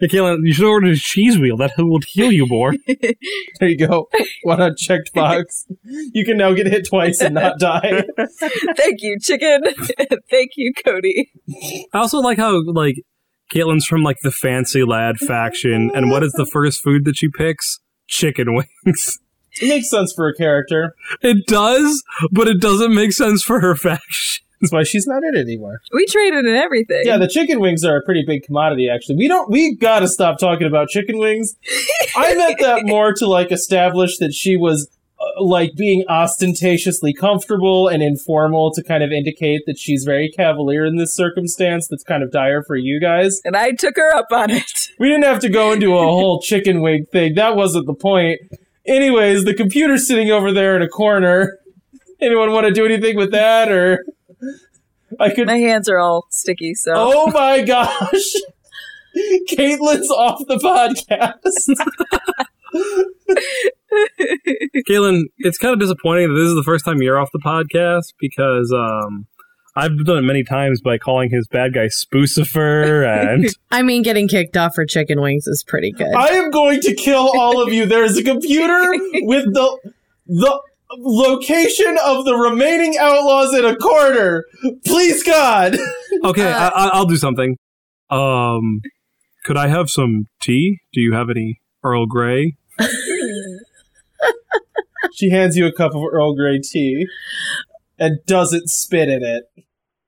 Hey, 0.00 0.06
Kaylin, 0.06 0.38
you 0.44 0.52
should 0.52 0.64
order 0.64 0.92
a 0.92 0.96
cheese 0.96 1.40
wheel. 1.40 1.56
That 1.56 1.72
will 1.76 1.98
heal 2.06 2.30
you 2.30 2.46
more. 2.46 2.72
there 2.86 3.68
you 3.68 3.76
go. 3.76 4.08
One 4.44 4.60
unchecked 4.60 5.12
box. 5.12 5.66
You 5.82 6.24
can 6.24 6.36
now 6.36 6.52
get 6.52 6.68
hit 6.68 6.86
twice 6.88 7.20
and 7.20 7.34
not 7.34 7.58
die. 7.58 8.04
Thank 8.76 9.02
you, 9.02 9.18
chicken. 9.20 9.62
Thank 10.30 10.52
you, 10.56 10.72
Cody. 10.84 11.32
I 11.92 11.98
also 11.98 12.18
like 12.18 12.38
how 12.38 12.62
like 12.64 12.94
Caitlin's 13.52 13.86
from 13.86 14.02
like 14.04 14.18
the 14.22 14.30
fancy 14.30 14.84
lad 14.84 15.18
faction, 15.18 15.90
and 15.92 16.12
what 16.12 16.22
is 16.22 16.32
the 16.32 16.46
first 16.46 16.80
food 16.80 17.04
that 17.04 17.16
she 17.16 17.28
picks? 17.28 17.80
Chicken 18.06 18.54
wings. 18.54 19.18
It 19.60 19.68
makes 19.68 19.90
sense 19.90 20.12
for 20.14 20.28
a 20.28 20.34
character. 20.34 20.94
It 21.22 21.46
does, 21.48 22.04
but 22.30 22.46
it 22.46 22.60
doesn't 22.60 22.94
make 22.94 23.12
sense 23.12 23.42
for 23.42 23.60
her 23.60 23.74
faction. 23.74 24.44
That's 24.60 24.72
why 24.72 24.82
she's 24.82 25.06
not 25.06 25.22
in 25.22 25.36
it 25.36 25.40
anymore. 25.40 25.80
We 25.92 26.06
traded 26.06 26.44
in 26.44 26.56
everything. 26.56 27.02
Yeah, 27.04 27.16
the 27.18 27.28
chicken 27.28 27.60
wings 27.60 27.84
are 27.84 27.96
a 27.96 28.02
pretty 28.02 28.24
big 28.26 28.42
commodity, 28.42 28.88
actually. 28.88 29.16
We 29.16 29.28
don't, 29.28 29.50
we 29.50 29.76
gotta 29.76 30.08
stop 30.08 30.38
talking 30.38 30.66
about 30.66 30.88
chicken 30.88 31.18
wings. 31.18 31.54
I 32.16 32.34
meant 32.34 32.56
that 32.60 32.84
more 32.84 33.12
to 33.14 33.26
like 33.26 33.52
establish 33.52 34.18
that 34.18 34.32
she 34.32 34.56
was 34.56 34.88
uh, 35.20 35.42
like 35.42 35.72
being 35.76 36.04
ostentatiously 36.08 37.12
comfortable 37.12 37.88
and 37.88 38.02
informal 38.02 38.72
to 38.72 38.82
kind 38.82 39.02
of 39.02 39.10
indicate 39.12 39.62
that 39.66 39.78
she's 39.78 40.04
very 40.04 40.30
cavalier 40.36 40.84
in 40.84 40.96
this 40.96 41.14
circumstance 41.14 41.88
that's 41.88 42.04
kind 42.04 42.22
of 42.22 42.30
dire 42.32 42.62
for 42.66 42.76
you 42.76 43.00
guys. 43.00 43.40
and 43.44 43.56
I 43.56 43.72
took 43.72 43.96
her 43.96 44.14
up 44.14 44.26
on 44.32 44.50
it. 44.50 44.62
We 44.98 45.08
didn't 45.08 45.24
have 45.24 45.40
to 45.40 45.48
go 45.48 45.72
into 45.72 45.94
a 45.94 46.02
whole 46.02 46.40
chicken 46.42 46.80
wing 46.80 47.06
thing. 47.12 47.34
That 47.34 47.56
wasn't 47.56 47.86
the 47.86 47.94
point. 47.94 48.40
Anyways, 48.86 49.44
the 49.44 49.54
computer's 49.54 50.06
sitting 50.06 50.30
over 50.30 50.50
there 50.52 50.74
in 50.74 50.82
a 50.82 50.88
corner. 50.88 51.58
Anyone 52.20 52.50
want 52.52 52.66
to 52.66 52.72
do 52.72 52.84
anything 52.84 53.16
with 53.16 53.30
that 53.32 53.70
or 53.70 54.04
I 55.20 55.30
could 55.30 55.46
My 55.46 55.56
hands 55.56 55.88
are 55.88 55.98
all 55.98 56.26
sticky, 56.30 56.74
so 56.74 56.92
Oh 56.94 57.26
my 57.32 57.62
gosh. 57.62 58.34
Caitlin's 59.50 60.10
off 60.10 60.40
the 60.46 60.56
podcast. 60.56 61.42
Kaylin, 64.88 65.22
it's 65.38 65.58
kind 65.58 65.72
of 65.72 65.80
disappointing 65.80 66.28
that 66.28 66.34
this 66.34 66.48
is 66.48 66.54
the 66.54 66.62
first 66.62 66.84
time 66.84 67.02
you're 67.02 67.18
off 67.18 67.30
the 67.32 67.40
podcast 67.40 68.12
because 68.20 68.72
um, 68.72 69.26
I've 69.74 70.04
done 70.04 70.18
it 70.18 70.22
many 70.22 70.44
times 70.44 70.80
by 70.80 70.98
calling 70.98 71.30
his 71.30 71.48
bad 71.48 71.72
guy 71.72 71.86
Spoocifer 71.86 73.06
and 73.06 73.48
I 73.70 73.82
mean, 73.82 74.02
getting 74.02 74.28
kicked 74.28 74.56
off 74.56 74.74
for 74.74 74.84
chicken 74.84 75.20
wings 75.20 75.46
is 75.46 75.64
pretty 75.66 75.92
good. 75.92 76.14
I 76.14 76.28
am 76.30 76.50
going 76.50 76.80
to 76.80 76.94
kill 76.94 77.30
all 77.38 77.62
of 77.62 77.72
you. 77.72 77.86
There 77.86 78.04
is 78.04 78.18
a 78.18 78.22
computer 78.22 78.92
with 79.22 79.44
the 79.54 79.92
the 80.26 80.60
location 80.96 81.98
of 82.04 82.24
the 82.24 82.34
remaining 82.34 82.96
outlaws 82.98 83.54
in 83.54 83.64
a 83.64 83.76
corner. 83.76 84.44
Please 84.86 85.22
God. 85.22 85.76
okay, 86.24 86.50
Uh, 86.50 86.70
I, 86.70 86.86
I- 86.86 86.90
I'll 86.94 87.06
do 87.06 87.16
something. 87.16 87.56
Um, 88.10 88.80
could 89.44 89.56
I 89.56 89.68
have 89.68 89.90
some 89.90 90.26
tea? 90.40 90.78
Do 90.92 91.00
you 91.00 91.12
have 91.12 91.28
any 91.30 91.60
Earl 91.84 92.06
Grey? 92.06 92.56
She 95.14 95.30
hands 95.30 95.56
you 95.56 95.66
a 95.66 95.72
cup 95.72 95.94
of 95.94 96.02
Earl 96.12 96.34
Grey 96.34 96.58
tea 96.60 97.06
and 97.98 98.18
doesn't 98.26 98.68
spit 98.68 99.08
in 99.08 99.22
it. 99.24 99.44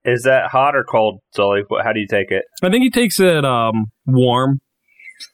Is 0.05 0.23
that 0.23 0.51
hot 0.51 0.75
or 0.77 0.85
cold, 0.85 1.21
Sully? 1.35 1.63
How 1.83 1.93
do 1.93 2.01
you 2.01 2.07
take 2.07 2.31
it? 2.31 2.45
I 2.63 2.71
think 2.71 2.83
he 2.83 2.91
takes 2.91 3.19
it 3.21 3.45
um 3.45 3.87
warm, 4.07 4.61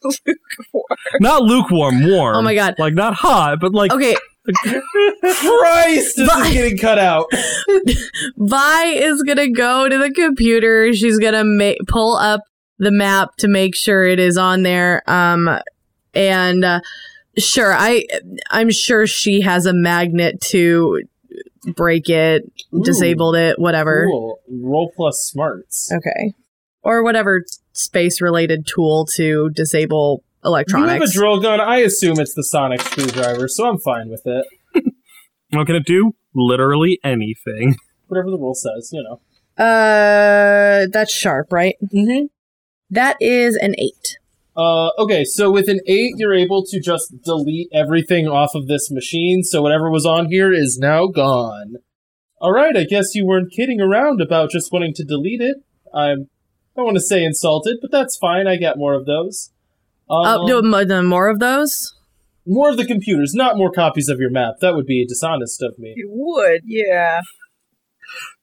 not 1.20 1.42
lukewarm, 1.42 2.08
warm. 2.08 2.36
Oh 2.36 2.42
my 2.42 2.54
God. 2.54 2.74
like 2.78 2.94
not 2.94 3.14
hot, 3.14 3.60
but 3.60 3.72
like 3.72 3.92
okay, 3.92 4.16
Christ, 5.20 6.16
this 6.16 6.28
Bye. 6.28 6.46
is 6.46 6.52
getting 6.52 6.78
cut 6.78 6.98
out. 6.98 7.26
Vi 8.36 8.84
is 8.86 9.22
gonna 9.22 9.50
go 9.50 9.88
to 9.88 9.98
the 9.98 10.10
computer. 10.10 10.92
She's 10.94 11.18
gonna 11.18 11.44
ma- 11.44 11.74
pull 11.88 12.16
up 12.16 12.40
the 12.78 12.90
map 12.90 13.36
to 13.38 13.48
make 13.48 13.74
sure 13.74 14.06
it 14.06 14.18
is 14.18 14.36
on 14.36 14.62
there. 14.62 15.02
Um, 15.10 15.48
and 16.14 16.64
uh, 16.64 16.80
sure, 17.38 17.72
I 17.74 18.04
I'm 18.50 18.70
sure 18.70 19.06
she 19.06 19.40
has 19.42 19.66
a 19.66 19.72
magnet 19.72 20.40
to 20.52 21.02
break 21.74 22.08
it, 22.08 22.44
Ooh, 22.74 22.82
disabled 22.84 23.36
it, 23.36 23.58
whatever. 23.58 24.06
Cool. 24.10 24.38
Roll 24.62 24.92
plus 24.94 25.18
smarts. 25.20 25.90
Okay. 25.92 26.32
or 26.82 27.02
whatever 27.02 27.42
space 27.72 28.20
related 28.20 28.66
tool 28.66 29.06
to 29.16 29.50
disable 29.50 30.22
You 30.96 31.00
have 31.00 31.02
a 31.02 31.12
drill 31.12 31.40
gun. 31.40 31.60
I 31.60 31.78
assume 31.78 32.18
it's 32.20 32.34
the 32.34 32.44
sonic 32.44 32.80
screwdriver, 32.82 33.48
so 33.48 33.66
I'm 33.68 33.78
fine 33.78 34.08
with 34.08 34.22
it. 34.26 34.46
What 35.50 35.66
gonna 35.68 35.80
do? 35.80 36.14
Literally 36.34 36.98
anything. 37.04 37.76
Whatever 38.08 38.30
the 38.30 38.36
rule 38.38 38.54
says, 38.54 38.90
you 38.92 39.02
know. 39.02 39.20
uh, 39.64 40.86
that's 40.92 41.12
sharp, 41.14 41.52
right? 41.52 41.76
Mm-hmm. 41.84 42.26
That 42.90 43.16
is 43.20 43.56
an 43.56 43.74
eight. 43.78 44.18
Uh, 44.56 44.88
okay, 44.98 45.24
so 45.24 45.50
with 45.50 45.68
an 45.68 45.80
eight, 45.86 46.14
you're 46.16 46.34
able 46.34 46.64
to 46.64 46.80
just 46.80 47.14
delete 47.24 47.68
everything 47.72 48.26
off 48.26 48.54
of 48.54 48.66
this 48.66 48.90
machine, 48.90 49.42
so 49.44 49.62
whatever 49.62 49.90
was 49.90 50.04
on 50.06 50.26
here 50.30 50.52
is 50.52 50.78
now 50.80 51.06
gone. 51.06 51.76
Alright, 52.40 52.76
I 52.76 52.84
guess 52.84 53.14
you 53.14 53.24
weren't 53.26 53.52
kidding 53.52 53.80
around 53.80 54.20
about 54.20 54.50
just 54.50 54.72
wanting 54.72 54.94
to 54.94 55.04
delete 55.04 55.40
it. 55.40 55.58
I'm, 55.94 56.28
I 56.74 56.76
don't 56.76 56.86
want 56.86 56.96
to 56.96 57.02
say 57.02 57.22
insulted, 57.24 57.78
but 57.80 57.90
that's 57.92 58.16
fine, 58.16 58.46
I 58.46 58.56
get 58.56 58.78
more 58.78 58.94
of 58.94 59.06
those. 59.06 59.52
Um, 60.10 60.24
Uh, 60.26 60.46
do 60.46 60.62
mo- 60.62 61.02
more 61.02 61.28
of 61.28 61.38
those. 61.40 61.92
more 62.46 62.70
of 62.70 62.76
the 62.76 62.84
computers, 62.86 63.32
not 63.34 63.56
more 63.56 63.72
copies 63.72 64.08
of 64.08 64.20
your 64.20 64.30
map. 64.30 64.54
That 64.60 64.74
would 64.76 64.86
be 64.86 65.04
dishonest 65.04 65.60
of 65.62 65.76
me. 65.78 65.94
It 65.96 66.06
would, 66.08 66.60
yeah. 66.64 67.20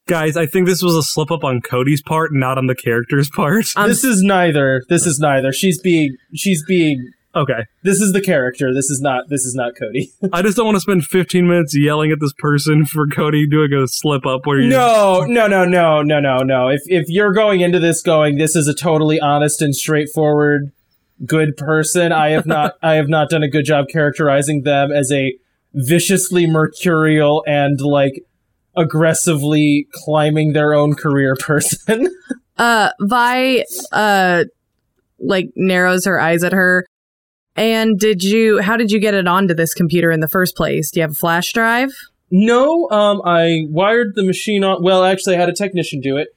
Guys, 0.06 0.36
I 0.36 0.46
think 0.46 0.68
this 0.68 0.84
was 0.84 0.96
a 0.98 1.02
slip 1.04 1.32
up 1.32 1.46
on 1.46 1.62
Cody's 1.62 2.02
part, 2.02 2.32
not 2.34 2.58
on 2.58 2.68
the 2.68 2.76
character's 2.76 3.30
part. 3.34 3.66
Um, 3.78 3.88
this 3.88 4.04
is 4.04 4.22
neither. 4.22 4.84
This 4.90 5.06
is 5.08 5.20
neither. 5.20 5.54
She's 5.54 5.80
being, 5.80 6.18
she's 6.36 6.62
being, 6.66 7.12
Okay. 7.34 7.64
this 7.84 8.02
is 8.02 8.12
the 8.12 8.20
character. 8.20 8.74
This 8.74 8.90
is 8.92 9.00
not, 9.00 9.30
this 9.30 9.46
is 9.46 9.56
not 9.56 9.72
Cody. 9.80 10.12
I 10.34 10.42
just 10.42 10.58
don't 10.58 10.66
want 10.66 10.76
to 10.76 10.82
spend 10.82 11.06
15 11.06 11.48
minutes 11.48 11.74
yelling 11.74 12.12
at 12.12 12.20
this 12.20 12.34
person 12.38 12.84
for 12.86 13.08
Cody 13.08 13.48
doing 13.48 13.72
a 13.72 13.88
slip 13.88 14.26
up 14.26 14.46
where 14.46 14.60
you. 14.60 14.68
No, 14.68 15.24
no, 15.26 15.48
no, 15.48 15.64
no, 15.64 16.02
no, 16.02 16.20
no, 16.20 16.40
no. 16.40 16.68
If 16.68 16.82
if 16.88 17.06
you're 17.08 17.32
going 17.32 17.62
into 17.62 17.80
this 17.80 18.02
going, 18.02 18.38
this 18.38 18.58
is 18.58 18.68
a 18.68 18.74
totally 18.74 19.22
honest 19.22 19.62
and 19.62 19.74
straightforward, 19.74 20.74
good 21.26 21.58
person. 21.58 22.12
I 22.12 22.30
have 22.30 22.46
not, 22.46 22.76
I 22.82 22.94
have 22.96 23.10
not 23.10 23.30
done 23.30 23.44
a 23.44 23.50
good 23.50 23.66
job 23.66 23.88
characterizing 23.92 24.64
them 24.64 24.92
as 24.92 25.12
a 25.12 25.36
viciously 25.74 26.46
mercurial 26.46 27.44
and 27.48 27.80
like 27.82 28.24
aggressively 28.76 29.88
climbing 29.92 30.54
their 30.54 30.74
own 30.74 30.96
career 30.96 31.36
person. 31.36 32.08
Uh, 32.56 32.92
Vi, 33.02 33.64
uh, 33.94 34.44
like 35.18 35.50
narrows 35.56 36.06
her 36.06 36.20
eyes 36.20 36.44
at 36.44 36.54
her. 36.54 36.86
And 37.56 38.00
did 38.00 38.24
you? 38.24 38.62
How 38.62 38.78
did 38.78 38.92
you 38.92 39.00
get 39.00 39.16
it 39.16 39.28
onto 39.28 39.56
this 39.56 39.74
computer 39.74 40.12
in 40.12 40.20
the 40.20 40.28
first 40.28 40.56
place? 40.56 40.92
Do 40.92 41.00
you 41.00 41.02
have 41.02 41.14
a 41.14 41.16
flash 41.16 41.52
drive? 41.52 41.90
no, 42.36 42.90
um, 42.90 43.22
I 43.24 43.68
wired 43.70 44.16
the 44.16 44.24
machine 44.24 44.64
on. 44.64 44.84
Well, 44.84 45.04
actually, 45.04 45.36
I 45.36 45.40
had 45.40 45.50
a 45.50 45.54
technician 45.54 46.02
do 46.02 46.18
it. 46.18 46.30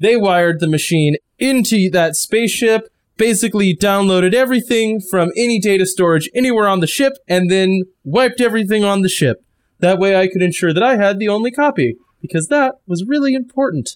They 0.00 0.16
wired 0.16 0.60
the 0.60 0.66
machine 0.66 1.16
into 1.38 1.90
that 1.90 2.16
spaceship. 2.16 2.88
Basically, 3.22 3.76
downloaded 3.76 4.34
everything 4.34 5.00
from 5.00 5.30
any 5.36 5.60
data 5.60 5.86
storage 5.86 6.28
anywhere 6.34 6.66
on 6.66 6.80
the 6.80 6.88
ship, 6.88 7.12
and 7.28 7.48
then 7.48 7.82
wiped 8.02 8.40
everything 8.40 8.82
on 8.82 9.02
the 9.02 9.08
ship. 9.08 9.44
That 9.78 10.00
way, 10.00 10.16
I 10.16 10.26
could 10.26 10.42
ensure 10.42 10.74
that 10.74 10.82
I 10.82 10.96
had 10.96 11.20
the 11.20 11.28
only 11.28 11.52
copy 11.52 11.94
because 12.20 12.48
that 12.48 12.80
was 12.84 13.04
really 13.06 13.34
important. 13.34 13.90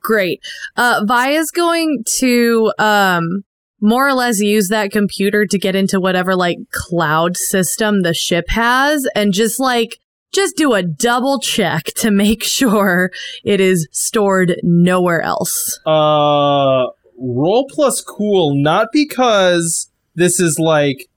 Great. 0.00 0.40
Uh, 0.76 1.04
Vi 1.06 1.30
is 1.30 1.52
going 1.52 2.02
to 2.18 2.72
um 2.80 3.44
more 3.80 4.08
or 4.08 4.12
less 4.12 4.40
use 4.40 4.70
that 4.70 4.90
computer 4.90 5.46
to 5.46 5.56
get 5.56 5.76
into 5.76 6.00
whatever 6.00 6.34
like 6.34 6.58
cloud 6.72 7.36
system 7.36 8.02
the 8.02 8.12
ship 8.12 8.46
has, 8.48 9.06
and 9.14 9.34
just 9.34 9.60
like 9.60 10.00
just 10.34 10.56
do 10.56 10.72
a 10.74 10.82
double 10.82 11.38
check 11.38 11.84
to 11.94 12.10
make 12.10 12.42
sure 12.58 13.12
it 13.44 13.60
is 13.60 13.86
stored 13.92 14.56
nowhere 14.64 15.22
else. 15.22 15.78
Uh, 15.86 16.86
roll 17.18 17.66
plus 17.68 18.00
cool, 18.00 18.54
not 18.54 18.88
because 18.92 19.90
this 20.14 20.40
is 20.40 20.58
like. 20.58 21.08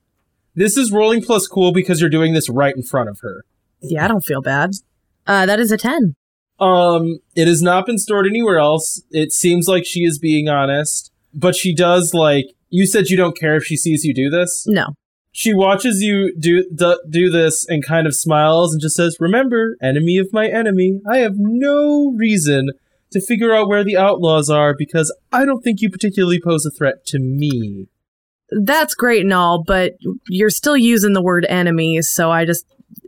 This 0.56 0.76
is 0.76 0.92
rolling 0.92 1.22
plus 1.22 1.48
cool 1.48 1.72
because 1.72 2.02
you're 2.02 2.10
doing 2.10 2.34
this 2.34 2.50
right 2.50 2.76
in 2.76 2.84
front 2.84 3.08
of 3.08 3.20
her. 3.22 3.46
Yeah, 3.82 4.04
I 4.04 4.08
don't 4.10 4.26
feel 4.26 4.42
bad. 4.42 4.72
Uh, 5.26 5.46
that 5.46 5.60
is 5.60 5.72
a 5.72 5.78
ten. 5.78 6.16
Um, 6.60 7.20
it 7.36 7.48
has 7.48 7.62
not 7.62 7.86
been 7.86 7.98
stored 7.98 8.28
anywhere 8.28 8.60
else. 8.60 9.02
It 9.12 9.32
seems 9.32 9.68
like 9.68 9.86
she 9.86 10.02
is 10.02 10.20
being 10.20 10.50
honest, 10.50 11.12
but 11.34 11.56
she 11.56 11.74
does 11.74 12.14
like 12.14 12.46
you 12.70 12.86
said 12.86 13.08
you 13.08 13.18
don't 13.18 13.38
care 13.38 13.56
if 13.56 13.64
she 13.64 13.78
sees 13.78 14.04
you 14.04 14.14
do 14.14 14.30
this. 14.30 14.66
No. 14.68 14.88
She 15.32 15.54
watches 15.54 16.02
you 16.02 16.36
do 16.38 16.68
do, 16.74 17.00
do 17.10 17.30
this 17.30 17.66
and 17.68 17.86
kind 17.86 18.08
of 18.08 18.16
smiles 18.16 18.74
and 18.74 18.82
just 18.82 18.96
says, 18.96 19.18
"Remember, 19.20 19.78
enemy 19.82 20.18
of 20.18 20.34
my 20.34 20.48
enemy. 20.48 21.00
I 21.08 21.20
have 21.20 21.36
no 21.38 22.14
reason 22.18 22.72
to 23.12 23.22
figure 23.22 23.54
out 23.54 23.68
where 23.68 23.84
the 23.84 23.98
outlaws 23.98 24.50
are 24.50 24.74
because 24.78 25.16
I 25.32 25.46
don't 25.46 25.62
think 25.62 25.82
you 25.82 25.90
particularly 25.90 26.40
pose 26.42 26.66
a 26.66 26.72
threat 26.72 27.06
to 27.08 27.20
me." 27.20 27.88
That's 28.52 28.96
great 28.96 29.24
and 29.24 29.34
all, 29.34 29.64
but 29.66 29.94
you're 30.28 30.50
still 30.50 30.78
using 30.78 31.14
the 31.14 31.22
word 31.22 31.46
enemies, 31.50 32.10
so 32.10 32.32
I 32.32 32.46
just 32.46 32.66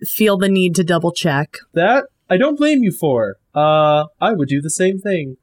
feel 0.08 0.38
the 0.38 0.50
need 0.50 0.76
to 0.76 0.84
double 0.84 1.12
check. 1.12 1.58
That 1.74 2.06
I 2.30 2.38
don't 2.38 2.58
blame 2.58 2.84
you 2.84 2.92
for. 2.92 3.38
Uh, 3.56 4.06
I 4.20 4.34
would 4.34 4.48
do 4.48 4.62
the 4.62 4.70
same 4.70 5.00
thing. 5.00 5.38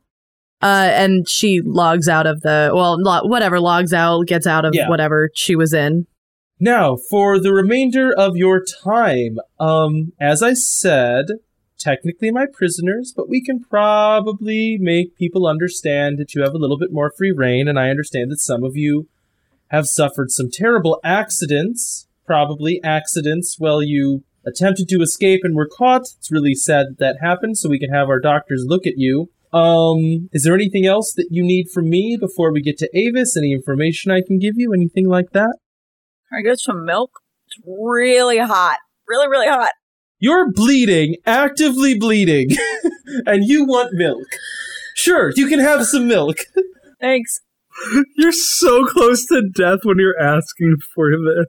Uh, 0.63 0.89
and 0.93 1.29
she 1.29 1.61
logs 1.65 2.09
out 2.09 2.27
of 2.27 2.41
the 2.41 2.71
well, 2.75 2.97
lo- 3.01 3.23
whatever 3.25 3.61
logs 3.61 3.93
out, 3.93 4.27
gets 4.27 4.47
out 4.47 4.65
of 4.65 4.73
Yeah. 4.75 4.89
whatever 4.89 5.31
she 5.35 5.55
was 5.55 5.73
in. 5.73 6.07
Now, 6.61 6.97
for 7.11 7.39
the 7.39 7.53
remainder 7.53 8.13
of 8.13 8.37
your 8.37 8.65
time, 8.65 9.37
um, 9.61 10.13
as 10.21 10.43
I 10.43 10.55
said, 10.55 11.27
technically 11.79 12.31
my 12.31 12.47
prisoners, 12.53 13.13
but 13.17 13.29
we 13.29 13.43
can 13.43 13.61
probably 13.61 14.77
make 14.79 15.17
people 15.17 15.47
understand 15.47 16.19
that 16.19 16.35
you 16.35 16.43
have 16.43 16.55
a 16.55 16.59
little 16.59 16.79
bit 16.79 16.93
more 16.93 17.13
free 17.17 17.33
reign, 17.33 17.69
and 17.69 17.79
I 17.79 17.91
understand 17.91 18.31
that 18.31 18.41
some 18.41 18.65
of 18.65 18.77
you 18.77 19.09
have 19.69 19.87
suffered 19.87 20.31
some 20.31 20.51
terrible 20.51 21.01
accidents, 21.05 22.07
probably 22.27 22.83
accidents 22.83 23.57
while 23.59 23.83
you 23.83 24.25
attempted 24.47 24.89
to 24.89 25.03
escape 25.03 25.41
and 25.45 25.55
were 25.55 25.69
caught. 25.69 26.03
It's 26.19 26.33
really 26.33 26.55
sad 26.55 26.87
that 26.89 26.99
that 26.99 27.17
happened, 27.21 27.59
so 27.59 27.69
we 27.69 27.79
can 27.79 27.91
have 27.91 28.09
our 28.09 28.21
doctors 28.21 28.65
look 28.67 28.87
at 28.87 28.97
you. 28.97 29.31
Um, 29.53 30.29
is 30.33 30.45
there 30.45 30.55
anything 30.55 30.87
else 30.87 31.13
that 31.15 31.29
you 31.31 31.43
need 31.43 31.71
from 31.73 31.89
me 31.89 32.17
before 32.19 32.53
we 32.53 32.61
get 32.61 32.79
to 32.79 32.99
Avis? 32.99 33.37
Any 33.37 33.53
information 33.53 34.11
I 34.11 34.21
can 34.21 34.39
give 34.39 34.55
you? 34.57 34.73
Anything 34.73 35.09
like 35.09 35.31
that? 35.31 35.57
Can 36.29 36.39
I 36.39 36.43
get 36.43 36.61
some 36.61 36.85
milk? 36.85 37.11
It's 37.47 37.59
really 37.65 38.39
hot. 38.39 38.79
Really, 39.07 39.29
really 39.29 39.49
hot. 39.49 39.71
You're 40.21 40.51
bleeding, 40.51 41.17
actively 41.27 41.97
bleeding, 41.99 42.51
and 43.27 43.45
you 43.45 43.65
want 43.65 43.93
milk. 43.93 44.27
Sure, 44.95 45.33
you 45.37 45.47
can 45.47 45.61
have 45.61 45.87
some 45.87 46.09
milk. 46.09 46.39
Thanks. 47.01 47.41
You're 48.17 48.33
so 48.33 48.87
close 48.87 49.25
to 49.27 49.49
death 49.55 49.81
when 49.85 49.99
you're 49.99 50.21
asking 50.21 50.79
for 50.95 51.11
this. 51.13 51.47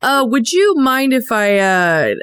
Uh, 0.00 0.24
would 0.28 0.52
you 0.52 0.74
mind 0.76 1.12
if 1.12 1.32
I 1.32 1.58
uh 1.58 2.14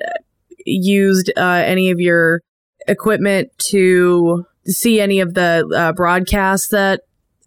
used 0.66 1.32
uh 1.36 1.64
any 1.66 1.90
of 1.92 2.00
your 2.00 2.42
equipment 2.88 3.52
to 3.70 4.46
see 4.66 5.02
any 5.02 5.20
of 5.20 5.34
the 5.34 5.68
uh, 5.76 5.94
broadcasts 5.94 6.70
that 6.70 7.02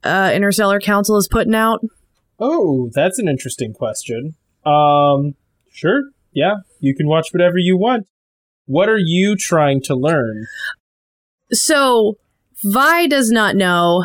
uh 0.05 0.31
Interstellar 0.35 0.81
Council 0.81 1.17
is 1.17 1.29
putting 1.29 1.55
out? 1.55 1.81
Oh, 2.39 2.91
that's 2.93 3.19
an 3.19 3.29
interesting 3.29 3.73
question. 3.73 4.35
Um, 4.67 5.35
sure, 5.71 6.03
yeah, 6.33 6.57
you 6.81 6.95
can 6.95 7.07
watch 7.07 7.29
whatever 7.33 7.57
you 7.57 7.77
want. 7.77 8.07
What 8.67 8.89
are 8.89 8.99
you 8.99 9.37
trying 9.37 9.83
to 9.83 9.95
learn? 9.95 10.47
So, 11.53 12.17
Vi 12.65 13.07
does 13.09 13.31
not 13.31 13.57
know 13.57 14.05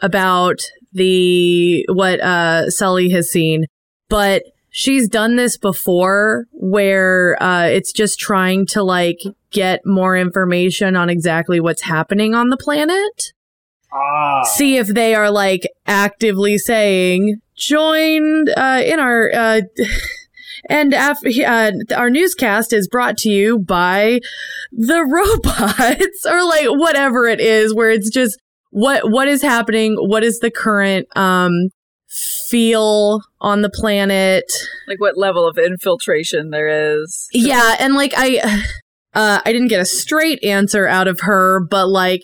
about 0.00 0.60
the 0.92 1.84
what 1.88 2.20
uh 2.20 2.70
Sully 2.70 3.10
has 3.10 3.30
seen, 3.30 3.66
but 4.08 4.42
she's 4.70 5.08
done 5.08 5.36
this 5.36 5.56
before 5.58 6.46
where 6.52 7.36
uh 7.42 7.66
it's 7.66 7.92
just 7.92 8.18
trying 8.18 8.66
to 8.66 8.82
like 8.82 9.18
get 9.50 9.84
more 9.84 10.16
information 10.16 10.96
on 10.96 11.10
exactly 11.10 11.60
what's 11.60 11.82
happening 11.82 12.34
on 12.34 12.48
the 12.48 12.56
planet. 12.56 13.32
Ah, 13.92 14.42
See 14.42 14.76
if 14.76 14.88
they 14.88 15.14
are 15.14 15.30
like 15.30 15.68
actively 15.86 16.58
saying 16.58 17.40
join 17.56 18.48
uh 18.56 18.82
in 18.84 18.98
our 18.98 19.30
uh 19.34 19.60
and 20.68 20.92
af- 20.94 21.18
uh, 21.46 21.72
our 21.94 22.10
newscast 22.10 22.72
is 22.72 22.88
brought 22.88 23.16
to 23.18 23.28
you 23.30 23.58
by 23.58 24.20
the 24.72 25.02
robots 25.08 26.26
or 26.26 26.44
like 26.44 26.66
whatever 26.80 27.26
it 27.26 27.40
is 27.40 27.74
where 27.74 27.90
it's 27.90 28.10
just 28.10 28.38
what 28.70 29.10
what 29.10 29.28
is 29.28 29.42
happening 29.42 29.94
what 29.98 30.24
is 30.24 30.40
the 30.40 30.50
current 30.50 31.06
um 31.16 31.50
feel 32.48 33.20
on 33.40 33.62
the 33.62 33.70
planet 33.70 34.44
Like 34.88 35.00
what 35.00 35.16
level 35.18 35.48
of 35.48 35.58
infiltration 35.58 36.50
there 36.50 36.96
is. 37.00 37.28
yeah 37.32 37.76
and 37.80 37.94
like 37.94 38.12
i 38.16 38.38
uh 39.14 39.40
i 39.44 39.52
didn't 39.52 39.68
get 39.68 39.80
a 39.80 39.84
straight 39.84 40.42
answer 40.44 40.86
out 40.86 41.08
of 41.08 41.20
her 41.22 41.60
but 41.68 41.88
like 41.88 42.22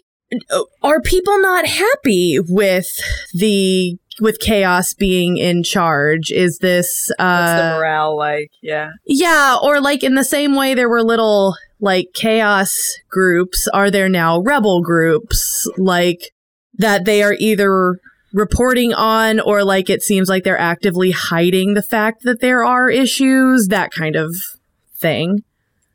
are 0.82 1.00
people 1.00 1.36
not 1.40 1.66
happy 1.66 2.38
with 2.40 2.86
the 3.34 3.96
with 4.20 4.38
chaos 4.40 4.94
being 4.94 5.36
in 5.36 5.62
charge 5.62 6.30
is 6.30 6.58
this 6.58 7.08
What's 7.10 7.18
the 7.18 7.24
uh 7.24 7.76
morale 7.78 8.16
like? 8.16 8.50
Yeah. 8.62 8.90
yeah 9.06 9.56
or 9.62 9.80
like 9.80 10.02
in 10.02 10.14
the 10.14 10.24
same 10.24 10.54
way 10.54 10.74
there 10.74 10.88
were 10.88 11.02
little 11.02 11.56
like 11.80 12.08
chaos 12.14 12.94
groups 13.10 13.68
are 13.68 13.90
there 13.90 14.08
now 14.08 14.40
rebel 14.40 14.82
groups 14.82 15.66
like 15.78 16.32
that 16.74 17.04
they 17.04 17.22
are 17.22 17.34
either 17.38 17.98
reporting 18.32 18.92
on 18.92 19.40
or 19.40 19.64
like 19.64 19.90
it 19.90 20.02
seems 20.02 20.28
like 20.28 20.44
they're 20.44 20.58
actively 20.58 21.10
hiding 21.10 21.74
the 21.74 21.82
fact 21.82 22.22
that 22.22 22.40
there 22.40 22.64
are 22.64 22.88
issues, 22.88 23.68
that 23.68 23.90
kind 23.90 24.16
of 24.16 24.34
thing. 24.96 25.42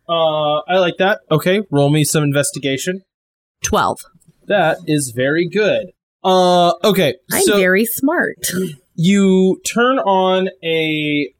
Uh, 0.08 0.60
I 0.68 0.78
like 0.78 0.98
that. 0.98 1.22
Okay, 1.32 1.62
roll 1.72 1.90
me 1.90 2.04
some 2.04 2.24
investigation. 2.24 3.02
12. 3.64 4.00
That 4.48 4.78
is 4.86 5.12
very 5.16 5.48
good. 5.48 5.88
Uh, 6.26 6.74
okay, 6.84 7.14
I'm 7.32 7.44
so 7.44 7.58
very 7.58 7.86
smart. 7.86 8.48
you 8.96 9.62
turn 9.64 10.00
on 10.00 10.50
a 10.64 11.32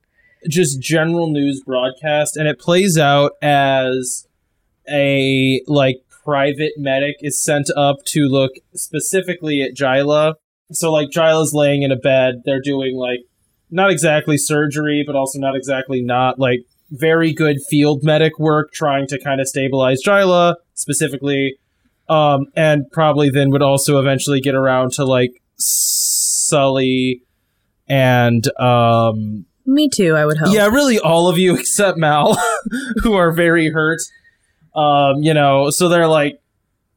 just 0.48 0.80
general 0.80 1.32
news 1.32 1.62
broadcast, 1.66 2.38
and 2.38 2.48
it 2.48 2.60
plays 2.60 2.98
out 2.98 3.32
as 3.42 4.28
a 4.88 5.62
like 5.66 5.98
private 6.24 6.74
medic 6.78 7.16
is 7.22 7.42
sent 7.42 7.70
up 7.76 7.98
to 8.06 8.22
look 8.28 8.52
specifically 8.76 9.64
at 9.64 9.74
Jyla. 9.76 10.36
So 10.72 10.92
like 10.92 11.10
Jyla's 11.10 11.54
laying 11.54 11.82
in 11.82 11.92
a 11.92 11.96
bed, 11.96 12.44
they're 12.46 12.62
doing 12.62 12.96
like 12.96 13.22
not 13.72 13.90
exactly 13.90 14.38
surgery, 14.38 15.04
but 15.06 15.16
also 15.16 15.40
not 15.40 15.56
exactly 15.56 16.02
not 16.02 16.38
like 16.38 16.60
very 16.92 17.34
good 17.34 17.58
field 17.68 18.04
medic 18.04 18.38
work 18.38 18.72
trying 18.72 19.08
to 19.08 19.20
kind 19.20 19.42
of 19.42 19.48
stabilize 19.48 20.04
Jyla 20.06 20.56
specifically. 20.76 21.58
Um, 22.08 22.46
and 22.56 22.86
probably 22.92 23.30
then 23.30 23.50
would 23.52 23.64
also 23.64 24.00
eventually 24.00 24.40
get 24.40 24.54
around 24.56 24.92
to 24.94 25.06
like 25.06 25.32
Sully 25.58 27.22
and 27.88 28.48
um 28.60 29.46
Me 29.66 29.90
too, 29.90 30.16
I 30.16 30.26
would 30.26 30.38
hope. 30.38 30.54
yeah, 30.54 30.68
really 30.68 31.00
all 31.00 31.28
of 31.30 31.38
you 31.38 31.56
except 31.60 31.98
Mal, 31.98 32.38
who 33.04 33.14
are 33.14 33.32
very 33.32 33.70
hurt. 33.70 34.02
Um, 34.76 35.24
you 35.24 35.34
know, 35.34 35.70
so 35.70 35.88
they're 35.88 36.08
like 36.08 36.40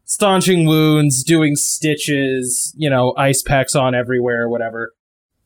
staunching 0.05 0.66
wounds, 0.66 1.23
doing 1.23 1.55
stitches, 1.55 2.75
you 2.77 2.90
know, 2.90 3.14
ice 3.16 3.42
packs 3.42 3.77
on 3.77 3.94
everywhere, 3.94 4.49
whatever. 4.49 4.92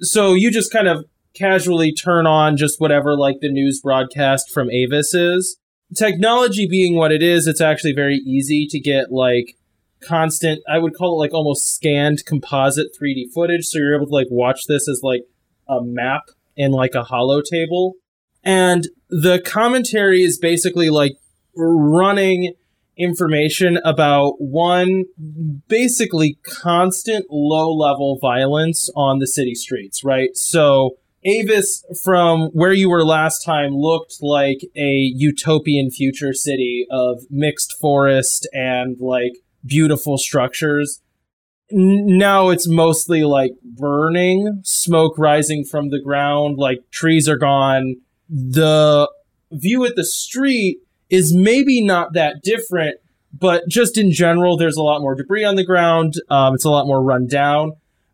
So 0.01 0.33
you 0.35 0.51
just 0.51 0.73
kind 0.73 0.89
of 0.89 1.05
casually 1.35 1.93
turn 1.93 2.27
on 2.27 2.57
just 2.57 2.81
whatever 2.81 3.17
like 3.17 3.37
the 3.41 3.51
news 3.51 3.81
broadcast 3.81 4.51
from 4.51 4.71
Avis 4.71 5.15
is. 5.15 5.59
Technology 5.97 6.67
being 6.67 6.97
what 6.97 7.13
it 7.13 7.23
is, 7.23 7.47
it's 7.47 7.61
actually 7.61 7.93
very 7.93 8.17
easy 8.17 8.67
to 8.71 8.81
get 8.81 9.13
like 9.13 9.57
constant 10.03 10.61
I 10.69 10.79
would 10.79 10.95
call 10.95 11.15
it 11.15 11.25
like 11.25 11.33
almost 11.33 11.75
scanned 11.75 12.25
composite 12.27 12.89
3D 13.01 13.33
footage 13.33 13.65
so 13.67 13.79
you're 13.79 13.95
able 13.95 14.07
to 14.07 14.13
like 14.13 14.27
watch 14.31 14.67
this 14.67 14.89
as 14.89 15.01
like 15.03 15.23
a 15.69 15.81
map 15.81 16.23
in 16.57 16.73
like 16.73 16.95
a 16.95 17.05
hollow 17.05 17.41
table. 17.41 17.95
And 18.43 18.89
the 19.09 19.41
commentary 19.41 20.23
is 20.23 20.39
basically 20.39 20.91
like 20.91 21.13
running 21.57 22.55
information 22.97 23.79
about 23.85 24.35
one 24.39 25.05
basically 25.69 26.39
constant 26.45 27.27
low 27.31 27.73
level 27.73 28.19
violence 28.21 28.91
on 28.95 29.19
the 29.19 29.27
city 29.27 29.55
streets, 29.55 30.05
right? 30.05 30.37
So 30.37 30.97
Avis, 31.25 31.85
from 32.03 32.49
where 32.53 32.73
you 32.73 32.91
were 32.91 33.05
last 33.05 33.45
time, 33.45 33.73
looked 33.75 34.17
like 34.21 34.59
a 34.77 35.13
utopian 35.15 35.91
future 35.91 36.33
city 36.33 36.87
of 36.91 37.23
mixed 37.31 37.77
forest 37.81 38.49
and 38.53 38.97
like 39.01 39.33
beautiful 39.65 40.19
structures 40.19 41.01
N- 41.73 42.19
now 42.19 42.51
it's 42.51 42.69
mostly 42.69 43.25
like 43.25 43.53
burning, 43.65 44.61
smoke 44.63 45.17
rising 45.17 45.65
from 45.65 45.91
the 45.91 46.01
ground, 46.01 46.59
like 46.59 46.91
trees 46.91 47.29
are 47.29 47.39
gone. 47.39 47.97
The 48.29 49.11
view 49.51 49.85
at 49.85 49.97
the 49.97 50.05
street 50.05 50.79
is 51.09 51.35
maybe 51.35 51.83
not 51.83 52.13
that 52.13 52.43
different, 52.43 52.99
but 53.33 53.65
just 53.69 53.97
in 53.97 54.13
general, 54.13 54.57
there's 54.57 54.77
a 54.77 54.83
lot 54.83 55.01
more 55.01 55.15
debris 55.15 55.45
on 55.45 55.57
the 55.57 55.65
ground. 55.65 56.15
Um, 56.29 56.55
it's 56.55 56.65
a 56.65 56.71
lot 56.71 56.87
more 56.87 57.03
run 57.03 57.27
down. 57.27 57.73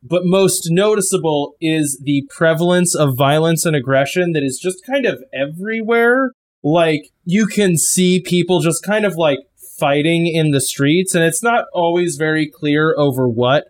But 0.08 0.24
most 0.24 0.68
noticeable 0.70 1.54
is 1.60 2.00
the 2.02 2.24
prevalence 2.30 2.94
of 2.94 3.16
violence 3.16 3.66
and 3.66 3.76
aggression 3.76 4.32
that 4.32 4.42
is 4.42 4.58
just 4.58 4.84
kind 4.86 5.04
of 5.04 5.22
everywhere. 5.34 6.32
Like, 6.62 7.10
you 7.24 7.46
can 7.46 7.76
see 7.76 8.20
people 8.20 8.60
just 8.60 8.82
kind 8.82 9.04
of 9.04 9.16
like 9.16 9.38
fighting 9.78 10.26
in 10.26 10.50
the 10.50 10.60
streets, 10.60 11.14
and 11.14 11.24
it's 11.24 11.42
not 11.42 11.66
always 11.72 12.16
very 12.16 12.50
clear 12.50 12.94
over 12.96 13.28
what. 13.28 13.66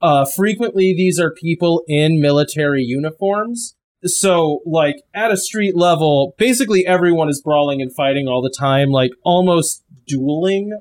Uh, 0.00 0.24
frequently, 0.24 0.94
these 0.94 1.20
are 1.20 1.30
people 1.30 1.82
in 1.86 2.20
military 2.20 2.82
uniforms. 2.82 3.74
So, 4.04 4.60
like, 4.66 4.96
at 5.14 5.30
a 5.30 5.36
street 5.36 5.76
level, 5.76 6.34
basically 6.36 6.86
everyone 6.86 7.28
is 7.28 7.40
brawling 7.40 7.80
and 7.80 7.94
fighting 7.94 8.28
all 8.28 8.42
the 8.42 8.54
time, 8.56 8.90
like 8.90 9.12
almost 9.22 9.82
dueling. 10.06 10.78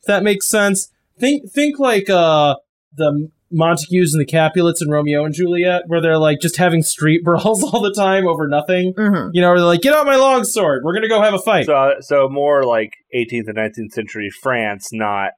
If 0.00 0.06
that 0.06 0.22
makes 0.22 0.48
sense. 0.48 0.88
Think, 1.18 1.50
think 1.50 1.78
like, 1.78 2.08
uh, 2.08 2.56
the 2.94 3.30
Montagues 3.52 4.12
and 4.14 4.20
the 4.20 4.24
Capulets 4.26 4.80
and 4.80 4.90
Romeo 4.92 5.24
and 5.24 5.34
Juliet, 5.34 5.82
where 5.86 6.00
they're 6.00 6.18
like 6.18 6.40
just 6.40 6.56
having 6.56 6.82
street 6.82 7.24
brawls 7.24 7.62
all 7.64 7.80
the 7.80 7.92
time 7.92 8.26
over 8.28 8.46
nothing. 8.46 8.94
Mhm. 8.94 9.30
You 9.32 9.40
know, 9.40 9.48
where 9.50 9.58
they're 9.58 9.66
like, 9.66 9.80
get 9.82 9.94
out 9.94 10.06
my 10.06 10.16
long 10.16 10.44
sword. 10.44 10.82
We're 10.84 10.92
going 10.92 11.02
to 11.02 11.08
go 11.08 11.20
have 11.20 11.34
a 11.34 11.38
fight. 11.38 11.66
So, 11.66 11.94
so 12.00 12.28
more 12.28 12.64
like 12.64 12.92
18th 13.14 13.48
and 13.48 13.56
19th 13.56 13.92
century 13.92 14.30
France, 14.30 14.90
not 14.92 15.32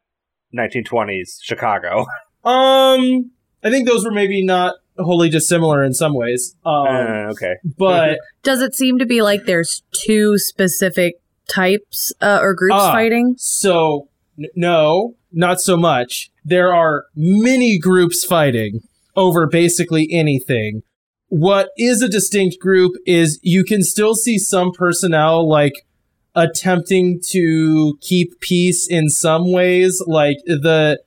1920s 0.55 1.39
Chicago. 1.43 2.07
Um, 2.45 3.31
I 3.63 3.71
think 3.71 3.87
those 3.87 4.05
were 4.05 4.11
maybe 4.11 4.45
not 4.45 4.75
wholly 4.99 5.29
dissimilar 5.29 5.85
in 5.85 5.95
some 5.95 6.13
ways. 6.13 6.57
Um, 6.67 6.87
Uh, 6.89 7.31
okay. 7.31 7.55
but 7.79 8.19
Does 8.43 8.61
it 8.61 8.75
seem 8.75 8.99
to 8.99 9.07
be 9.07 9.23
like 9.23 9.45
there's 9.45 9.85
two 9.93 10.37
specific 10.39 11.21
types 11.49 12.13
uh, 12.21 12.41
or 12.43 12.55
groups 12.55 12.75
Ah. 12.77 12.91
fighting? 12.91 13.37
so 13.39 14.09
no, 14.55 15.15
not 15.33 15.61
so 15.61 15.77
much. 15.77 16.31
There 16.45 16.75
are 16.75 17.05
many 17.15 17.79
groups 17.79 18.25
fighting 18.25 18.81
over 19.17 19.47
basically 19.47 20.09
anything. 20.11 20.83
What 21.29 21.71
is 21.79 22.03
a 22.03 22.09
distinct 22.09 22.59
group 22.61 22.93
is 23.07 23.41
you 23.43 23.65
can 23.65 23.83
still 23.83 24.15
see 24.15 24.39
some 24.39 24.73
personnel 24.73 25.49
like 25.49 25.73
attempting 26.35 27.21
to 27.29 27.99
keep 28.01 28.41
peace 28.41 28.87
in 28.89 29.09
some 29.09 29.53
ways 29.53 30.03
like 30.07 30.39
the 30.47 30.99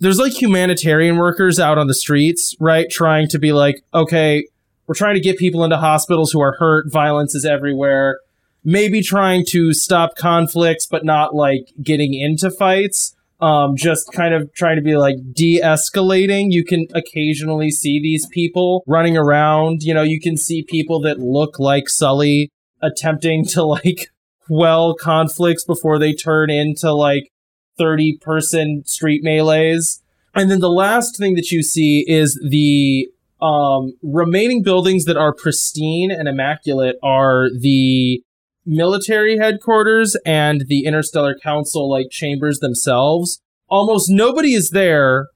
there's 0.00 0.18
like 0.18 0.32
humanitarian 0.32 1.16
workers 1.16 1.60
out 1.60 1.78
on 1.78 1.86
the 1.86 1.94
streets, 1.94 2.56
right? 2.58 2.90
Trying 2.90 3.28
to 3.28 3.38
be 3.38 3.52
like, 3.52 3.84
okay, 3.94 4.44
we're 4.88 4.96
trying 4.96 5.14
to 5.14 5.20
get 5.20 5.38
people 5.38 5.62
into 5.62 5.76
hospitals 5.76 6.32
who 6.32 6.40
are 6.40 6.56
hurt. 6.58 6.90
Violence 6.90 7.36
is 7.36 7.44
everywhere. 7.44 8.18
Maybe 8.64 9.02
trying 9.02 9.44
to 9.48 9.72
stop 9.72 10.16
conflicts, 10.16 10.86
but 10.86 11.04
not 11.04 11.34
like 11.34 11.72
getting 11.82 12.14
into 12.14 12.50
fights. 12.50 13.14
Um, 13.40 13.76
just 13.76 14.12
kind 14.12 14.34
of 14.34 14.54
trying 14.54 14.76
to 14.76 14.82
be 14.82 14.96
like 14.96 15.16
de-escalating. 15.32 16.52
You 16.52 16.64
can 16.64 16.86
occasionally 16.94 17.72
see 17.72 18.00
these 18.00 18.24
people 18.26 18.84
running 18.86 19.16
around. 19.16 19.82
You 19.82 19.94
know, 19.94 20.02
you 20.02 20.20
can 20.20 20.36
see 20.36 20.62
people 20.62 21.00
that 21.00 21.18
look 21.18 21.58
like 21.58 21.88
Sully 21.88 22.50
attempting 22.80 23.44
to 23.46 23.64
like 23.64 24.10
quell 24.46 24.94
conflicts 24.94 25.64
before 25.64 25.98
they 25.98 26.12
turn 26.12 26.50
into 26.50 26.92
like 26.92 27.32
30 27.78 28.18
person 28.20 28.84
street 28.86 29.22
melees. 29.24 30.02
And 30.34 30.50
then 30.50 30.60
the 30.60 30.70
last 30.70 31.18
thing 31.18 31.34
that 31.34 31.50
you 31.50 31.62
see 31.62 32.04
is 32.08 32.40
the 32.48 33.08
um, 33.40 33.92
remaining 34.02 34.62
buildings 34.62 35.04
that 35.04 35.16
are 35.16 35.34
pristine 35.34 36.10
and 36.10 36.28
immaculate 36.28 36.96
are 37.02 37.48
the 37.58 38.22
military 38.64 39.38
headquarters 39.38 40.16
and 40.24 40.64
the 40.68 40.84
Interstellar 40.84 41.36
Council 41.42 41.90
like 41.90 42.10
chambers 42.10 42.58
themselves. 42.60 43.40
Almost 43.68 44.10
nobody 44.10 44.54
is 44.54 44.70
there 44.70 45.28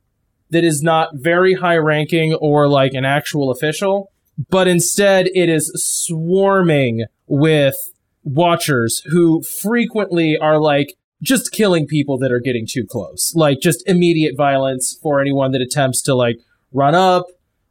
that 0.51 0.65
is 0.65 0.83
not 0.83 1.11
very 1.15 1.55
high 1.55 1.77
ranking 1.77 2.35
or 2.35 2.69
like 2.69 2.93
an 2.95 3.05
actual 3.05 3.51
official, 3.51 4.12
but 4.51 4.69
instead 4.69 5.29
it 5.35 5.49
is 5.49 5.73
swarming 5.75 7.05
with 7.27 7.75
watchers 8.23 9.03
who 9.07 9.43
frequently 9.43 10.37
are 10.39 10.61
like 10.61 10.95
just 11.23 11.53
killing 11.53 11.87
people 11.87 12.19
that 12.19 12.31
are 12.31 12.41
getting 12.41 12.67
too 12.69 12.85
close. 12.85 13.33
Like 13.35 13.59
just 13.61 13.87
immediate 13.89 14.37
violence 14.37 14.97
for 15.03 15.21
anyone 15.21 15.53
that 15.53 15.62
attempts 15.62 16.03
to 16.03 16.15
like 16.15 16.37
run 16.73 16.95
up 16.95 17.25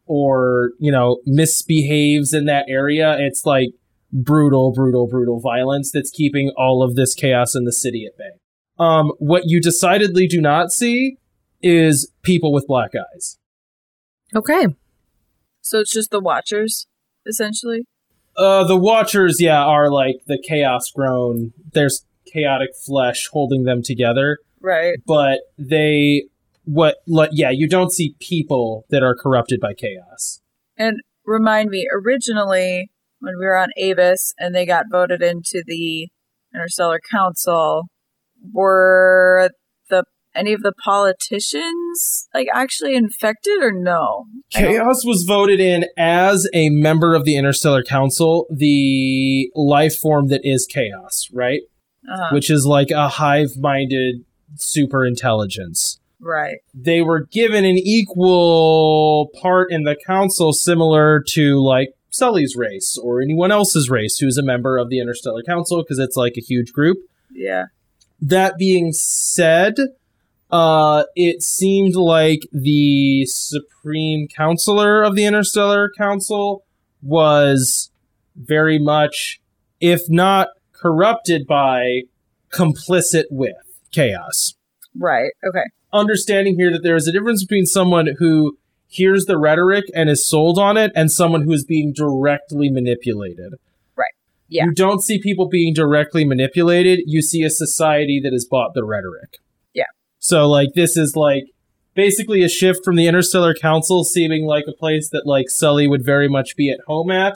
or, 0.07 0.71
you 0.79 0.91
know, 0.91 1.19
misbehaves 1.25 2.33
in 2.33 2.45
that 2.45 2.65
area. 2.67 3.17
It's 3.19 3.45
like 3.45 3.69
brutal, 4.23 4.71
brutal, 4.71 5.07
brutal 5.07 5.39
violence 5.39 5.91
that's 5.91 6.09
keeping 6.09 6.51
all 6.57 6.81
of 6.81 6.95
this 6.95 7.13
chaos 7.13 7.55
in 7.55 7.65
the 7.65 7.73
city 7.73 8.05
at 8.05 8.17
bay. 8.17 8.39
Um, 8.77 9.11
what 9.19 9.43
you 9.45 9.61
decidedly 9.61 10.27
do 10.27 10.41
not 10.41 10.71
see 10.71 11.17
is 11.61 12.11
people 12.23 12.53
with 12.53 12.67
black 12.67 12.91
eyes. 12.95 13.37
Okay. 14.35 14.67
So 15.61 15.79
it's 15.79 15.91
just 15.91 16.11
the 16.11 16.19
Watchers, 16.19 16.87
essentially. 17.25 17.85
Uh, 18.37 18.63
the 18.65 18.77
Watchers, 18.77 19.37
yeah, 19.39 19.63
are 19.63 19.89
like 19.89 20.17
the 20.27 20.37
chaos 20.37 20.91
grown. 20.93 21.53
There's 21.73 22.05
chaotic 22.31 22.69
flesh 22.85 23.27
holding 23.31 23.63
them 23.63 23.81
together, 23.81 24.39
Right. 24.61 24.97
but 25.07 25.39
they, 25.57 26.25
what, 26.65 26.97
like, 27.07 27.29
yeah, 27.33 27.49
you 27.51 27.67
don't 27.67 27.91
see 27.91 28.15
people 28.19 28.85
that 28.89 29.03
are 29.03 29.15
corrupted 29.15 29.59
by 29.61 29.73
chaos. 29.73 30.41
And 30.77 30.97
remind 31.25 31.69
me, 31.69 31.87
originally, 31.93 32.91
when 33.25 33.37
we 33.39 33.45
were 33.45 33.57
on 33.57 33.69
Avis 33.77 34.33
and 34.37 34.53
they 34.53 34.65
got 34.65 34.85
voted 34.91 35.21
into 35.21 35.63
the 35.65 36.09
Interstellar 36.53 36.99
Council, 37.11 37.83
were 38.53 39.49
the 39.89 40.03
any 40.35 40.53
of 40.53 40.61
the 40.61 40.73
politicians 40.83 42.27
like 42.33 42.47
actually 42.53 42.95
infected 42.95 43.61
or 43.61 43.71
no? 43.71 44.25
Chaos 44.51 45.03
was 45.05 45.23
voted 45.27 45.59
in 45.59 45.85
as 45.97 46.47
a 46.53 46.69
member 46.69 47.15
of 47.15 47.25
the 47.25 47.35
Interstellar 47.35 47.83
Council, 47.83 48.45
the 48.49 49.49
life 49.55 49.95
form 49.97 50.27
that 50.27 50.41
is 50.43 50.65
Chaos, 50.65 51.27
right? 51.33 51.61
uh, 52.11 52.29
Which 52.31 52.51
is 52.51 52.65
like 52.65 52.91
a 52.91 53.09
hive 53.09 53.57
minded 53.57 54.23
super 54.57 55.05
intelligence. 55.05 55.99
right. 56.21 56.57
They 56.73 57.01
were 57.01 57.25
given 57.31 57.65
an 57.65 57.77
equal 57.77 59.29
part 59.41 59.71
in 59.71 59.83
the 59.83 59.95
council, 60.05 60.53
similar 60.53 61.23
to 61.29 61.61
like 61.63 61.89
Sully's 62.15 62.55
race 62.55 62.97
or 63.01 63.21
anyone 63.21 63.51
else's 63.51 63.89
race 63.89 64.17
who's 64.17 64.37
a 64.37 64.43
member 64.43 64.77
of 64.77 64.89
the 64.89 64.99
Interstellar 64.99 65.43
Council, 65.43 65.83
because 65.83 65.99
it's 65.99 66.15
like 66.15 66.33
a 66.37 66.41
huge 66.41 66.71
group. 66.71 66.97
Yeah. 67.31 67.65
That 68.21 68.57
being 68.57 68.93
said, 68.93 69.75
uh, 70.51 71.03
it 71.15 71.41
seemed 71.41 71.95
like 71.95 72.39
the 72.51 73.25
Supreme 73.25 74.27
Counselor 74.27 75.03
of 75.03 75.15
the 75.15 75.25
Interstellar 75.25 75.91
Council 75.97 76.63
was 77.01 77.91
very 78.35 78.79
much, 78.79 79.41
if 79.79 80.01
not 80.09 80.47
corrupted 80.71 81.45
by, 81.45 82.01
complicit 82.51 83.25
with 83.29 83.55
chaos. 83.91 84.53
Right. 84.97 85.31
Okay. 85.47 85.63
Understanding 85.91 86.55
here 86.57 86.71
that 86.71 86.83
there 86.83 86.95
is 86.95 87.07
a 87.07 87.11
difference 87.11 87.43
between 87.43 87.65
someone 87.65 88.15
who 88.17 88.57
hears 88.95 89.25
the 89.25 89.37
rhetoric 89.37 89.85
and 89.93 90.09
is 90.09 90.27
sold 90.27 90.57
on 90.57 90.77
it 90.77 90.91
and 90.95 91.11
someone 91.11 91.41
who 91.41 91.51
is 91.51 91.65
being 91.65 91.91
directly 91.93 92.69
manipulated. 92.69 93.55
Right. 93.95 94.13
Yeah. 94.47 94.65
You 94.65 94.71
don't 94.71 95.01
see 95.01 95.19
people 95.19 95.47
being 95.47 95.73
directly 95.73 96.23
manipulated. 96.25 97.01
You 97.05 97.21
see 97.21 97.43
a 97.43 97.49
society 97.49 98.21
that 98.23 98.31
has 98.31 98.45
bought 98.45 98.73
the 98.73 98.85
rhetoric. 98.85 99.37
Yeah. 99.73 99.83
So 100.19 100.47
like 100.47 100.69
this 100.75 100.95
is 100.95 101.15
like 101.15 101.43
basically 101.93 102.43
a 102.43 102.49
shift 102.49 102.85
from 102.85 102.95
the 102.95 103.07
Interstellar 103.07 103.53
Council 103.53 104.03
seeming 104.03 104.45
like 104.45 104.65
a 104.67 104.73
place 104.73 105.09
that 105.09 105.25
like 105.25 105.49
Sully 105.49 105.87
would 105.87 106.05
very 106.05 106.29
much 106.29 106.55
be 106.55 106.69
at 106.71 106.79
home 106.87 107.11
at 107.11 107.35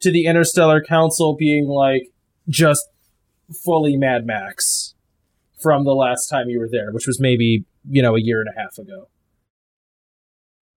to 0.00 0.10
the 0.10 0.26
Interstellar 0.26 0.82
Council 0.82 1.36
being 1.36 1.66
like 1.66 2.10
just 2.48 2.86
fully 3.64 3.96
Mad 3.96 4.26
Max 4.26 4.94
from 5.58 5.84
the 5.84 5.94
last 5.94 6.28
time 6.28 6.48
you 6.48 6.60
were 6.60 6.68
there, 6.68 6.92
which 6.92 7.06
was 7.06 7.18
maybe, 7.18 7.64
you 7.88 8.02
know, 8.02 8.14
a 8.14 8.20
year 8.20 8.40
and 8.40 8.48
a 8.48 8.60
half 8.60 8.78
ago. 8.78 9.08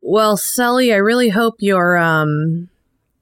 Well, 0.01 0.35
Sully, 0.35 0.91
I 0.93 0.97
really 0.97 1.29
hope 1.29 1.55
your 1.59 1.97
um, 1.97 2.69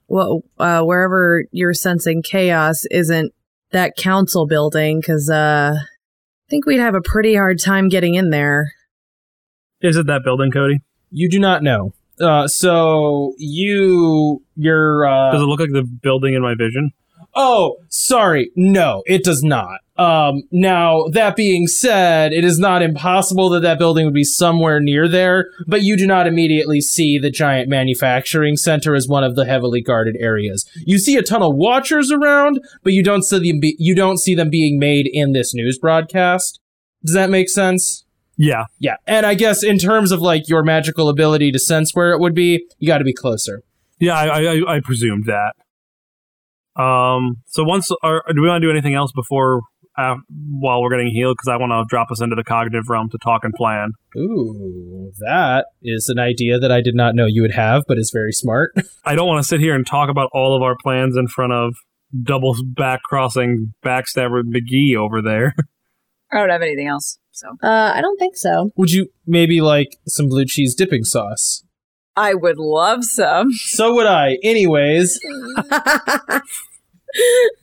well, 0.09 0.43
uh, 0.57 0.82
wherever 0.82 1.45
you're 1.51 1.73
sensing 1.73 2.21
chaos 2.21 2.86
isn't 2.89 3.34
that 3.71 3.95
council 3.95 4.47
building, 4.47 4.99
because 4.99 5.30
uh, 5.30 5.73
I 5.77 6.49
think 6.49 6.65
we'd 6.65 6.80
have 6.80 6.95
a 6.95 7.01
pretty 7.01 7.36
hard 7.36 7.59
time 7.59 7.89
getting 7.89 8.15
in 8.15 8.32
there. 8.32 8.73
Is 9.82 9.95
it 9.95 10.07
that 10.07 10.23
building, 10.23 10.51
Cody? 10.51 10.80
You 11.11 11.30
do 11.30 11.39
not 11.39 11.63
know. 11.63 11.93
Uh, 12.19 12.47
so 12.47 13.34
you, 13.38 14.41
you're, 14.55 15.07
uh, 15.07 15.32
Does 15.32 15.41
it 15.41 15.45
look 15.45 15.59
like 15.59 15.69
the 15.71 15.84
building 15.84 16.34
in 16.34 16.41
my 16.41 16.55
vision? 16.55 16.91
Oh, 17.36 17.77
sorry. 17.89 18.51
No, 18.55 19.03
it 19.05 19.23
does 19.23 19.43
not. 19.43 19.80
Um, 19.97 20.43
now, 20.51 21.07
that 21.11 21.36
being 21.36 21.67
said, 21.67 22.32
it 22.34 22.43
is 22.45 22.57
not 22.57 22.82
impossible 22.82 23.49
that 23.49 23.61
that 23.61 23.77
building 23.77 24.05
would 24.05 24.13
be 24.13 24.23
somewhere 24.23 24.80
near 24.80 25.07
there, 25.07 25.49
but 25.67 25.82
you 25.84 25.97
do 25.97 26.07
not 26.07 26.25
immediately 26.25 26.80
see 26.82 27.17
the 27.19 27.30
giant 27.30 27.69
manufacturing 27.69 28.55
center 28.57 28.95
as 28.95 29.07
one 29.07 29.23
of 29.25 29.36
the 29.36 29.45
heavily 29.45 29.82
guarded 29.82 30.15
areas. 30.19 30.65
You 30.86 30.97
see 30.99 31.17
a 31.17 31.21
ton 31.21 31.43
of 31.43 31.55
watchers 31.55 32.11
around, 32.11 32.59
but 32.84 32.93
you 32.93 33.03
don't 33.03 33.23
see 33.23 33.51
them 33.51 33.59
be- 33.59 33.75
you 33.77 33.93
don't 33.93 34.17
see 34.17 34.36
them 34.36 34.49
being 34.49 34.80
made 34.80 35.07
in 35.11 35.34
this 35.34 35.53
news 35.53 35.77
broadcast. 35.77 36.59
Does 37.03 37.13
that 37.13 37.30
make 37.30 37.49
sense? 37.49 38.05
Yeah. 38.38 38.65
Yeah. 38.80 38.95
And 39.05 39.25
I 39.25 39.34
guess 39.34 39.63
in 39.63 39.77
terms 39.77 40.13
of 40.13 40.21
like 40.21 40.47
your 40.47 40.63
magical 40.63 41.09
ability 41.09 41.51
to 41.51 41.59
sense 41.59 41.93
where 41.93 42.11
it 42.11 42.19
would 42.21 42.34
be, 42.34 42.65
you 42.80 42.88
got 42.88 42.99
to 42.99 43.03
be 43.03 43.13
closer. 43.13 43.63
Yeah, 43.99 44.13
I, 44.17 44.25
I, 44.27 44.41
I- 44.55 44.75
I 44.75 44.80
presumed 44.80 45.25
that. 45.25 45.53
Um. 46.76 47.38
So 47.47 47.63
once, 47.63 47.89
or 48.03 48.24
do 48.34 48.41
we 48.41 48.47
want 48.47 48.61
to 48.61 48.67
do 48.67 48.72
anything 48.72 48.95
else 48.95 49.11
before, 49.13 49.61
uh, 49.97 50.15
while 50.59 50.82
we're 50.82 50.91
getting 50.91 51.11
healed? 51.11 51.36
Because 51.38 51.51
I 51.51 51.57
want 51.57 51.72
to 51.72 51.84
drop 51.89 52.09
us 52.11 52.22
into 52.22 52.36
the 52.36 52.43
cognitive 52.43 52.84
realm 52.89 53.09
to 53.09 53.17
talk 53.17 53.43
and 53.43 53.53
plan. 53.53 53.91
Ooh, 54.17 55.11
that 55.20 55.65
is 55.84 56.07
an 56.09 56.20
idea 56.20 56.57
that 56.59 56.72
I 56.72 56.82
did 56.82 56.95
not 56.95 57.15
know 57.15 57.26
you 57.28 57.41
would 57.41 57.53
have, 57.53 57.84
but 57.88 57.97
is 57.97 58.11
very 58.13 58.32
smart. 58.32 58.74
I 59.05 59.15
don't 59.15 59.28
want 59.28 59.43
to 59.43 59.47
sit 59.47 59.59
here 59.59 59.76
and 59.76 59.86
talk 59.86 60.09
about 60.09 60.30
all 60.34 60.55
of 60.55 60.61
our 60.61 60.76
plans 60.82 61.17
in 61.17 61.28
front 61.28 61.53
of 61.53 61.76
double 62.24 62.55
back 62.63 63.01
crossing 63.03 63.74
backstabber 63.86 64.41
McGee 64.43 64.95
over 64.95 65.22
there. 65.22 65.53
I 66.32 66.38
don't 66.39 66.49
have 66.49 66.61
anything 66.61 66.88
else. 66.88 67.20
So 67.32 67.49
Uh, 67.63 67.93
I 67.95 68.01
don't 68.01 68.17
think 68.17 68.36
so. 68.36 68.72
Would 68.76 68.91
you 68.91 69.07
maybe 69.26 69.61
like 69.61 69.97
some 70.07 70.28
blue 70.28 70.45
cheese 70.45 70.76
dipping 70.76 71.03
sauce? 71.03 71.63
I 72.20 72.34
would 72.34 72.57
love 72.57 73.05
some. 73.05 73.53
So 73.53 73.93
would 73.95 74.05
I. 74.05 74.38
Anyways, 74.43 75.17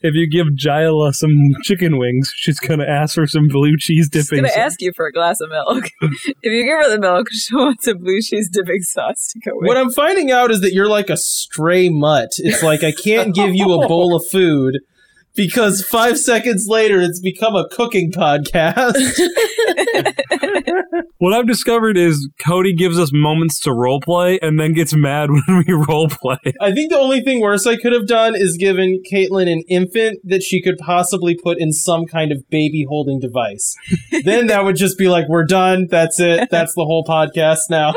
if 0.01 0.15
you 0.15 0.27
give 0.31 0.47
Jyla 0.47 1.13
some 1.13 1.53
chicken 1.63 1.99
wings, 1.99 2.33
she's 2.35 2.59
gonna 2.59 2.87
ask 2.87 3.17
for 3.17 3.27
some 3.27 3.49
blue 3.49 3.77
cheese 3.79 4.09
dipping. 4.09 4.23
She's 4.23 4.31
gonna 4.31 4.49
sauce. 4.49 4.57
ask 4.57 4.81
you 4.81 4.93
for 4.97 5.07
a 5.07 5.13
glass 5.13 5.43
of 5.43 5.51
milk. 5.51 5.91
if 6.01 6.35
you 6.43 6.65
give 6.65 6.79
her 6.79 6.91
the 6.91 6.99
milk, 6.99 7.29
she 7.33 7.55
wants 7.55 7.87
a 7.87 7.95
blue 7.95 8.23
cheese 8.23 8.49
dipping 8.49 8.81
sauce 8.81 9.29
to 9.33 9.41
go 9.41 9.53
with. 9.57 9.69
what 9.69 9.77
I'm 9.77 9.91
finding 9.91 10.31
out 10.31 10.51
is 10.51 10.63
that 10.63 10.73
you're 10.73 10.89
like 10.89 11.11
a 11.11 11.19
stray 11.19 11.91
mutt. 11.91 12.31
It's 12.39 12.63
like 12.63 12.83
I 12.83 12.93
can't 12.93 13.35
give 13.35 13.55
you 13.55 13.75
a 13.75 13.87
bowl 13.87 14.17
of 14.17 14.27
food 14.27 14.79
because 15.37 15.85
five 15.85 16.19
seconds 16.19 16.67
later 16.69 17.01
it's 17.01 17.21
become 17.21 17.55
a 17.55 17.69
cooking 17.69 18.11
podcast. 18.13 18.95
What 21.19 21.33
I've 21.33 21.47
discovered 21.47 21.97
is 21.97 22.29
Cody 22.45 22.75
gives 22.75 22.99
us 22.99 23.11
moments 23.11 23.59
to 23.61 23.71
roleplay 23.71 24.39
and 24.43 24.61
then 24.61 24.75
gets 24.75 24.95
mad 24.95 25.31
when 25.47 25.57
we 25.59 25.65
roleplay. 25.65 26.53
I 26.61 26.73
think 26.73 26.93
the 26.93 26.99
only 26.99 27.23
thing 27.23 27.41
worse 27.41 27.67
I 27.67 27.77
could 27.77 27.95
have 27.95 28.07
done 28.07 28.35
is 28.37 28.59
given 28.59 29.03
Caitlin 29.11 29.51
an 29.51 29.63
infant 29.69 30.19
that 30.25 30.43
she 30.43 30.61
could 30.61 30.77
possibly 30.77 31.35
put 31.35 31.59
in 31.59 31.73
some 31.73 32.05
kind 32.05 32.33
of 32.33 32.43
baby 32.51 32.85
holding 32.87 33.19
device. 33.19 33.75
then 34.25 34.49
that 34.49 34.65
would 34.65 34.77
just 34.77 34.99
be 34.99 35.09
like, 35.09 35.27
we're 35.27 35.47
done. 35.47 35.87
That's 35.91 36.21
it. 36.21 36.51
That's 36.51 36.75
the 36.75 36.85
whole 36.85 37.05
podcast 37.05 37.71
now. 37.71 37.95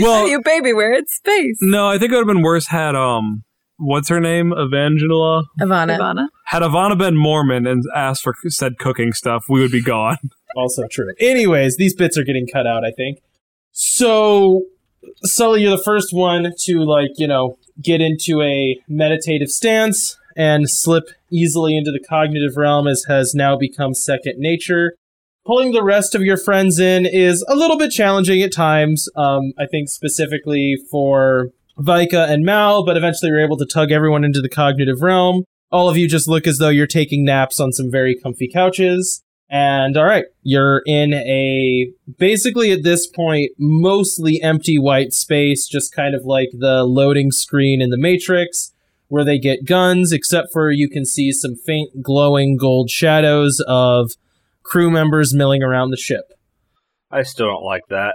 Well, 0.00 0.26
you 0.26 0.40
baby, 0.42 0.72
we're 0.72 0.94
in 0.94 1.06
space. 1.06 1.58
no, 1.60 1.88
I 1.88 1.98
think 1.98 2.10
it 2.10 2.14
would 2.14 2.26
have 2.26 2.34
been 2.34 2.42
worse 2.42 2.68
had 2.68 2.96
um, 2.96 3.44
what's 3.82 4.08
her 4.08 4.20
name, 4.20 4.52
Evangela, 4.52 5.44
Ivana. 5.60 5.98
Ivana. 5.98 6.26
had 6.46 6.62
Ivana 6.62 6.96
been 6.96 7.16
Mormon 7.16 7.66
and 7.66 7.82
asked 7.94 8.22
for 8.22 8.34
said 8.48 8.78
cooking 8.78 9.12
stuff, 9.12 9.44
we 9.48 9.60
would 9.60 9.72
be 9.72 9.82
gone. 9.82 10.18
Also 10.54 10.86
true. 10.86 11.14
Anyways, 11.18 11.78
these 11.78 11.94
bits 11.94 12.18
are 12.18 12.24
getting 12.24 12.46
cut 12.46 12.66
out, 12.66 12.84
I 12.84 12.90
think. 12.90 13.22
So, 13.70 14.64
Sully, 15.22 15.62
you're 15.62 15.74
the 15.74 15.82
first 15.82 16.12
one 16.12 16.52
to, 16.64 16.80
like, 16.80 17.12
you 17.16 17.26
know, 17.26 17.56
get 17.82 18.02
into 18.02 18.42
a 18.42 18.78
meditative 18.86 19.48
stance 19.48 20.18
and 20.36 20.68
slip 20.68 21.04
easily 21.30 21.74
into 21.74 21.90
the 21.90 22.00
cognitive 22.06 22.58
realm 22.58 22.86
as 22.86 23.04
has 23.08 23.34
now 23.34 23.56
become 23.56 23.94
second 23.94 24.34
nature. 24.36 24.92
Pulling 25.46 25.72
the 25.72 25.82
rest 25.82 26.14
of 26.14 26.20
your 26.20 26.36
friends 26.36 26.78
in 26.78 27.06
is 27.06 27.42
a 27.48 27.56
little 27.56 27.78
bit 27.78 27.90
challenging 27.90 28.42
at 28.42 28.52
times. 28.52 29.08
Um, 29.16 29.54
I 29.58 29.64
think 29.64 29.88
specifically 29.88 30.76
for 30.90 31.48
Vika 31.78 32.28
and 32.28 32.44
Mal, 32.44 32.84
but 32.84 32.96
eventually 32.96 33.30
you're 33.30 33.40
able 33.40 33.56
to 33.56 33.66
tug 33.66 33.90
everyone 33.90 34.24
into 34.24 34.40
the 34.40 34.48
cognitive 34.48 35.02
realm. 35.02 35.44
All 35.70 35.88
of 35.88 35.96
you 35.96 36.08
just 36.08 36.28
look 36.28 36.46
as 36.46 36.58
though 36.58 36.68
you're 36.68 36.86
taking 36.86 37.24
naps 37.24 37.58
on 37.58 37.72
some 37.72 37.90
very 37.90 38.14
comfy 38.14 38.48
couches. 38.48 39.22
And 39.48 39.96
all 39.98 40.04
right, 40.04 40.24
you're 40.42 40.82
in 40.86 41.12
a 41.12 41.90
basically 42.18 42.72
at 42.72 42.84
this 42.84 43.06
point 43.06 43.50
mostly 43.58 44.40
empty 44.42 44.78
white 44.78 45.12
space, 45.12 45.68
just 45.68 45.94
kind 45.94 46.14
of 46.14 46.24
like 46.24 46.48
the 46.52 46.84
loading 46.84 47.30
screen 47.30 47.82
in 47.82 47.90
the 47.90 47.98
Matrix, 47.98 48.72
where 49.08 49.24
they 49.24 49.38
get 49.38 49.66
guns, 49.66 50.10
except 50.10 50.48
for 50.52 50.70
you 50.70 50.88
can 50.88 51.04
see 51.04 51.32
some 51.32 51.54
faint 51.54 52.02
glowing 52.02 52.56
gold 52.56 52.88
shadows 52.88 53.62
of 53.66 54.12
crew 54.62 54.90
members 54.90 55.34
milling 55.34 55.62
around 55.62 55.90
the 55.90 55.98
ship. 55.98 56.32
I 57.10 57.22
still 57.22 57.46
don't 57.46 57.64
like 57.64 57.86
that. 57.90 58.14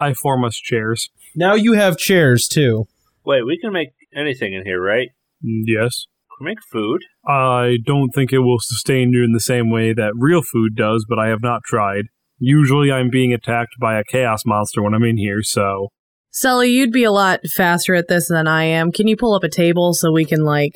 I 0.00 0.14
form 0.14 0.42
us 0.42 0.56
chairs. 0.56 1.10
Now 1.36 1.54
you 1.54 1.74
have 1.74 1.98
chairs 1.98 2.48
too. 2.48 2.88
Wait, 3.28 3.44
we 3.44 3.58
can 3.58 3.74
make 3.74 3.90
anything 4.16 4.54
in 4.54 4.64
here, 4.64 4.82
right? 4.82 5.08
Mm, 5.44 5.64
Yes. 5.66 6.06
Can 6.38 6.46
we 6.46 6.50
make 6.52 6.58
food? 6.72 7.02
I 7.26 7.76
don't 7.84 8.08
think 8.14 8.32
it 8.32 8.38
will 8.38 8.56
sustain 8.58 9.12
you 9.12 9.22
in 9.22 9.32
the 9.32 9.40
same 9.40 9.70
way 9.70 9.92
that 9.92 10.14
real 10.16 10.40
food 10.40 10.74
does, 10.74 11.04
but 11.06 11.18
I 11.18 11.28
have 11.28 11.42
not 11.42 11.60
tried. 11.62 12.06
Usually 12.38 12.90
I'm 12.90 13.10
being 13.10 13.34
attacked 13.34 13.74
by 13.78 13.98
a 13.98 14.04
chaos 14.04 14.46
monster 14.46 14.82
when 14.82 14.94
I'm 14.94 15.04
in 15.04 15.18
here, 15.18 15.42
so 15.42 15.88
Sully, 16.30 16.70
you'd 16.70 16.92
be 16.92 17.04
a 17.04 17.12
lot 17.12 17.40
faster 17.48 17.94
at 17.94 18.08
this 18.08 18.28
than 18.28 18.46
I 18.48 18.64
am. 18.64 18.92
Can 18.92 19.08
you 19.08 19.16
pull 19.16 19.34
up 19.34 19.44
a 19.44 19.50
table 19.50 19.92
so 19.92 20.10
we 20.10 20.24
can 20.24 20.42
like 20.42 20.72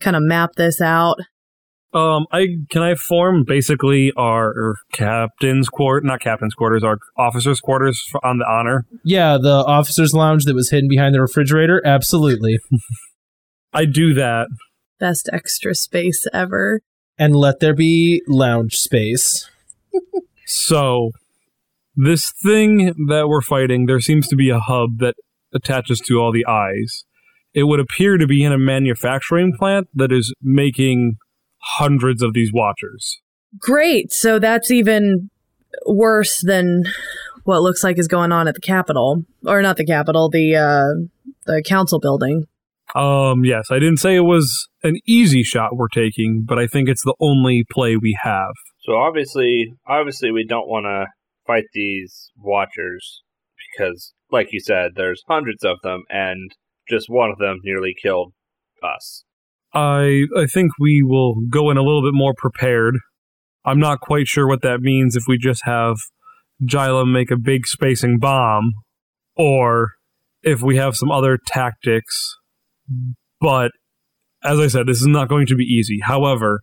kind 0.00 0.16
of 0.16 0.22
map 0.22 0.52
this 0.56 0.80
out? 0.80 1.18
Um 1.92 2.26
I 2.32 2.46
can 2.70 2.82
I 2.82 2.94
form 2.94 3.44
basically 3.46 4.12
our, 4.16 4.46
our 4.48 4.74
captain's 4.92 5.68
quarter 5.68 6.06
not 6.06 6.20
captain's 6.20 6.54
quarters, 6.54 6.82
our 6.84 6.98
officers' 7.16 7.60
quarters 7.60 8.00
f- 8.14 8.20
on 8.22 8.38
the 8.38 8.46
honor. 8.48 8.86
Yeah, 9.04 9.38
the 9.40 9.64
officers' 9.66 10.14
lounge 10.14 10.44
that 10.44 10.54
was 10.54 10.70
hidden 10.70 10.88
behind 10.88 11.14
the 11.14 11.20
refrigerator. 11.20 11.82
Absolutely, 11.84 12.58
I 13.72 13.84
do 13.86 14.14
that. 14.14 14.48
Best 14.98 15.28
extra 15.32 15.74
space 15.74 16.26
ever. 16.32 16.80
and 17.18 17.34
let 17.36 17.60
there 17.60 17.74
be 17.74 18.22
lounge 18.28 18.74
space. 18.74 19.48
So 20.46 21.10
This 21.96 22.32
thing 22.42 22.94
that 23.08 23.28
we're 23.28 23.42
fighting, 23.42 23.86
there 23.86 24.00
seems 24.00 24.26
to 24.28 24.36
be 24.36 24.48
a 24.50 24.58
hub 24.60 24.98
that 24.98 25.14
attaches 25.52 26.00
to 26.00 26.18
all 26.18 26.32
the 26.32 26.46
eyes. 26.46 27.04
It 27.52 27.64
would 27.64 27.80
appear 27.80 28.16
to 28.16 28.26
be 28.26 28.44
in 28.44 28.52
a 28.52 28.58
manufacturing 28.58 29.52
plant 29.58 29.88
that 29.94 30.12
is 30.12 30.32
making 30.40 31.16
hundreds 31.60 32.22
of 32.22 32.34
these 32.34 32.52
watchers. 32.52 33.20
Great. 33.58 34.12
So 34.12 34.38
that's 34.38 34.70
even 34.70 35.30
worse 35.86 36.40
than 36.40 36.84
what 37.44 37.62
looks 37.62 37.82
like 37.82 37.98
is 37.98 38.08
going 38.08 38.32
on 38.32 38.48
at 38.48 38.54
the 38.54 38.60
Capitol, 38.60 39.24
or 39.46 39.62
not 39.62 39.76
the 39.76 39.84
Capitol, 39.84 40.28
the 40.28 40.56
uh, 40.56 41.08
the 41.46 41.62
council 41.62 41.98
building. 41.98 42.46
Um, 42.94 43.44
yes, 43.44 43.66
I 43.70 43.78
didn't 43.78 43.98
say 43.98 44.16
it 44.16 44.20
was 44.20 44.68
an 44.82 44.96
easy 45.06 45.42
shot 45.42 45.76
we're 45.76 45.88
taking, 45.88 46.44
but 46.46 46.58
I 46.58 46.66
think 46.66 46.88
it's 46.88 47.04
the 47.04 47.14
only 47.20 47.64
play 47.70 47.96
we 47.96 48.18
have. 48.22 48.52
So 48.80 48.96
obviously, 48.96 49.72
obviously, 49.86 50.32
we 50.32 50.44
don't 50.44 50.68
want 50.68 50.86
to 50.86 51.06
fight 51.46 51.66
these 51.72 52.30
watchers 52.36 53.22
because, 53.72 54.12
like 54.32 54.52
you 54.52 54.60
said, 54.60 54.92
there's 54.96 55.22
hundreds 55.28 55.64
of 55.64 55.76
them, 55.82 56.02
and 56.08 56.50
just 56.88 57.08
one 57.08 57.30
of 57.30 57.38
them 57.38 57.58
nearly 57.62 57.94
killed 58.00 58.32
us. 58.82 59.24
I 59.72 60.26
I 60.36 60.46
think 60.46 60.72
we 60.78 61.02
will 61.02 61.42
go 61.48 61.70
in 61.70 61.76
a 61.76 61.82
little 61.82 62.02
bit 62.02 62.14
more 62.14 62.34
prepared. 62.36 62.96
I'm 63.64 63.78
not 63.78 64.00
quite 64.00 64.26
sure 64.26 64.48
what 64.48 64.62
that 64.62 64.80
means 64.80 65.16
if 65.16 65.24
we 65.28 65.38
just 65.38 65.64
have 65.64 65.96
Gylum 66.64 67.12
make 67.12 67.30
a 67.30 67.38
big 67.38 67.66
spacing 67.66 68.18
bomb, 68.18 68.72
or 69.36 69.92
if 70.42 70.62
we 70.62 70.76
have 70.76 70.96
some 70.96 71.10
other 71.10 71.38
tactics. 71.46 72.36
But 73.40 73.72
as 74.42 74.58
I 74.58 74.66
said, 74.66 74.86
this 74.86 75.00
is 75.00 75.06
not 75.06 75.28
going 75.28 75.46
to 75.46 75.54
be 75.54 75.64
easy. 75.64 76.00
However, 76.02 76.60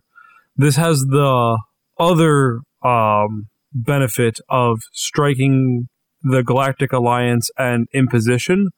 this 0.56 0.76
has 0.76 1.00
the 1.00 1.58
other 1.98 2.60
um, 2.84 3.46
benefit 3.72 4.38
of 4.48 4.80
striking 4.92 5.88
the 6.22 6.42
Galactic 6.42 6.92
Alliance 6.92 7.48
and 7.56 7.86
Imposition, 7.94 8.70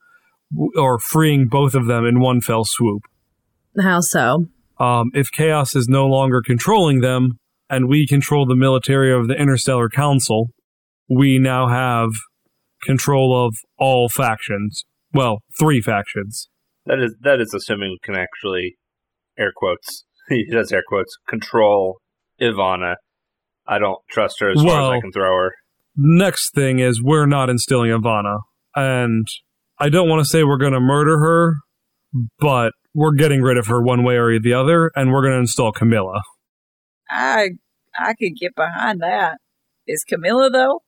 or 0.76 0.98
freeing 0.98 1.48
both 1.48 1.74
of 1.74 1.86
them 1.86 2.04
in 2.04 2.20
one 2.20 2.40
fell 2.40 2.64
swoop. 2.64 3.02
How 3.78 4.00
so? 4.00 4.46
Um, 4.78 5.10
if 5.14 5.30
Chaos 5.30 5.76
is 5.76 5.88
no 5.88 6.06
longer 6.06 6.42
controlling 6.44 7.00
them, 7.00 7.38
and 7.68 7.88
we 7.88 8.06
control 8.06 8.46
the 8.46 8.56
military 8.56 9.12
of 9.12 9.28
the 9.28 9.34
Interstellar 9.34 9.88
Council, 9.88 10.48
we 11.08 11.38
now 11.38 11.68
have 11.68 12.10
control 12.82 13.46
of 13.46 13.54
all 13.78 14.08
factions. 14.08 14.84
Well, 15.12 15.38
three 15.58 15.80
factions. 15.80 16.48
That 16.86 16.98
is 16.98 17.14
that 17.20 17.40
is 17.40 17.54
assuming 17.54 17.90
we 17.90 17.98
can 18.02 18.16
actually 18.16 18.76
air 19.38 19.52
quotes. 19.54 20.04
he 20.28 20.46
does 20.50 20.72
air 20.72 20.82
quotes 20.86 21.16
control 21.28 21.98
Ivana. 22.40 22.96
I 23.66 23.78
don't 23.78 23.98
trust 24.10 24.40
her 24.40 24.50
as 24.50 24.60
far 24.60 24.94
as 24.94 24.98
I 24.98 25.00
can 25.00 25.12
throw 25.12 25.36
her. 25.36 25.52
Next 25.96 26.54
thing 26.54 26.78
is 26.78 27.00
we're 27.02 27.26
not 27.26 27.50
instilling 27.50 27.90
Ivana, 27.90 28.38
and 28.74 29.26
I 29.78 29.88
don't 29.88 30.08
want 30.08 30.20
to 30.20 30.24
say 30.24 30.42
we're 30.42 30.58
going 30.58 30.72
to 30.72 30.80
murder 30.80 31.18
her, 31.18 31.54
but 32.38 32.72
we're 32.94 33.12
getting 33.12 33.42
rid 33.42 33.56
of 33.56 33.66
her 33.66 33.82
one 33.82 34.02
way 34.02 34.16
or 34.16 34.38
the 34.38 34.52
other, 34.52 34.90
and 34.94 35.12
we're 35.12 35.22
going 35.22 35.34
to 35.34 35.40
install 35.40 35.72
Camilla. 35.72 36.22
I 37.08 37.50
I 37.98 38.14
could 38.14 38.36
get 38.40 38.54
behind 38.54 39.00
that. 39.00 39.38
Is 39.86 40.04
Camilla 40.04 40.50
though? 40.50 40.82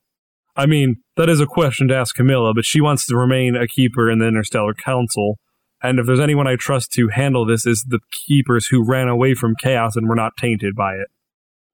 I 0.55 0.67
mean, 0.67 0.97
that 1.17 1.29
is 1.29 1.41
a 1.41 1.47
question 1.47 1.89
to 1.89 1.97
ask 1.97 2.15
Camilla, 2.15 2.53
but 2.55 2.65
she 2.65 2.81
wants 2.81 3.07
to 3.07 3.17
remain 3.17 3.57
a 3.57 3.67
keeper 3.67 4.11
in 4.11 4.19
the 4.19 4.29
Interstellar 4.29 4.75
Council. 4.75 5.39
And 5.83 5.99
if 5.99 6.07
there's 6.07 6.21
anyone 6.21 6.47
I 6.47 6.57
trust 6.57 6.93
to 6.93 7.09
handle 7.09 7.45
this, 7.45 7.67
is 7.67 7.87
the 7.89 8.01
keepers 8.11 8.67
who 8.67 8.87
ran 8.87 9.09
away 9.09 9.35
from 9.35 9.57
chaos 9.57 9.97
and 9.97 10.09
were 10.09 10.15
not 10.15 10.37
tainted 10.37 10.77
by 10.77 10.95
it. 10.95 11.09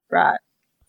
Right. 0.09 0.39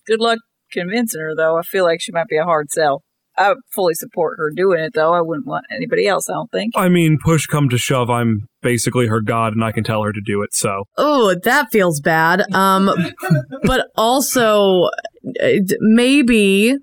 Good 0.06 0.20
luck 0.20 0.38
convincing 0.72 1.20
her 1.20 1.34
though. 1.36 1.58
I 1.58 1.62
feel 1.62 1.84
like 1.84 2.00
she 2.00 2.12
might 2.12 2.28
be 2.28 2.38
a 2.38 2.44
hard 2.44 2.70
sell. 2.70 3.02
I 3.40 3.54
fully 3.74 3.94
support 3.94 4.36
her 4.38 4.50
doing 4.54 4.80
it 4.80 4.92
though. 4.94 5.14
I 5.14 5.22
wouldn't 5.22 5.46
want 5.46 5.64
anybody 5.74 6.06
else, 6.06 6.28
I 6.28 6.34
don't 6.34 6.50
think. 6.50 6.74
I 6.76 6.88
mean, 6.90 7.18
push 7.22 7.46
come 7.46 7.70
to 7.70 7.78
shove, 7.78 8.10
I'm 8.10 8.46
basically 8.60 9.06
her 9.06 9.22
god, 9.22 9.54
and 9.54 9.64
I 9.64 9.72
can 9.72 9.82
tell 9.82 10.02
her 10.02 10.12
to 10.12 10.20
do 10.24 10.42
it. 10.42 10.54
So 10.54 10.84
Oh, 10.98 11.34
that 11.34 11.70
feels 11.72 12.00
bad. 12.00 12.42
Um, 12.52 12.90
but 13.62 13.86
also 13.96 14.90
uh, 15.42 15.48
maybe 15.80 16.76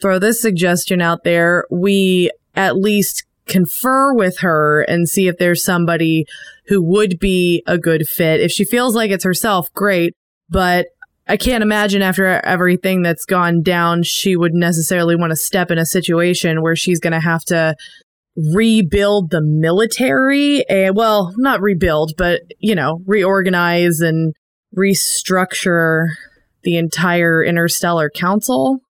throw 0.00 0.18
this 0.18 0.42
suggestion 0.42 1.00
out 1.00 1.24
there: 1.24 1.64
we 1.70 2.30
at 2.54 2.76
least 2.76 3.24
confer 3.46 4.14
with 4.14 4.40
her 4.40 4.82
and 4.82 5.08
see 5.08 5.26
if 5.26 5.38
there's 5.38 5.64
somebody 5.64 6.26
who 6.66 6.82
would 6.82 7.18
be 7.18 7.62
a 7.66 7.78
good 7.78 8.06
fit. 8.06 8.40
If 8.40 8.52
she 8.52 8.64
feels 8.64 8.94
like 8.94 9.10
it's 9.10 9.24
herself, 9.24 9.72
great. 9.72 10.14
But 10.48 10.86
I 11.28 11.36
can't 11.36 11.62
imagine 11.62 12.02
after 12.02 12.26
everything 12.26 13.02
that's 13.02 13.24
gone 13.24 13.62
down, 13.62 14.02
she 14.02 14.36
would 14.36 14.54
necessarily 14.54 15.14
want 15.14 15.30
to 15.30 15.36
step 15.36 15.70
in 15.70 15.78
a 15.78 15.86
situation 15.86 16.62
where 16.62 16.76
she's 16.76 17.00
going 17.00 17.12
to 17.12 17.20
have 17.20 17.44
to 17.44 17.76
rebuild 18.36 19.30
the 19.30 19.40
military. 19.42 20.68
And, 20.68 20.96
well, 20.96 21.32
not 21.36 21.60
rebuild, 21.60 22.12
but, 22.16 22.40
you 22.58 22.74
know, 22.74 23.00
reorganize 23.06 24.00
and 24.00 24.34
restructure 24.76 26.06
the 26.62 26.76
entire 26.76 27.44
Interstellar 27.44 28.10
Council. 28.10 28.80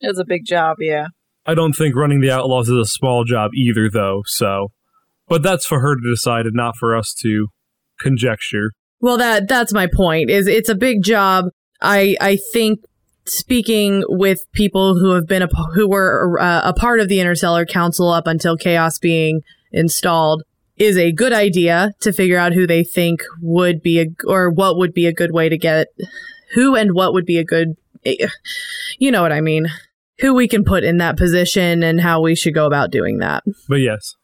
It's 0.00 0.18
a 0.18 0.24
big 0.24 0.44
job, 0.44 0.76
yeah. 0.80 1.08
I 1.46 1.54
don't 1.54 1.74
think 1.74 1.94
running 1.94 2.20
the 2.20 2.30
Outlaws 2.30 2.68
is 2.68 2.78
a 2.78 2.84
small 2.84 3.24
job 3.24 3.52
either, 3.54 3.88
though. 3.88 4.22
So, 4.26 4.68
but 5.28 5.42
that's 5.42 5.66
for 5.66 5.80
her 5.80 5.94
to 5.94 6.10
decide, 6.10 6.46
and 6.46 6.54
not 6.54 6.76
for 6.76 6.96
us 6.96 7.14
to 7.22 7.46
conjecture. 8.00 8.72
Well, 9.00 9.18
that 9.18 9.46
that's 9.46 9.72
my 9.72 9.86
point. 9.86 10.30
Is 10.30 10.48
it's 10.48 10.68
a 10.68 10.74
big 10.74 11.02
job. 11.04 11.46
I 11.80 12.16
I 12.20 12.38
think 12.52 12.80
speaking 13.24 14.04
with 14.08 14.40
people 14.52 14.98
who 14.98 15.10
have 15.10 15.26
been 15.26 15.42
a 15.42 15.48
who 15.74 15.88
were 15.88 16.38
uh, 16.40 16.62
a 16.64 16.72
part 16.72 17.00
of 17.00 17.08
the 17.08 17.20
Interstellar 17.20 17.66
Council 17.66 18.10
up 18.10 18.26
until 18.26 18.56
Chaos 18.56 18.98
being 18.98 19.42
installed 19.72 20.42
is 20.76 20.96
a 20.96 21.12
good 21.12 21.32
idea 21.32 21.92
to 22.00 22.12
figure 22.12 22.38
out 22.38 22.52
who 22.52 22.66
they 22.66 22.84
think 22.84 23.22
would 23.40 23.82
be 23.82 24.00
a 24.00 24.06
or 24.26 24.50
what 24.50 24.76
would 24.76 24.92
be 24.92 25.06
a 25.06 25.12
good 25.12 25.32
way 25.32 25.48
to 25.48 25.58
get 25.58 25.88
who 26.54 26.74
and 26.76 26.92
what 26.94 27.12
would 27.12 27.26
be 27.26 27.38
a 27.38 27.44
good 27.44 27.76
eh, 28.04 28.26
you 28.98 29.10
know 29.10 29.22
what 29.22 29.32
I 29.32 29.40
mean 29.40 29.66
who 30.20 30.34
we 30.34 30.48
can 30.48 30.64
put 30.64 30.84
in 30.84 30.98
that 30.98 31.16
position 31.16 31.82
and 31.82 32.00
how 32.00 32.20
we 32.20 32.34
should 32.34 32.54
go 32.54 32.66
about 32.66 32.90
doing 32.90 33.18
that. 33.18 33.42
But 33.68 33.76
yes, 33.76 34.14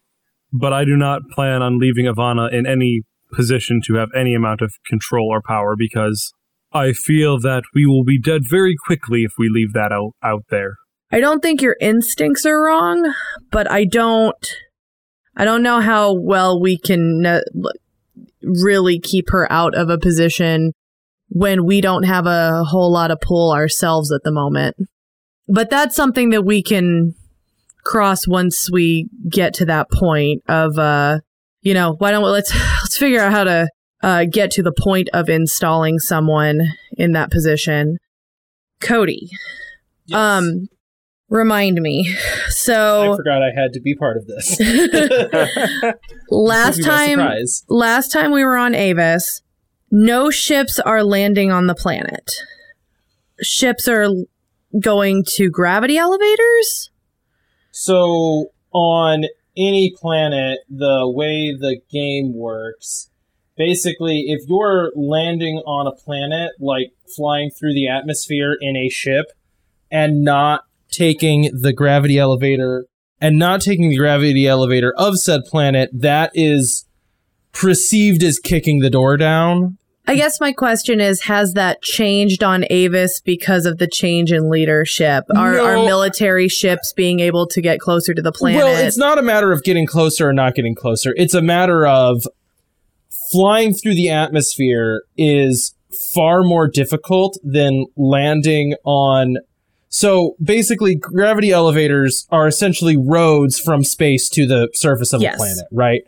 but 0.53 0.73
I 0.73 0.85
do 0.85 0.97
not 0.97 1.23
plan 1.31 1.63
on 1.63 1.79
leaving 1.79 2.07
Ivana 2.07 2.53
in 2.53 2.67
any 2.67 3.03
position 3.33 3.81
to 3.87 3.95
have 3.95 4.09
any 4.15 4.35
amount 4.35 4.61
of 4.61 4.75
control 4.87 5.29
or 5.29 5.41
power 5.43 5.75
because 5.77 6.33
I 6.75 6.93
feel 6.93 7.39
that 7.41 7.63
we 7.75 7.87
will 7.87 8.05
be 8.05 8.21
dead 8.21 8.43
very 8.49 8.75
quickly 8.87 9.25
if 9.25 9.33
we 9.39 9.49
leave 9.49 9.73
that 9.75 9.93
out, 9.93 10.13
out 10.23 10.45
there. 10.51 10.77
I 11.11 11.21
don't 11.21 11.41
think 11.41 11.61
your 11.61 11.77
instincts 11.81 12.47
are 12.47 12.63
wrong, 12.63 13.13
but 13.51 13.71
I 13.71 13.85
don't 13.85 14.57
I 15.37 15.45
don't 15.45 15.63
know 15.63 15.81
how 15.81 16.15
well 16.15 16.61
we 16.61 16.79
can 16.79 17.41
really 18.43 18.99
keep 18.99 19.31
her 19.31 19.51
out 19.51 19.75
of 19.75 19.89
a 19.89 19.99
position 19.99 20.73
when 21.29 21.65
we 21.65 21.81
don't 21.81 22.05
have 22.05 22.27
a 22.27 22.65
whole 22.65 22.93
lot 22.93 23.11
of 23.11 23.21
pull 23.21 23.53
ourselves 23.53 24.13
at 24.13 24.23
the 24.25 24.33
moment. 24.33 24.77
But 25.49 25.71
that's 25.71 25.97
something 25.97 26.31
that 26.31 26.45
we 26.45 26.63
can 26.63 27.15
cross 27.85 28.29
once 28.29 28.71
we 28.71 29.09
get 29.29 29.55
to 29.55 29.65
that 29.67 29.91
point 29.91 30.43
of 30.49 30.79
uh 30.79 31.19
you 31.63 31.75
know, 31.75 31.95
why 31.99 32.11
don't 32.11 32.25
we 32.25 32.31
let's 32.31 32.55
let's 32.81 32.97
figure 32.97 33.21
out 33.21 33.33
how 33.33 33.45
to 33.45 33.69
uh 34.03 34.25
get 34.31 34.51
to 34.53 34.63
the 34.63 34.73
point 34.73 35.09
of 35.13 35.29
installing 35.29 35.99
someone 35.99 36.61
in 36.97 37.13
that 37.13 37.31
position. 37.31 37.99
Cody, 38.81 39.31
Yes. 40.07 40.17
um, 40.19 40.69
remind 41.29 41.81
me. 41.81 42.15
So 42.49 43.13
I 43.13 43.17
forgot 43.17 43.43
I 43.43 43.51
had 43.55 43.73
to 43.75 43.81
be 43.81 43.95
part 43.95 44.17
of 44.17 44.27
this. 44.27 44.59
last 46.31 46.77
Took 46.77 46.85
me 46.87 46.91
by 46.91 47.15
time, 47.17 47.37
last 47.69 48.09
time 48.13 48.33
we 48.33 48.45
were 48.45 48.57
on 48.57 48.75
Avis, 48.75 49.43
no 49.91 50.31
ships 50.31 50.79
are 50.81 51.03
landing 51.05 51.51
on 51.53 51.67
the 51.67 51.75
planet. 51.75 52.31
Ships 53.41 53.89
are 53.89 54.09
going 54.81 55.25
to 55.35 55.51
gravity 55.51 55.97
elevators. 55.97 56.91
So 57.71 58.47
on 58.73 59.25
any 59.57 59.93
planet, 59.97 60.61
the 60.69 61.09
way 61.11 61.55
the 61.59 61.81
game 61.91 62.35
works, 62.35 63.11
basically, 63.57 64.27
if 64.29 64.49
you're 64.49 64.93
landing 64.95 65.59
on 65.67 65.87
a 65.87 65.93
planet, 65.93 66.53
like 66.61 66.93
flying 67.17 67.51
through 67.51 67.75
the 67.75 67.89
atmosphere 67.89 68.57
in 68.61 68.77
a 68.77 68.89
ship, 68.89 69.27
and 69.91 70.23
not 70.23 70.65
taking 70.91 71.51
the 71.53 71.73
gravity 71.73 72.19
elevator, 72.19 72.87
and 73.21 73.39
not 73.39 73.61
taking 73.61 73.91
the 73.91 73.97
gravity 73.97 74.47
elevator 74.47 74.93
of 74.97 75.19
said 75.19 75.43
planet, 75.45 75.91
that 75.93 76.31
is 76.35 76.87
perceived 77.53 78.23
as 78.23 78.39
kicking 78.39 78.81
the 78.81 78.91
door 78.91 79.17
down. 79.17 79.79
I 80.05 80.17
guess 80.17 80.41
my 80.41 80.53
question 80.53 81.01
is 81.01 81.23
Has 81.23 81.53
that 81.55 81.81
changed 81.83 82.43
on 82.43 82.65
Avis 82.71 83.21
because 83.21 83.67
of 83.67 83.79
the 83.79 83.87
change 83.87 84.33
in 84.33 84.51
leadership? 84.51 85.25
Are, 85.37 85.61
are 85.61 85.77
No. 85.77 85.87
military 85.87 86.49
ships 86.49 86.93
being 86.93 87.21
able 87.21 87.47
to 87.47 87.61
get 87.61 87.79
closer 87.79 88.13
to 88.13 88.21
the 88.21 88.33
planet? 88.33 88.65
Well, 88.65 88.85
it's 88.85 88.99
not 88.99 89.19
a 89.19 89.23
matter 89.23 89.53
of 89.53 89.63
getting 89.63 89.87
closer 89.87 90.29
or 90.29 90.33
not 90.33 90.57
getting 90.57 90.75
closer. 90.75 91.15
It's 91.17 91.35
a 91.35 91.43
matter 91.43 91.87
of 91.87 92.27
flying 93.33 93.73
through 93.73 93.95
the 93.95 94.11
atmosphere 94.11 95.03
is 95.17 95.75
far 96.15 96.43
more 96.43 96.69
difficult 96.69 97.39
than 97.43 97.87
landing 97.97 98.75
on 98.85 99.37
So 99.95 100.37
basically, 100.43 100.95
gravity 100.95 101.51
elevators 101.53 102.27
are 102.31 102.47
essentially 102.49 102.97
roads 102.97 103.61
from 103.61 103.85
space 103.85 104.31
to 104.31 104.47
the 104.47 104.71
surface 104.73 105.13
of 105.13 105.21
Yes. 105.21 105.35
a 105.35 105.37
planet, 105.37 105.65
right? 105.71 106.01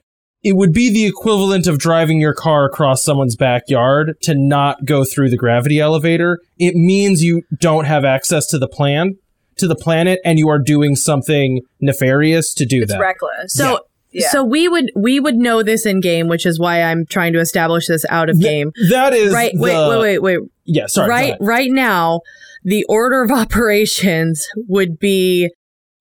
It 0.43 0.57
would 0.57 0.73
be 0.73 0.89
the 0.91 1.05
equivalent 1.05 1.67
of 1.67 1.79
driving 1.79 2.19
your 2.19 2.33
car 2.33 2.65
across 2.65 3.05
someone's 3.05 3.37
backyard 3.37 4.15
to 4.23 4.35
not 4.35 4.87
go 4.87 5.05
through 5.05 5.29
the 5.29 5.37
gravity 5.37 5.81
elevator. 5.81 6.39
It 6.59 6.75
means 6.75 7.23
you 7.23 7.43
don't 7.61 7.85
have 7.85 8.07
access 8.07 8.47
to 8.49 8.59
the 8.59 8.69
plan, 8.69 9.17
to 9.59 9.67
the 9.69 9.77
planet, 9.77 10.19
and 10.25 10.39
you 10.39 10.49
are 10.49 10.59
doing 10.59 10.97
something 10.97 11.61
nefarious 11.81 12.55
to 12.55 12.65
do 12.65 12.83
It's 12.83 12.91
that. 12.91 12.97
It's 12.97 13.01
reckless. 13.03 13.53
So 13.53 13.71
yeah. 13.73 13.79
So 14.21 14.45
we 14.45 14.69
would 14.69 14.91
we 14.95 15.21
would 15.21 15.37
know 15.37 15.63
this 15.63 15.85
in 15.87 16.01
game, 16.01 16.29
which 16.29 16.47
is 16.47 16.59
why 16.61 16.83
I'm 16.83 17.05
trying 17.07 17.33
to 17.35 17.41
establish 17.41 17.87
this 17.89 18.05
out 18.09 18.29
of 18.31 18.37
Th- 18.39 18.45
game. 18.49 18.73
that 18.91 19.13
is 19.13 19.33
Right. 19.33 19.53
the- 19.55 19.61
Wait, 19.61 19.89
wait, 19.89 19.99
wait, 20.01 20.19
wait. 20.23 20.39
Yeah, 20.65 20.87
sorry. 20.87 21.09
right 21.11 21.37
right 21.41 21.71
now 21.71 22.21
the 22.65 22.85
order 22.89 23.23
of 23.23 23.31
operations 23.43 24.47
would 24.69 24.99
be 24.99 25.51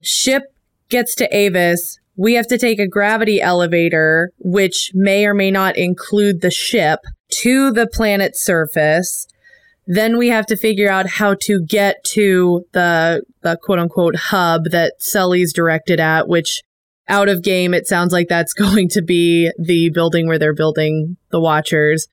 ship 0.01 0.43
gets 0.89 1.15
to 1.15 1.35
avis 1.35 1.97
we 2.15 2.33
have 2.35 2.47
to 2.47 2.57
take 2.57 2.79
a 2.79 2.87
gravity 2.87 3.41
elevator 3.41 4.29
which 4.39 4.91
may 4.93 5.25
or 5.25 5.33
may 5.33 5.49
not 5.51 5.75
include 5.75 6.41
the 6.41 6.51
ship 6.51 6.99
to 7.29 7.71
the 7.71 7.87
planet's 7.87 8.43
surface 8.45 9.27
then 9.85 10.17
we 10.17 10.29
have 10.29 10.45
to 10.45 10.55
figure 10.55 10.89
out 10.89 11.07
how 11.07 11.35
to 11.41 11.61
get 11.67 11.97
to 12.05 12.63
the 12.71 13.21
the 13.41 13.57
quote 13.63 13.79
unquote 13.79 14.15
hub 14.15 14.65
that 14.71 14.93
Sully's 14.99 15.51
directed 15.51 15.99
at 15.99 16.27
which 16.29 16.61
out 17.09 17.29
of 17.29 17.43
game 17.43 17.73
it 17.73 17.87
sounds 17.87 18.13
like 18.13 18.27
that's 18.27 18.53
going 18.65 18.87
to 18.89 19.01
be 19.01 19.51
the 19.57 19.89
building 19.89 20.27
where 20.27 20.39
they're 20.39 20.53
building 20.53 21.17
the 21.31 21.39
watchers 21.39 22.07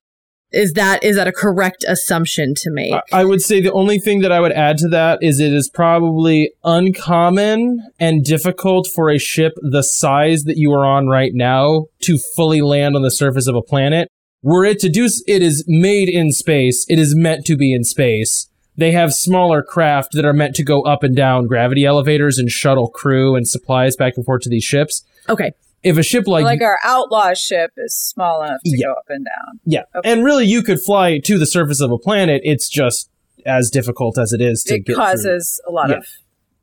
is 0.51 0.73
that 0.73 1.03
is 1.03 1.15
that 1.15 1.27
a 1.27 1.31
correct 1.31 1.85
assumption 1.87 2.53
to 2.55 2.69
make 2.69 2.93
I- 3.13 3.23
would 3.25 3.41
say 3.41 3.61
the 3.61 3.71
only 3.71 3.99
thing 3.99 4.21
that 4.21 4.31
I 4.31 4.39
would 4.39 4.51
add 4.51 4.77
to 4.79 4.89
that 4.89 5.19
is 5.21 5.39
it 5.39 5.53
is 5.53 5.69
probably 5.69 6.51
uncommon 6.63 7.87
and 7.99 8.23
difficult 8.23 8.87
for 8.87 9.09
a 9.09 9.17
ship 9.17 9.53
the 9.61 9.83
size 9.83 10.43
that 10.43 10.57
you 10.57 10.71
are 10.73 10.85
on 10.85 11.07
right 11.07 11.31
now 11.33 11.85
to 12.01 12.17
fully 12.17 12.61
land 12.61 12.95
on 12.95 13.01
the 13.01 13.11
surface 13.11 13.47
of 13.47 13.55
a 13.55 13.61
planet. 13.61 14.09
Were 14.43 14.65
it 14.65 14.79
to 14.79 14.89
do, 14.89 15.07
it 15.27 15.41
is 15.41 15.63
made 15.67 16.09
in 16.09 16.31
space. 16.31 16.85
It 16.89 16.97
is 16.97 17.15
meant 17.15 17.45
to 17.45 17.55
be 17.55 17.73
in 17.73 17.83
space. 17.83 18.49
They 18.77 18.91
have 18.91 19.13
smaller 19.13 19.61
craft 19.61 20.13
that 20.13 20.25
are 20.25 20.33
meant 20.33 20.55
to 20.55 20.63
go 20.63 20.81
up 20.83 21.03
and 21.03 21.15
down 21.15 21.45
gravity 21.47 21.85
elevators 21.85 22.37
and 22.37 22.49
shuttle 22.49 22.87
crew 22.89 23.35
and 23.35 23.47
supplies 23.47 23.95
back 23.95 24.13
and 24.15 24.25
forth 24.25 24.41
to 24.43 24.49
these 24.49 24.63
ships. 24.63 25.03
okay 25.29 25.51
If 25.83 25.97
a 25.97 26.03
ship 26.03 26.25
like, 26.27 26.45
like, 26.45 26.61
our 26.61 26.77
outlaw 26.83 27.33
ship 27.33 27.71
is 27.77 27.95
small 27.95 28.43
enough 28.43 28.61
to 28.63 28.71
Yeah. 28.77 28.87
go 28.87 28.91
up 28.93 29.05
and 29.09 29.25
down. 29.25 29.59
yeah, 29.65 29.81
Okay. 29.95 30.11
and 30.11 30.23
really 30.23 30.45
you 30.45 30.61
could 30.63 30.79
fly 30.79 31.19
to 31.19 31.37
the 31.37 31.45
surface 31.45 31.81
of 31.81 31.91
a 31.91 31.97
planet. 31.97 32.41
It's 32.43 32.69
just 32.69 33.09
as 33.45 33.69
difficult 33.69 34.17
as 34.19 34.31
it 34.33 34.41
is 34.41 34.63
to 34.65 34.75
It 34.75 34.85
get 34.85 34.95
through. 34.95 35.03
causes 35.03 35.59
a 35.67 35.71
lot 35.71 35.89
Yeah. 35.89 35.97
of 35.97 36.05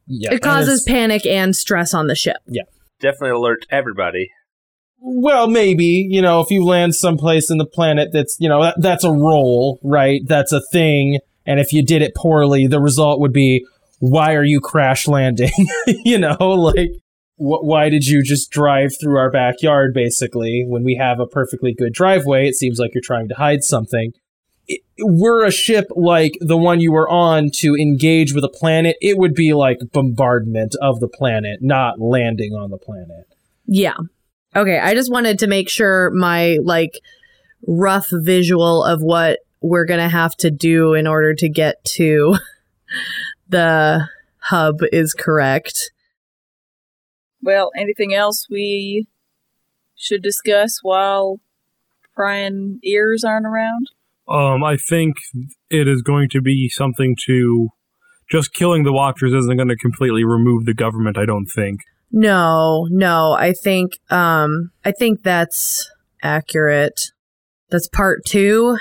Yeah, 0.07 0.33
it 0.33 0.41
causes 0.41 0.83
it's- 0.83 0.93
panic 0.95 1.27
and 1.27 1.55
stress 1.55 1.93
on 1.93 2.07
the 2.07 2.15
ship. 2.15 2.37
Yeah. 2.47 2.63
Definitely 3.01 3.31
alert 3.37 3.67
everybody. 3.71 4.31
Well, 5.01 5.47
maybe 5.49 6.07
you 6.11 6.21
know 6.23 6.41
if 6.41 6.51
you 6.51 6.65
land 6.65 6.95
someplace 6.95 7.51
in 7.51 7.59
the 7.59 7.67
planet 7.67 8.09
that's 8.13 8.37
you 8.41 8.49
know 8.49 8.63
that, 8.63 8.77
that's 8.81 9.05
a 9.05 9.13
roll, 9.13 9.79
right? 9.85 10.23
That's 10.27 10.51
a 10.53 10.61
thing, 10.73 11.19
and 11.49 11.59
if 11.59 11.73
you 11.73 11.83
did 11.83 12.03
it 12.03 12.15
poorly, 12.15 12.67
the 12.67 12.81
result 12.81 13.21
would 13.21 13.33
be 13.33 13.67
why 14.01 14.35
are 14.35 14.45
you 14.45 14.61
crash 14.61 15.09
landing? 15.09 15.51
you 15.87 16.19
know, 16.19 16.37
like 16.39 16.91
wh- 17.37 17.65
why 17.65 17.89
did 17.89 18.07
you 18.07 18.23
just 18.23 18.51
drive 18.51 18.93
through 19.01 19.17
our 19.17 19.31
backyard? 19.31 19.95
Basically, 19.95 20.65
when 20.69 20.85
we 20.85 20.95
have 20.97 21.19
a 21.19 21.27
perfectly 21.27 21.73
good 21.73 21.95
driveway, 21.95 22.47
it 22.47 22.55
seems 22.55 22.79
like 22.79 22.95
you're 22.95 23.03
trying 23.03 23.29
to 23.29 23.35
hide 23.35 23.65
something. 23.65 24.13
Were 24.99 25.47
a 25.47 25.51
ship 25.51 25.87
like 25.97 26.37
the 26.43 26.59
one 26.59 26.81
you 26.81 26.93
were 26.93 27.09
on 27.09 27.51
to 27.55 27.75
engage 27.75 28.35
with 28.35 28.45
a 28.45 28.51
planet, 28.51 28.97
it 29.01 29.17
would 29.17 29.35
be 29.35 29.55
like 29.55 29.79
bombardment 29.93 30.77
of 30.83 31.01
the 31.01 31.09
planet, 31.09 31.61
not 31.63 31.99
landing 31.99 32.53
on 32.53 32.71
the 32.71 32.77
planet. 32.77 33.27
Yeah. 33.67 33.97
Okay, 34.55 34.79
I 34.79 34.93
just 34.93 35.11
wanted 35.11 35.39
to 35.39 35.47
make 35.47 35.71
sure 35.71 36.11
my 36.11 36.59
like 36.63 36.93
rough 37.67 38.09
visual 38.13 38.85
of 38.85 39.01
what 39.01 39.39
we're 39.61 39.85
going 39.85 40.01
to 40.01 40.09
have 40.09 40.35
to 40.37 40.51
do 40.51 40.95
in 40.95 41.07
order 41.07 41.35
to 41.35 41.49
get 41.49 41.85
to 41.85 42.37
the 43.49 44.09
hub 44.39 44.77
is 44.93 45.15
correct. 45.15 45.91
Well, 47.43 47.71
anything 47.77 48.15
else 48.15 48.47
we 48.51 49.07
should 49.95 50.23
discuss 50.23 50.79
while 50.83 51.41
prying 52.15 52.79
ears 52.83 53.25
aren't 53.25 53.47
around? 53.47 53.87
Um, 54.29 54.63
I 54.63 54.77
think 54.77 55.17
it 55.71 55.89
is 55.89 56.03
going 56.03 56.29
to 56.31 56.43
be 56.43 56.69
something 56.69 57.17
to 57.27 57.69
just 58.31 58.53
killing 58.53 58.85
the 58.85 58.93
Watchers 58.93 59.33
isn't 59.33 59.57
going 59.57 59.69
to 59.69 59.77
completely 59.77 60.25
remove 60.25 60.67
the 60.67 60.75
government. 60.75 61.17
I 61.17 61.25
don't 61.25 61.47
think. 61.47 61.81
No, 62.11 62.87
no, 62.91 63.33
I 63.33 63.53
think 63.53 63.99
um 64.11 64.71
I 64.85 64.93
think 64.93 65.23
that's 65.23 65.91
accurate. 66.23 67.13
That's 67.71 67.89
part 67.89 68.25
2 68.25 68.79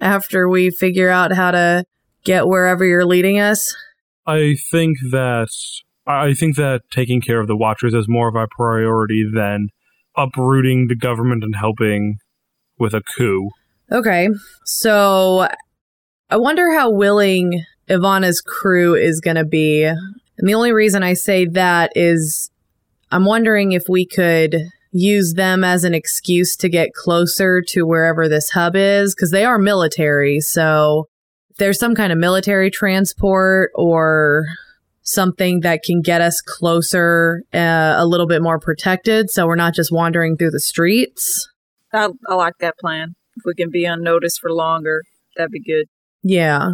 after 0.00 0.48
we 0.48 0.70
figure 0.70 1.08
out 1.08 1.32
how 1.32 1.50
to 1.50 1.84
get 2.24 2.46
wherever 2.46 2.84
you're 2.84 3.06
leading 3.06 3.40
us. 3.40 3.74
I 4.26 4.54
think 4.70 4.98
that 5.10 5.48
I 6.06 6.34
think 6.34 6.56
that 6.56 6.82
taking 6.90 7.20
care 7.20 7.40
of 7.40 7.48
the 7.48 7.56
Watchers 7.56 7.94
is 7.94 8.06
more 8.08 8.28
of 8.28 8.34
a 8.34 8.46
priority 8.48 9.24
than 9.32 9.68
uprooting 10.16 10.88
the 10.88 10.96
government 10.96 11.42
and 11.42 11.56
helping 11.56 12.16
with 12.78 12.94
a 12.94 13.02
coup. 13.02 13.50
Okay. 13.90 14.28
So 14.64 15.48
I 16.30 16.36
wonder 16.36 16.72
how 16.74 16.90
willing 16.90 17.64
Ivana's 17.88 18.40
crew 18.40 18.94
is 18.94 19.20
going 19.20 19.36
to 19.36 19.44
be. 19.44 19.84
And 19.84 20.48
the 20.48 20.54
only 20.54 20.72
reason 20.72 21.02
I 21.02 21.14
say 21.14 21.46
that 21.46 21.92
is 21.94 22.50
I'm 23.10 23.24
wondering 23.24 23.72
if 23.72 23.82
we 23.88 24.06
could 24.06 24.56
use 24.92 25.34
them 25.34 25.64
as 25.64 25.84
an 25.84 25.94
excuse 25.94 26.54
to 26.56 26.68
get 26.68 26.92
closer 26.94 27.62
to 27.62 27.86
wherever 27.86 28.28
this 28.28 28.50
hub 28.50 28.76
is 28.76 29.14
because 29.14 29.30
they 29.30 29.44
are 29.44 29.58
military. 29.58 30.40
So 30.40 31.08
if 31.50 31.56
there's 31.56 31.78
some 31.78 31.94
kind 31.94 32.12
of 32.12 32.18
military 32.18 32.70
transport 32.70 33.70
or 33.74 34.44
something 35.02 35.60
that 35.60 35.82
can 35.82 36.02
get 36.02 36.20
us 36.20 36.40
closer, 36.40 37.42
uh, 37.52 37.94
a 37.96 38.06
little 38.06 38.26
bit 38.26 38.42
more 38.42 38.60
protected, 38.60 39.30
so 39.30 39.46
we're 39.46 39.56
not 39.56 39.74
just 39.74 39.90
wandering 39.90 40.36
through 40.36 40.50
the 40.50 40.60
streets. 40.60 41.48
I, 41.92 42.08
I 42.28 42.34
like 42.34 42.58
that 42.60 42.78
plan. 42.78 43.14
If 43.36 43.44
we 43.46 43.54
can 43.54 43.70
be 43.70 43.84
unnoticed 43.84 44.40
for 44.40 44.52
longer, 44.52 45.02
that'd 45.36 45.50
be 45.50 45.60
good. 45.60 45.86
Yeah. 46.22 46.68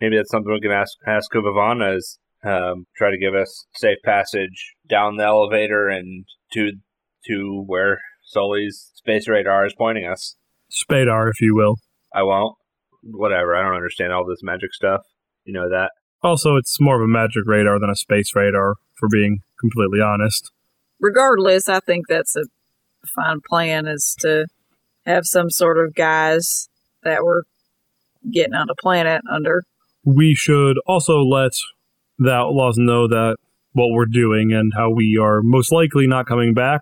Maybe 0.00 0.16
that's 0.16 0.30
something 0.30 0.52
we 0.52 0.60
can 0.60 0.70
ask 0.70 0.96
ask 1.06 1.34
of 1.34 1.44
Ivana 1.44 1.96
is 1.96 2.18
um, 2.44 2.86
try 2.96 3.10
to 3.10 3.18
give 3.18 3.34
us 3.34 3.66
safe 3.74 3.98
passage 4.04 4.74
down 4.88 5.16
the 5.16 5.24
elevator 5.24 5.88
and 5.88 6.24
to 6.52 6.72
to 7.28 7.64
where 7.66 8.00
Sully's 8.24 8.90
space 8.94 9.28
radar 9.28 9.66
is 9.66 9.74
pointing 9.76 10.06
us. 10.06 10.36
Spadar, 10.70 11.30
if 11.30 11.40
you 11.40 11.54
will. 11.54 11.76
I 12.14 12.22
won't. 12.22 12.56
Whatever. 13.02 13.54
I 13.54 13.62
don't 13.62 13.76
understand 13.76 14.12
all 14.12 14.26
this 14.26 14.42
magic 14.42 14.74
stuff. 14.74 15.02
You 15.44 15.52
know 15.52 15.68
that. 15.68 15.90
Also, 16.22 16.56
it's 16.56 16.80
more 16.80 16.96
of 16.96 17.02
a 17.02 17.06
magic 17.06 17.42
radar 17.46 17.78
than 17.78 17.90
a 17.90 17.94
space 17.94 18.34
radar, 18.34 18.74
for 18.94 19.08
being 19.08 19.40
completely 19.60 20.00
honest. 20.00 20.50
Regardless, 21.00 21.68
I 21.68 21.80
think 21.80 22.06
that's 22.08 22.34
a 22.36 22.44
fine 23.14 23.40
plan 23.48 23.86
is 23.86 24.16
to 24.20 24.46
have 25.04 25.26
some 25.26 25.50
sort 25.50 25.78
of 25.78 25.94
guys 25.94 26.68
that 27.04 27.22
we're 27.22 27.42
getting 28.32 28.54
on 28.54 28.68
a 28.70 28.74
planet 28.74 29.22
under. 29.30 29.62
We 30.04 30.34
should 30.34 30.78
also 30.86 31.20
let 31.20 31.52
the 32.18 32.32
outlaws 32.32 32.76
know 32.78 33.06
that 33.06 33.36
what 33.72 33.90
we're 33.90 34.06
doing 34.06 34.52
and 34.52 34.72
how 34.74 34.90
we 34.90 35.18
are 35.20 35.42
most 35.42 35.70
likely 35.70 36.06
not 36.06 36.26
coming 36.26 36.54
back, 36.54 36.80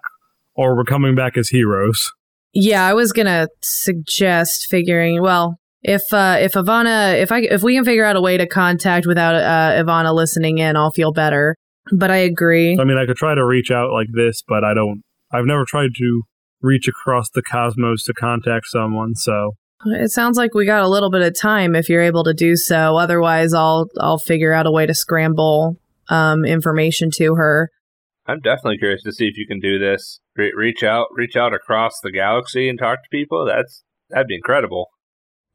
or 0.54 0.76
we're 0.76 0.84
coming 0.84 1.14
back 1.14 1.36
as 1.36 1.48
heroes. 1.48 2.10
Yeah, 2.52 2.86
I 2.86 2.94
was 2.94 3.12
gonna 3.12 3.48
suggest 3.62 4.66
figuring. 4.68 5.20
Well, 5.20 5.58
if 5.82 6.02
uh, 6.12 6.38
if 6.40 6.52
Ivana, 6.52 7.20
if 7.20 7.32
I 7.32 7.40
if 7.40 7.62
we 7.62 7.74
can 7.74 7.84
figure 7.84 8.04
out 8.04 8.16
a 8.16 8.20
way 8.20 8.36
to 8.36 8.46
contact 8.46 9.06
without 9.06 9.34
uh, 9.34 9.82
Ivana 9.82 10.14
listening 10.14 10.58
in, 10.58 10.76
I'll 10.76 10.90
feel 10.92 11.12
better. 11.12 11.56
But 11.92 12.10
I 12.10 12.16
agree. 12.16 12.78
I 12.80 12.84
mean, 12.84 12.96
I 12.96 13.04
could 13.06 13.16
try 13.16 13.34
to 13.34 13.44
reach 13.44 13.70
out 13.70 13.90
like 13.92 14.08
this, 14.12 14.42
but 14.46 14.64
I 14.64 14.72
don't. 14.72 15.02
I've 15.32 15.44
never 15.44 15.64
tried 15.66 15.90
to 15.98 16.22
reach 16.62 16.88
across 16.88 17.28
the 17.28 17.42
cosmos 17.42 18.04
to 18.04 18.14
contact 18.14 18.66
someone, 18.66 19.14
so 19.14 19.52
It 19.84 20.10
sounds 20.10 20.38
like 20.38 20.54
we 20.54 20.64
got 20.64 20.82
a 20.82 20.88
little 20.88 21.10
bit 21.10 21.20
of 21.20 21.38
time 21.38 21.74
if 21.74 21.90
you're 21.90 22.00
able 22.00 22.24
to 22.24 22.32
do 22.32 22.56
so. 22.56 22.96
Otherwise, 22.96 23.52
I'll 23.52 23.88
I'll 24.00 24.18
figure 24.18 24.52
out 24.52 24.66
a 24.66 24.70
way 24.70 24.86
to 24.86 24.94
scramble 24.94 25.76
um, 26.08 26.44
information 26.44 27.10
to 27.16 27.34
her. 27.34 27.70
I'm 28.26 28.40
definitely 28.40 28.78
curious 28.78 29.02
to 29.02 29.12
see 29.12 29.26
if 29.26 29.36
you 29.36 29.46
can 29.46 29.60
do 29.60 29.78
this. 29.78 30.20
Re- 30.36 30.52
reach 30.56 30.82
out, 30.82 31.08
reach 31.12 31.36
out 31.36 31.52
across 31.52 32.00
the 32.02 32.10
galaxy 32.10 32.68
and 32.68 32.78
talk 32.78 33.02
to 33.02 33.08
people. 33.10 33.44
That's 33.44 33.84
that'd 34.10 34.26
be 34.26 34.36
incredible. 34.36 34.90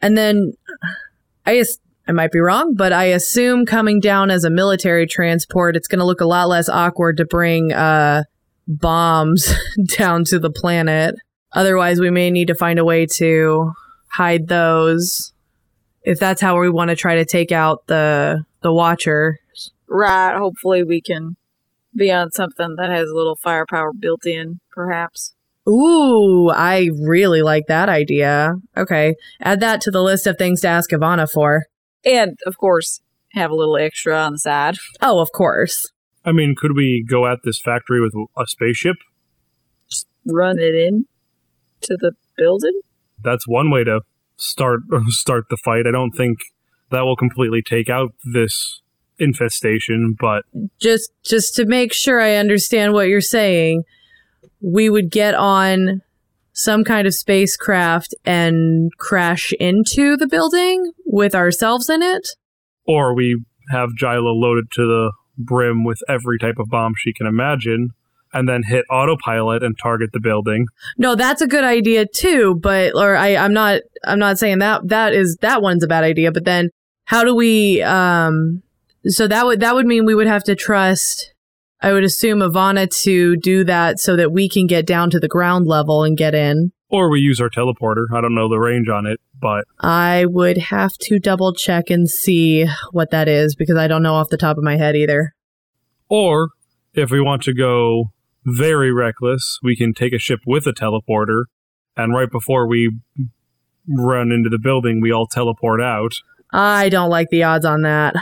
And 0.01 0.17
then 0.17 0.53
I 1.45 1.57
as- 1.57 1.79
I 2.07 2.11
might 2.11 2.31
be 2.31 2.39
wrong, 2.39 2.73
but 2.75 2.91
I 2.91 3.05
assume 3.05 3.67
coming 3.67 3.99
down 3.99 4.31
as 4.31 4.43
a 4.43 4.49
military 4.49 5.05
transport, 5.05 5.75
it's 5.75 5.87
going 5.87 5.99
to 5.99 6.05
look 6.05 6.21
a 6.21 6.25
lot 6.25 6.49
less 6.49 6.67
awkward 6.67 7.17
to 7.17 7.25
bring 7.25 7.71
uh, 7.71 8.23
bombs 8.67 9.53
down 9.97 10.23
to 10.25 10.39
the 10.39 10.49
planet. 10.49 11.13
Otherwise, 11.53 11.99
we 11.99 12.09
may 12.09 12.31
need 12.31 12.47
to 12.47 12.55
find 12.55 12.79
a 12.79 12.85
way 12.85 13.05
to 13.17 13.71
hide 14.11 14.47
those. 14.47 15.33
If 16.01 16.19
that's 16.19 16.41
how 16.41 16.59
we 16.59 16.69
want 16.69 16.89
to 16.89 16.95
try 16.95 17.15
to 17.15 17.25
take 17.25 17.51
out 17.51 17.85
the 17.87 18.43
the 18.61 18.73
Watcher, 18.73 19.37
Right. 19.87 20.35
Hopefully 20.35 20.83
we 20.83 21.01
can 21.01 21.35
be 21.95 22.11
on 22.11 22.31
something 22.31 22.75
that 22.77 22.89
has 22.89 23.09
a 23.09 23.15
little 23.15 23.35
firepower 23.35 23.91
built 23.93 24.25
in, 24.25 24.59
perhaps. 24.71 25.33
Ooh, 25.67 26.49
I 26.49 26.89
really 27.01 27.41
like 27.41 27.67
that 27.67 27.89
idea. 27.89 28.53
Okay. 28.75 29.15
Add 29.41 29.59
that 29.59 29.81
to 29.81 29.91
the 29.91 30.01
list 30.01 30.25
of 30.25 30.37
things 30.37 30.61
to 30.61 30.67
ask 30.67 30.89
Ivana 30.89 31.29
for. 31.29 31.65
And 32.05 32.39
of 32.45 32.57
course, 32.57 33.01
have 33.33 33.51
a 33.51 33.55
little 33.55 33.77
extra 33.77 34.17
on 34.17 34.33
the 34.33 34.39
side. 34.39 34.77
Oh, 35.01 35.19
of 35.19 35.31
course. 35.31 35.91
I 36.25 36.31
mean, 36.31 36.55
could 36.57 36.75
we 36.75 37.05
go 37.07 37.27
at 37.27 37.39
this 37.43 37.59
factory 37.59 38.01
with 38.01 38.13
a 38.37 38.47
spaceship? 38.47 38.95
Just 39.89 40.07
Run 40.25 40.57
it 40.59 40.75
in 40.75 41.05
to 41.81 41.97
the 41.97 42.13
building. 42.37 42.81
That's 43.21 43.47
one 43.47 43.69
way 43.69 43.83
to 43.83 44.01
start 44.37 44.81
start 45.09 45.45
the 45.49 45.57
fight. 45.57 45.85
I 45.87 45.91
don't 45.91 46.11
think 46.11 46.39
that 46.91 47.01
will 47.01 47.15
completely 47.15 47.61
take 47.61 47.89
out 47.89 48.11
this 48.23 48.81
infestation, 49.19 50.15
but 50.19 50.43
Just 50.79 51.11
just 51.23 51.55
to 51.55 51.65
make 51.65 51.93
sure 51.93 52.19
I 52.19 52.35
understand 52.35 52.93
what 52.93 53.07
you're 53.07 53.21
saying, 53.21 53.83
we 54.61 54.89
would 54.89 55.09
get 55.11 55.35
on 55.35 56.01
some 56.53 56.83
kind 56.83 57.07
of 57.07 57.13
spacecraft 57.13 58.13
and 58.25 58.91
crash 58.97 59.53
into 59.59 60.17
the 60.17 60.27
building 60.27 60.91
with 61.05 61.33
ourselves 61.33 61.89
in 61.89 62.01
it. 62.03 62.27
or 62.85 63.13
we 63.13 63.41
have 63.71 63.91
Jyla 63.91 64.33
loaded 64.33 64.71
to 64.71 64.81
the 64.85 65.11
brim 65.37 65.83
with 65.85 65.99
every 66.09 66.37
type 66.39 66.57
of 66.57 66.67
bomb 66.69 66.93
she 66.97 67.13
can 67.13 67.27
imagine, 67.27 67.89
and 68.33 68.49
then 68.49 68.63
hit 68.63 68.83
autopilot 68.91 69.63
and 69.63 69.77
target 69.77 70.09
the 70.11 70.19
building. 70.19 70.65
No, 70.97 71.15
that's 71.15 71.41
a 71.41 71.47
good 71.47 71.63
idea 71.63 72.05
too, 72.05 72.55
but 72.61 72.93
or 72.95 73.15
I 73.15 73.35
I'm 73.35 73.53
not 73.53 73.81
I'm 74.03 74.19
not 74.19 74.37
saying 74.37 74.59
that 74.59 74.87
that 74.89 75.13
is 75.13 75.37
that 75.41 75.61
one's 75.61 75.83
a 75.83 75.87
bad 75.87 76.03
idea, 76.03 76.31
but 76.31 76.45
then 76.45 76.69
how 77.05 77.23
do 77.23 77.33
we 77.35 77.81
um 77.83 78.61
so 79.05 79.27
that 79.27 79.45
would 79.45 79.59
that 79.59 79.75
would 79.75 79.85
mean 79.85 80.05
we 80.05 80.15
would 80.15 80.27
have 80.27 80.43
to 80.43 80.55
trust 80.55 81.33
I 81.81 81.93
would 81.93 82.03
assume 82.03 82.39
Ivana 82.39 82.89
to 83.03 83.37
do 83.37 83.63
that 83.63 83.99
so 83.99 84.17
that 84.17 84.33
we 84.33 84.49
can 84.49 84.67
get 84.67 84.85
down 84.85 85.09
to 85.11 85.19
the 85.19 85.29
ground 85.29 85.65
level 85.65 86.03
and 86.03 86.17
get 86.17 86.35
in. 86.35 86.73
Or 86.89 87.09
we 87.09 87.21
use 87.21 87.39
our 87.39 87.49
teleporter. 87.49 88.07
I 88.13 88.19
don't 88.19 88.35
know 88.35 88.49
the 88.49 88.59
range 88.59 88.89
on 88.89 89.05
it, 89.05 89.21
but 89.39 89.63
I 89.79 90.25
would 90.27 90.57
have 90.57 90.91
to 91.03 91.19
double 91.19 91.53
check 91.53 91.89
and 91.89 92.09
see 92.09 92.67
what 92.91 93.11
that 93.11 93.29
is 93.29 93.55
because 93.55 93.77
I 93.77 93.87
don't 93.87 94.03
know 94.03 94.15
off 94.15 94.29
the 94.29 94.37
top 94.37 94.57
of 94.57 94.63
my 94.63 94.75
head 94.75 94.95
either. 94.95 95.33
or 96.09 96.49
if 96.93 97.11
we 97.11 97.21
want 97.21 97.43
to 97.43 97.53
go 97.53 98.11
very 98.43 98.91
reckless, 98.91 99.59
we 99.61 99.75
can 99.75 99.93
take 99.93 100.11
a 100.11 100.17
ship 100.17 100.39
with 100.45 100.65
a 100.65 100.73
teleporter, 100.73 101.43
and 101.95 102.13
right 102.13 102.29
before 102.31 102.67
we 102.67 102.97
run 103.87 104.31
into 104.31 104.49
the 104.49 104.57
building, 104.57 104.99
we 104.99 105.11
all 105.11 105.27
teleport 105.27 105.81
out. 105.81 106.13
I 106.51 106.89
don't 106.89 107.11
like 107.11 107.29
the 107.29 107.43
odds 107.43 107.63
on 107.63 107.83
that. 107.83 108.15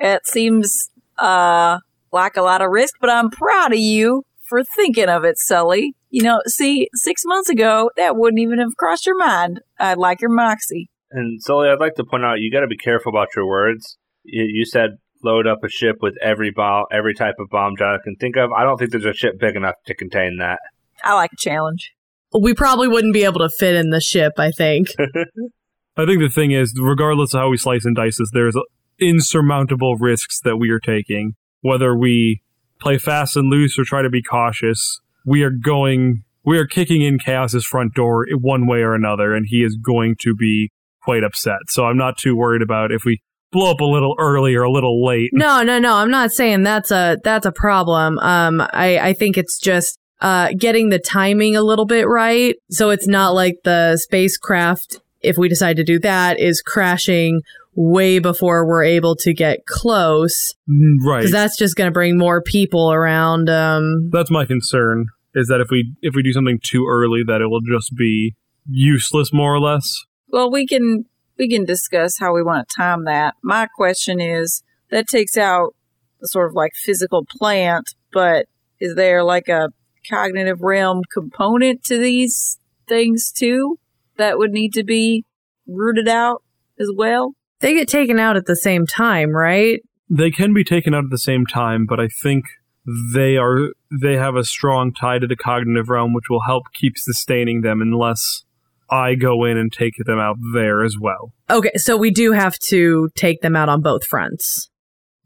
It 0.00 0.26
seems 0.26 0.90
uh 1.18 1.78
like 2.12 2.36
a 2.36 2.42
lot 2.42 2.62
of 2.62 2.70
risk, 2.70 2.94
but 3.00 3.10
I'm 3.10 3.30
proud 3.30 3.72
of 3.72 3.78
you 3.78 4.24
for 4.44 4.64
thinking 4.64 5.08
of 5.08 5.24
it, 5.24 5.38
Sully. 5.38 5.94
You 6.10 6.22
know, 6.22 6.40
see, 6.46 6.88
six 6.94 7.22
months 7.26 7.50
ago, 7.50 7.90
that 7.96 8.16
wouldn't 8.16 8.40
even 8.40 8.58
have 8.58 8.76
crossed 8.76 9.06
your 9.06 9.18
mind. 9.18 9.60
I 9.78 9.94
like 9.94 10.22
your 10.22 10.30
moxie. 10.30 10.88
And 11.10 11.42
Sully, 11.42 11.68
I'd 11.68 11.80
like 11.80 11.94
to 11.96 12.04
point 12.04 12.24
out 12.24 12.40
you 12.40 12.50
got 12.50 12.60
to 12.60 12.66
be 12.66 12.76
careful 12.76 13.10
about 13.10 13.28
your 13.36 13.46
words. 13.46 13.98
You, 14.24 14.44
you 14.44 14.64
said 14.64 14.98
load 15.22 15.46
up 15.46 15.64
a 15.64 15.68
ship 15.68 15.96
with 16.00 16.14
every 16.22 16.50
bomb, 16.50 16.86
every 16.92 17.14
type 17.14 17.34
of 17.38 17.48
bomb 17.50 17.76
John 17.76 17.98
can 18.04 18.16
think 18.16 18.36
of. 18.36 18.50
I 18.52 18.62
don't 18.62 18.78
think 18.78 18.90
there's 18.90 19.04
a 19.04 19.12
ship 19.12 19.38
big 19.38 19.56
enough 19.56 19.74
to 19.86 19.94
contain 19.94 20.38
that. 20.38 20.60
I 21.04 21.14
like 21.14 21.32
a 21.32 21.36
challenge. 21.36 21.92
We 22.38 22.54
probably 22.54 22.88
wouldn't 22.88 23.14
be 23.14 23.24
able 23.24 23.40
to 23.40 23.48
fit 23.48 23.74
in 23.74 23.90
the 23.90 24.00
ship, 24.00 24.34
I 24.38 24.50
think. 24.50 24.88
I 25.96 26.06
think 26.06 26.20
the 26.20 26.30
thing 26.32 26.52
is, 26.52 26.72
regardless 26.80 27.34
of 27.34 27.40
how 27.40 27.48
we 27.48 27.56
slice 27.56 27.84
and 27.84 27.96
dice 27.96 28.18
this, 28.18 28.30
there's 28.32 28.56
insurmountable 29.00 29.96
risks 29.96 30.40
that 30.40 30.56
we 30.56 30.70
are 30.70 30.80
taking. 30.80 31.34
Whether 31.60 31.96
we 31.96 32.42
play 32.80 32.98
fast 32.98 33.36
and 33.36 33.50
loose 33.50 33.78
or 33.78 33.84
try 33.84 34.02
to 34.02 34.10
be 34.10 34.22
cautious, 34.22 35.00
we 35.24 35.42
are 35.42 35.50
going, 35.50 36.24
we 36.44 36.58
are 36.58 36.66
kicking 36.66 37.02
in 37.02 37.18
Chaos's 37.18 37.64
front 37.64 37.94
door 37.94 38.26
one 38.40 38.66
way 38.66 38.78
or 38.78 38.94
another, 38.94 39.34
and 39.34 39.46
he 39.48 39.62
is 39.62 39.76
going 39.76 40.16
to 40.20 40.34
be 40.34 40.70
quite 41.02 41.24
upset. 41.24 41.58
So 41.68 41.86
I'm 41.86 41.96
not 41.96 42.18
too 42.18 42.36
worried 42.36 42.62
about 42.62 42.92
if 42.92 43.04
we 43.04 43.20
blow 43.50 43.70
up 43.70 43.80
a 43.80 43.84
little 43.84 44.14
early 44.18 44.54
or 44.54 44.62
a 44.62 44.70
little 44.70 45.04
late. 45.04 45.30
No, 45.32 45.62
no, 45.62 45.78
no. 45.78 45.96
I'm 45.96 46.10
not 46.10 46.32
saying 46.32 46.62
that's 46.62 46.90
a 46.90 47.18
that's 47.24 47.46
a 47.46 47.52
problem. 47.52 48.18
Um, 48.18 48.60
I 48.60 48.98
I 48.98 49.12
think 49.14 49.38
it's 49.38 49.58
just 49.58 49.98
uh 50.20 50.50
getting 50.58 50.90
the 50.90 50.98
timing 50.98 51.56
a 51.56 51.62
little 51.62 51.86
bit 51.86 52.06
right, 52.08 52.56
so 52.70 52.90
it's 52.90 53.06
not 53.06 53.30
like 53.30 53.56
the 53.64 53.96
spacecraft. 53.96 55.00
If 55.20 55.36
we 55.36 55.48
decide 55.48 55.76
to 55.76 55.84
do 55.84 55.98
that, 56.00 56.38
is 56.38 56.62
crashing 56.62 57.40
way 57.80 58.18
before 58.18 58.66
we're 58.66 58.82
able 58.82 59.14
to 59.14 59.32
get 59.32 59.64
close, 59.66 60.52
Mm, 60.68 60.96
Right. 61.06 61.18
because 61.20 61.30
that's 61.30 61.56
just 61.56 61.76
going 61.76 61.86
to 61.86 61.92
bring 61.92 62.18
more 62.18 62.42
people 62.42 62.92
around. 62.92 63.48
Um, 63.48 64.10
That's 64.10 64.32
my 64.32 64.44
concern. 64.44 65.06
Is 65.34 65.46
that 65.46 65.60
if 65.60 65.68
we 65.70 65.94
if 66.02 66.16
we 66.16 66.24
do 66.24 66.32
something 66.32 66.58
too 66.60 66.86
early, 66.90 67.22
that 67.24 67.40
it 67.40 67.46
will 67.46 67.60
just 67.60 67.94
be 67.94 68.34
useless, 68.68 69.32
more 69.32 69.54
or 69.54 69.60
less. 69.60 70.04
Well, 70.26 70.50
we 70.50 70.66
can 70.66 71.04
we 71.38 71.48
can 71.48 71.64
discuss 71.64 72.18
how 72.18 72.34
we 72.34 72.42
want 72.42 72.68
to 72.68 72.74
time 72.74 73.04
that. 73.04 73.34
My 73.44 73.68
question 73.76 74.20
is 74.20 74.64
that 74.90 75.06
takes 75.06 75.36
out 75.36 75.76
the 76.20 76.26
sort 76.26 76.48
of 76.48 76.54
like 76.56 76.72
physical 76.74 77.24
plant, 77.30 77.94
but 78.12 78.46
is 78.80 78.96
there 78.96 79.22
like 79.22 79.48
a 79.48 79.68
cognitive 80.10 80.62
realm 80.62 81.02
component 81.12 81.84
to 81.84 81.96
these 81.98 82.58
things 82.88 83.30
too 83.30 83.78
that 84.16 84.36
would 84.38 84.50
need 84.50 84.72
to 84.72 84.82
be 84.82 85.24
rooted 85.68 86.08
out 86.08 86.42
as 86.80 86.90
well? 86.92 87.34
They 87.60 87.74
get 87.74 87.88
taken 87.88 88.18
out 88.18 88.36
at 88.36 88.46
the 88.46 88.56
same 88.56 88.86
time, 88.86 89.30
right? 89.30 89.80
They 90.10 90.30
can 90.30 90.54
be 90.54 90.64
taken 90.64 90.94
out 90.94 91.04
at 91.04 91.10
the 91.10 91.18
same 91.18 91.44
time, 91.46 91.86
but 91.86 92.00
I 92.00 92.08
think 92.08 92.44
they 93.12 93.36
are 93.36 93.70
they 93.90 94.14
have 94.14 94.36
a 94.36 94.44
strong 94.44 94.92
tie 94.92 95.18
to 95.18 95.26
the 95.26 95.36
cognitive 95.36 95.88
realm, 95.88 96.14
which 96.14 96.30
will 96.30 96.42
help 96.42 96.64
keep 96.72 96.96
sustaining 96.96 97.60
them 97.60 97.82
unless 97.82 98.44
I 98.90 99.14
go 99.14 99.44
in 99.44 99.58
and 99.58 99.70
take 99.70 99.94
them 99.98 100.18
out 100.18 100.36
there 100.54 100.82
as 100.82 100.96
well. 100.98 101.32
Okay, 101.50 101.76
so 101.76 101.96
we 101.96 102.10
do 102.10 102.32
have 102.32 102.58
to 102.70 103.10
take 103.14 103.42
them 103.42 103.54
out 103.54 103.68
on 103.68 103.82
both 103.82 104.06
fronts. 104.06 104.70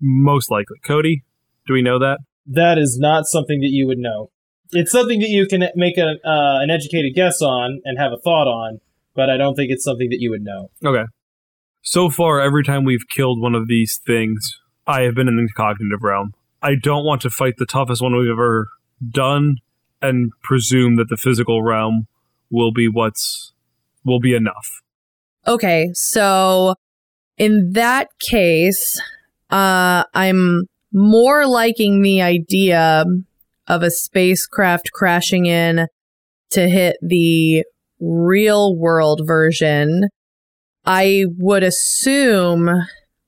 Most 0.01 0.51
likely. 0.51 0.79
Cody, 0.85 1.23
do 1.67 1.75
we 1.75 1.83
know 1.83 2.01
that? 2.01 2.19
That 2.47 2.79
is 2.79 2.99
not 2.99 3.27
something 3.27 3.61
that 3.61 3.71
you 3.71 3.87
would 3.87 3.99
know. 3.99 4.31
It's 4.73 4.91
something 4.91 5.21
that 5.21 5.29
you 5.29 5.47
can 5.47 5.69
make 5.77 5.97
a, 5.99 6.17
uh, 6.25 6.59
an 6.61 6.71
educated 6.71 7.15
guess 7.15 7.41
on 7.41 7.81
and 7.85 7.99
have 7.99 8.11
a 8.11 8.19
thought 8.19 8.49
on, 8.49 8.81
but 9.15 9.31
I 9.31 9.37
don't 9.37 9.55
think 9.55 9.71
it's 9.71 9.85
something 9.85 10.09
that 10.11 10.19
you 10.19 10.31
would 10.31 10.43
know. 10.43 10.71
Okay. 10.85 11.05
So 11.83 12.11
far, 12.11 12.41
every 12.41 12.63
time 12.63 12.85
we've 12.85 13.09
killed 13.09 13.41
one 13.41 13.57
of 13.57 13.67
these 13.67 14.01
things, 14.07 14.59
I 14.87 15.03
have 15.03 15.15
been 15.17 15.29
in 15.29 15.37
the 15.37 15.53
cognitive 15.55 16.03
realm. 16.03 16.33
I 16.63 16.77
don't 16.81 17.05
want 17.05 17.23
to 17.23 17.31
fight 17.31 17.55
the 17.59 17.67
toughest 17.67 18.01
one 18.01 18.17
we've 18.17 18.31
ever 18.31 18.69
done 19.11 19.57
and 20.01 20.31
presume 20.43 20.97
that 20.97 21.09
the 21.09 21.17
physical 21.17 21.63
realm 21.63 22.07
will 22.51 22.73
be 22.73 22.89
what's 22.89 23.53
will 24.05 24.21
be 24.21 24.35
enough. 24.35 24.81
Okay, 25.47 25.91
so 25.93 26.77
in 27.37 27.73
that 27.73 28.09
case, 28.21 29.01
uh, 29.51 30.05
I'm 30.15 30.67
more 30.93 31.47
liking 31.47 32.03
the 32.03 32.23
idea 32.23 33.05
of 33.67 33.83
a 33.83 33.91
spacecraft 33.91 34.93
crashing 34.93 35.47
in 35.47 35.87
to 36.51 36.69
hit 36.69 36.97
the 37.03 37.65
real 37.99 38.77
world 38.77 39.23
version. 39.25 40.09
I 40.85 41.27
would 41.39 41.63
assume 41.63 42.69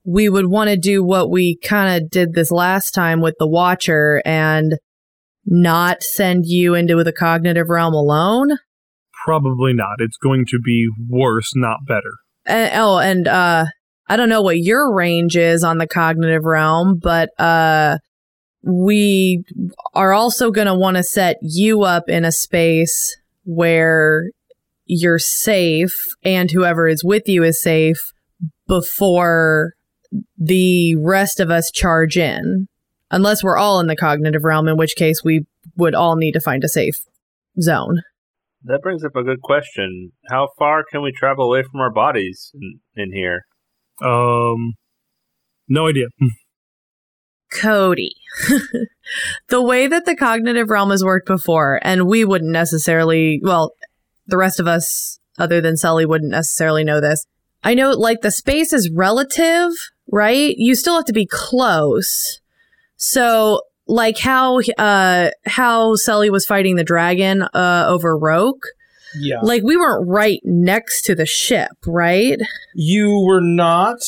we 0.05 0.29
would 0.29 0.47
want 0.47 0.71
to 0.71 0.77
do 0.77 1.03
what 1.03 1.31
we 1.31 1.57
kind 1.57 2.03
of 2.03 2.11
did 2.11 2.35
this 2.35 2.51
last 2.51 2.93
time 2.93 3.21
with 3.21 3.37
the 3.39 3.49
Watcher 3.49 4.21
and 4.25 4.75
not 5.47 6.03
send 6.03 6.47
you 6.47 6.75
into 6.75 7.03
the 7.05 7.13
cognitive 7.13 7.69
realm 7.69 7.95
alone. 7.95 8.59
Probably 9.25 9.73
not. 9.73 9.97
It's 9.99 10.17
going 10.17 10.45
to 10.51 10.59
be 10.59 10.89
worse, 11.09 11.53
not 11.55 11.87
better. 11.87 12.13
And, 12.45 12.73
oh, 12.75 12.99
and 12.99 13.27
uh, 13.27 13.67
I 14.09 14.17
don't 14.17 14.29
know 14.29 14.43
what 14.43 14.59
your 14.59 14.93
range 14.95 15.37
is 15.37 15.65
on 15.65 15.79
the 15.79 15.87
cognitive 15.87 16.45
realm, 16.45 16.99
but 17.03 17.31
uh, 17.39 17.99
we 18.63 19.45
are 19.95 20.13
also 20.13 20.51
going 20.51 20.67
to 20.67 20.75
want 20.75 20.97
to 20.97 21.03
set 21.03 21.37
you 21.41 21.83
up 21.83 22.09
in 22.09 22.25
a 22.25 22.33
space 22.33 23.17
where 23.45 24.31
you're 24.87 25.19
safe 25.19 25.95
and 26.23 26.51
whoever 26.51 26.87
is 26.87 27.05
with 27.05 27.29
you 27.29 27.43
is 27.43 27.61
safe 27.61 28.13
before 28.67 29.73
the 30.39 30.97
rest 30.97 31.41
of 31.41 31.51
us 31.51 31.71
charge 31.71 32.17
in. 32.17 32.69
Unless 33.11 33.45
we're 33.45 33.57
all 33.57 33.81
in 33.81 33.87
the 33.87 33.97
cognitive 33.97 34.45
realm, 34.45 34.67
in 34.67 34.77
which 34.77 34.97
case 34.97 35.23
we 35.23 35.45
would 35.77 35.95
all 35.95 36.17
need 36.17 36.33
to 36.33 36.41
find 36.41 36.65
a 36.65 36.69
safe 36.69 36.97
zone. 37.61 38.03
That 38.65 38.81
brings 38.83 39.05
up 39.05 39.15
a 39.15 39.23
good 39.23 39.43
question. 39.43 40.13
How 40.31 40.49
far 40.59 40.85
can 40.91 41.03
we 41.03 41.13
travel 41.13 41.45
away 41.45 41.63
from 41.63 41.81
our 41.81 41.93
bodies 41.93 42.51
in, 42.55 42.81
in 42.97 43.13
here? 43.13 43.43
Um, 44.03 44.75
no 45.69 45.89
idea. 45.89 46.07
Cody. 47.53 48.15
the 49.49 49.63
way 49.63 49.87
that 49.87 50.07
the 50.07 50.17
cognitive 50.17 50.71
realm 50.71 50.91
has 50.91 51.05
worked 51.05 51.29
before, 51.29 51.79
and 51.83 52.07
we 52.09 52.25
wouldn't 52.25 52.51
necessarily, 52.51 53.39
well, 53.43 53.73
the 54.27 54.37
rest 54.37 54.59
of 54.61 54.67
us, 54.67 55.19
other 55.39 55.61
than 55.61 55.77
Sully, 55.77 56.07
wouldn't 56.07 56.31
necessarily 56.31 56.85
know 56.85 57.01
this. 57.01 57.27
I 57.63 57.75
know, 57.75 57.91
like, 57.91 58.21
the 58.21 58.31
space 58.31 58.73
is 58.73 58.91
relative, 58.91 59.71
right? 60.11 60.55
You 60.57 60.75
still 60.75 60.97
have 60.97 61.07
to 61.07 61.13
be 61.13 61.27
close, 61.27 62.41
So, 62.97 63.61
like 63.87 64.19
how 64.19 64.61
uh 64.79 65.29
how 65.45 65.95
Sully 65.97 66.31
was 66.31 66.47
fighting 66.47 66.77
the 66.77 66.85
dragon 66.85 67.43
uh 67.43 67.85
over 67.87 68.17
Roke, 68.17 68.63
Yeah. 69.21 69.41
like 69.43 69.63
we 69.63 69.77
weren't 69.77 70.09
right 70.09 70.41
next 70.45 71.03
to 71.03 71.15
the 71.15 71.27
ship, 71.27 71.73
right? 71.87 72.39
You 72.75 73.21
were 73.27 73.43
not. 73.43 73.99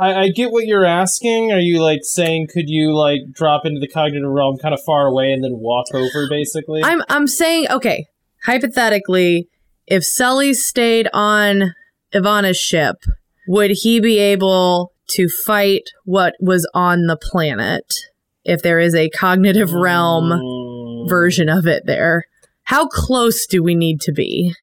I, 0.00 0.14
I 0.22 0.28
get 0.30 0.50
what 0.50 0.66
you're 0.66 0.84
asking. 0.84 1.52
Are 1.52 1.60
you 1.60 1.80
like 1.80 2.00
saying 2.02 2.48
could 2.52 2.68
you 2.68 2.92
like 2.96 3.20
drop 3.32 3.64
into 3.64 3.78
the 3.78 3.86
cognitive 3.86 4.28
realm 4.28 4.58
kind 4.58 4.74
of 4.74 4.80
far 4.84 5.06
away 5.06 5.32
and 5.32 5.44
then 5.44 5.58
walk 5.58 5.86
over 5.94 6.28
basically? 6.28 6.82
I'm 6.82 7.02
I'm 7.08 7.28
saying 7.28 7.68
okay, 7.70 8.06
hypothetically, 8.44 9.48
if 9.86 10.04
Sully 10.04 10.54
stayed 10.54 11.08
on 11.12 11.74
Ivana's 12.14 12.56
ship, 12.56 12.96
would 13.46 13.72
he 13.72 14.00
be 14.00 14.18
able 14.18 14.92
to 15.10 15.28
fight 15.28 15.90
what 16.04 16.34
was 16.40 16.68
on 16.74 17.06
the 17.06 17.16
planet 17.16 17.84
if 18.44 18.62
there 18.62 18.78
is 18.78 18.94
a 18.94 19.10
cognitive 19.10 19.72
realm 19.72 21.06
version 21.08 21.48
of 21.48 21.66
it 21.66 21.84
there? 21.86 22.24
How 22.64 22.86
close 22.86 23.46
do 23.46 23.62
we 23.62 23.74
need 23.74 24.00
to 24.02 24.12
be? 24.12 24.54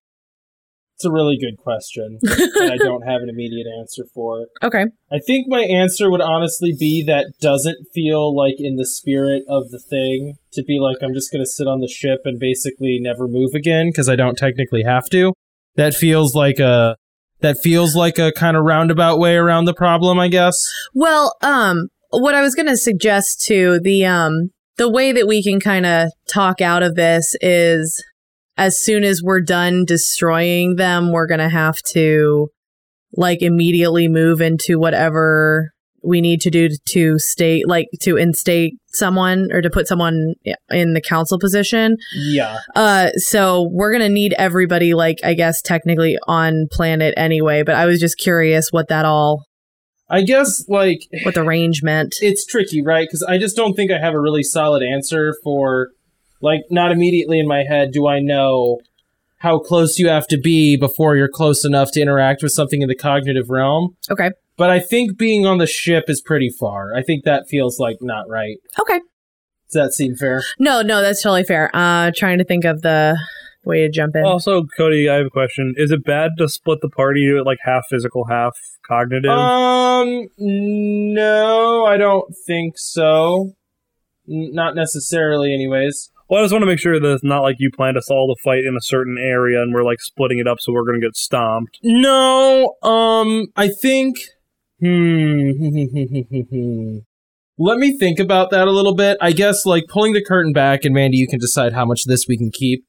It's 1.01 1.05
a 1.07 1.11
really 1.11 1.35
good 1.35 1.57
question 1.57 2.19
and 2.21 2.71
I 2.71 2.77
don't 2.77 3.01
have 3.01 3.23
an 3.23 3.29
immediate 3.29 3.65
answer 3.79 4.03
for. 4.13 4.41
it. 4.41 4.49
Okay. 4.61 4.85
I 5.11 5.17
think 5.17 5.47
my 5.47 5.61
answer 5.61 6.11
would 6.11 6.21
honestly 6.21 6.75
be 6.79 7.03
that 7.05 7.33
doesn't 7.41 7.87
feel 7.91 8.35
like 8.35 8.53
in 8.59 8.75
the 8.75 8.85
spirit 8.85 9.41
of 9.49 9.71
the 9.71 9.79
thing 9.79 10.35
to 10.51 10.61
be 10.61 10.79
like 10.79 10.97
I'm 11.01 11.15
just 11.15 11.31
going 11.31 11.41
to 11.41 11.49
sit 11.49 11.65
on 11.65 11.79
the 11.79 11.87
ship 11.87 12.19
and 12.23 12.39
basically 12.39 12.99
never 13.01 13.27
move 13.27 13.55
again 13.55 13.89
because 13.89 14.09
I 14.09 14.15
don't 14.15 14.37
technically 14.37 14.83
have 14.83 15.09
to. 15.09 15.33
That 15.75 15.95
feels 15.95 16.35
like 16.35 16.59
a 16.59 16.97
that 17.39 17.57
feels 17.57 17.95
like 17.95 18.19
a 18.19 18.31
kind 18.31 18.55
of 18.55 18.63
roundabout 18.63 19.17
way 19.17 19.37
around 19.37 19.65
the 19.65 19.73
problem, 19.73 20.19
I 20.19 20.27
guess. 20.27 20.71
Well, 20.93 21.35
um, 21.41 21.87
what 22.11 22.35
I 22.35 22.41
was 22.41 22.53
going 22.53 22.67
to 22.67 22.77
suggest 22.77 23.41
to 23.47 23.79
the 23.81 24.05
um 24.05 24.51
the 24.77 24.87
way 24.87 25.11
that 25.11 25.27
we 25.27 25.41
can 25.41 25.59
kind 25.59 25.87
of 25.87 26.11
talk 26.31 26.61
out 26.61 26.83
of 26.83 26.93
this 26.93 27.35
is 27.41 28.03
as 28.57 28.77
soon 28.77 29.03
as 29.03 29.21
we're 29.23 29.41
done 29.41 29.85
destroying 29.85 30.75
them, 30.75 31.11
we're 31.11 31.27
going 31.27 31.39
to 31.39 31.49
have 31.49 31.77
to 31.93 32.49
like 33.15 33.41
immediately 33.41 34.07
move 34.07 34.41
into 34.41 34.79
whatever 34.79 35.71
we 36.03 36.21
need 36.21 36.41
to 36.41 36.49
do 36.49 36.67
to, 36.67 36.77
to 36.87 37.19
state 37.19 37.67
like 37.67 37.87
to 38.01 38.17
instate 38.17 38.73
someone 38.87 39.49
or 39.51 39.61
to 39.61 39.69
put 39.69 39.87
someone 39.87 40.33
in 40.71 40.93
the 40.93 41.01
council 41.01 41.37
position. 41.39 41.95
Yeah. 42.15 42.59
Uh 42.75 43.11
so 43.17 43.69
we're 43.71 43.91
going 43.91 44.01
to 44.01 44.09
need 44.09 44.33
everybody 44.37 44.93
like 44.93 45.19
I 45.23 45.33
guess 45.35 45.61
technically 45.61 46.17
on 46.27 46.67
planet 46.71 47.13
anyway, 47.17 47.63
but 47.63 47.75
I 47.75 47.85
was 47.85 47.99
just 47.99 48.17
curious 48.17 48.69
what 48.71 48.87
that 48.87 49.05
all 49.05 49.43
I 50.09 50.23
guess 50.23 50.65
like 50.67 51.07
what 51.23 51.35
the 51.35 51.43
range 51.43 51.81
meant. 51.83 52.15
it's 52.19 52.45
tricky, 52.45 52.81
right? 52.81 53.07
Because 53.07 53.23
I 53.23 53.37
just 53.37 53.55
don't 53.55 53.75
think 53.75 53.91
I 53.91 53.99
have 53.99 54.13
a 54.13 54.19
really 54.19 54.43
solid 54.43 54.83
answer 54.83 55.33
for, 55.41 55.89
like, 56.41 56.61
not 56.69 56.91
immediately 56.91 57.39
in 57.39 57.47
my 57.47 57.63
head 57.63 57.91
do 57.91 58.07
I 58.07 58.19
know 58.19 58.79
how 59.37 59.57
close 59.57 59.97
you 59.97 60.07
have 60.07 60.27
to 60.27 60.37
be 60.37 60.77
before 60.77 61.15
you're 61.15 61.27
close 61.27 61.65
enough 61.65 61.91
to 61.93 62.01
interact 62.01 62.43
with 62.43 62.51
something 62.51 62.81
in 62.81 62.87
the 62.87 62.95
cognitive 62.95 63.49
realm. 63.49 63.95
Okay. 64.09 64.31
But 64.55 64.69
I 64.69 64.79
think 64.79 65.17
being 65.17 65.47
on 65.47 65.57
the 65.57 65.65
ship 65.65 66.05
is 66.07 66.21
pretty 66.21 66.51
far. 66.59 66.95
I 66.95 67.01
think 67.01 67.23
that 67.25 67.47
feels 67.49 67.79
like 67.79 67.97
not 68.01 68.29
right. 68.29 68.57
Okay. 68.79 68.99
Does 68.99 69.73
that 69.73 69.93
seem 69.93 70.15
fair? 70.15 70.43
No, 70.59 70.83
no, 70.83 71.01
that's 71.01 71.23
totally 71.23 71.43
fair. 71.43 71.71
Uh 71.73 72.11
trying 72.15 72.37
to 72.37 72.43
think 72.43 72.65
of 72.65 72.83
the 72.83 73.17
way 73.63 73.81
to 73.81 73.89
jump 73.89 74.15
in. 74.15 74.23
Also, 74.23 74.65
Cody, 74.77 75.09
I 75.09 75.15
have 75.15 75.27
a 75.27 75.29
question. 75.29 75.73
Is 75.77 75.91
it 75.91 76.03
bad 76.03 76.31
to 76.37 76.47
split 76.47 76.79
the 76.81 76.89
party 76.89 77.31
like 77.43 77.59
half 77.63 77.85
physical, 77.89 78.25
half 78.25 78.55
cognitive? 78.87 79.31
Um, 79.31 80.27
no, 80.37 81.85
I 81.85 81.97
don't 81.97 82.33
think 82.45 82.77
so. 82.77 83.53
N- 84.29 84.51
not 84.53 84.75
necessarily, 84.75 85.53
anyways. 85.53 86.10
Well, 86.31 86.39
I 86.39 86.43
just 86.45 86.53
want 86.53 86.61
to 86.61 86.67
make 86.67 86.79
sure 86.79 86.97
that 86.97 87.13
it's 87.13 87.25
not 87.25 87.41
like 87.41 87.57
you 87.59 87.69
planned 87.69 87.97
us 87.97 88.09
all 88.09 88.33
to 88.33 88.41
fight 88.41 88.63
in 88.63 88.73
a 88.77 88.81
certain 88.81 89.17
area 89.19 89.61
and 89.61 89.73
we're 89.73 89.83
like 89.83 89.99
splitting 89.99 90.39
it 90.39 90.47
up 90.47 90.61
so 90.61 90.71
we're 90.71 90.85
going 90.85 90.97
to 90.99 91.05
get 91.05 91.17
stomped. 91.17 91.77
No, 91.83 92.77
um, 92.81 93.47
I 93.57 93.67
think. 93.67 94.15
Hmm. 94.79 95.51
Let 97.57 97.77
me 97.79 97.97
think 97.97 98.17
about 98.17 98.49
that 98.51 98.69
a 98.69 98.71
little 98.71 98.95
bit. 98.95 99.17
I 99.19 99.33
guess, 99.33 99.65
like, 99.65 99.83
pulling 99.89 100.13
the 100.13 100.23
curtain 100.23 100.53
back, 100.53 100.85
and 100.85 100.95
Mandy, 100.95 101.17
you 101.17 101.27
can 101.27 101.37
decide 101.37 101.73
how 101.73 101.85
much 101.85 102.05
this 102.05 102.25
we 102.27 102.37
can 102.37 102.49
keep. 102.49 102.85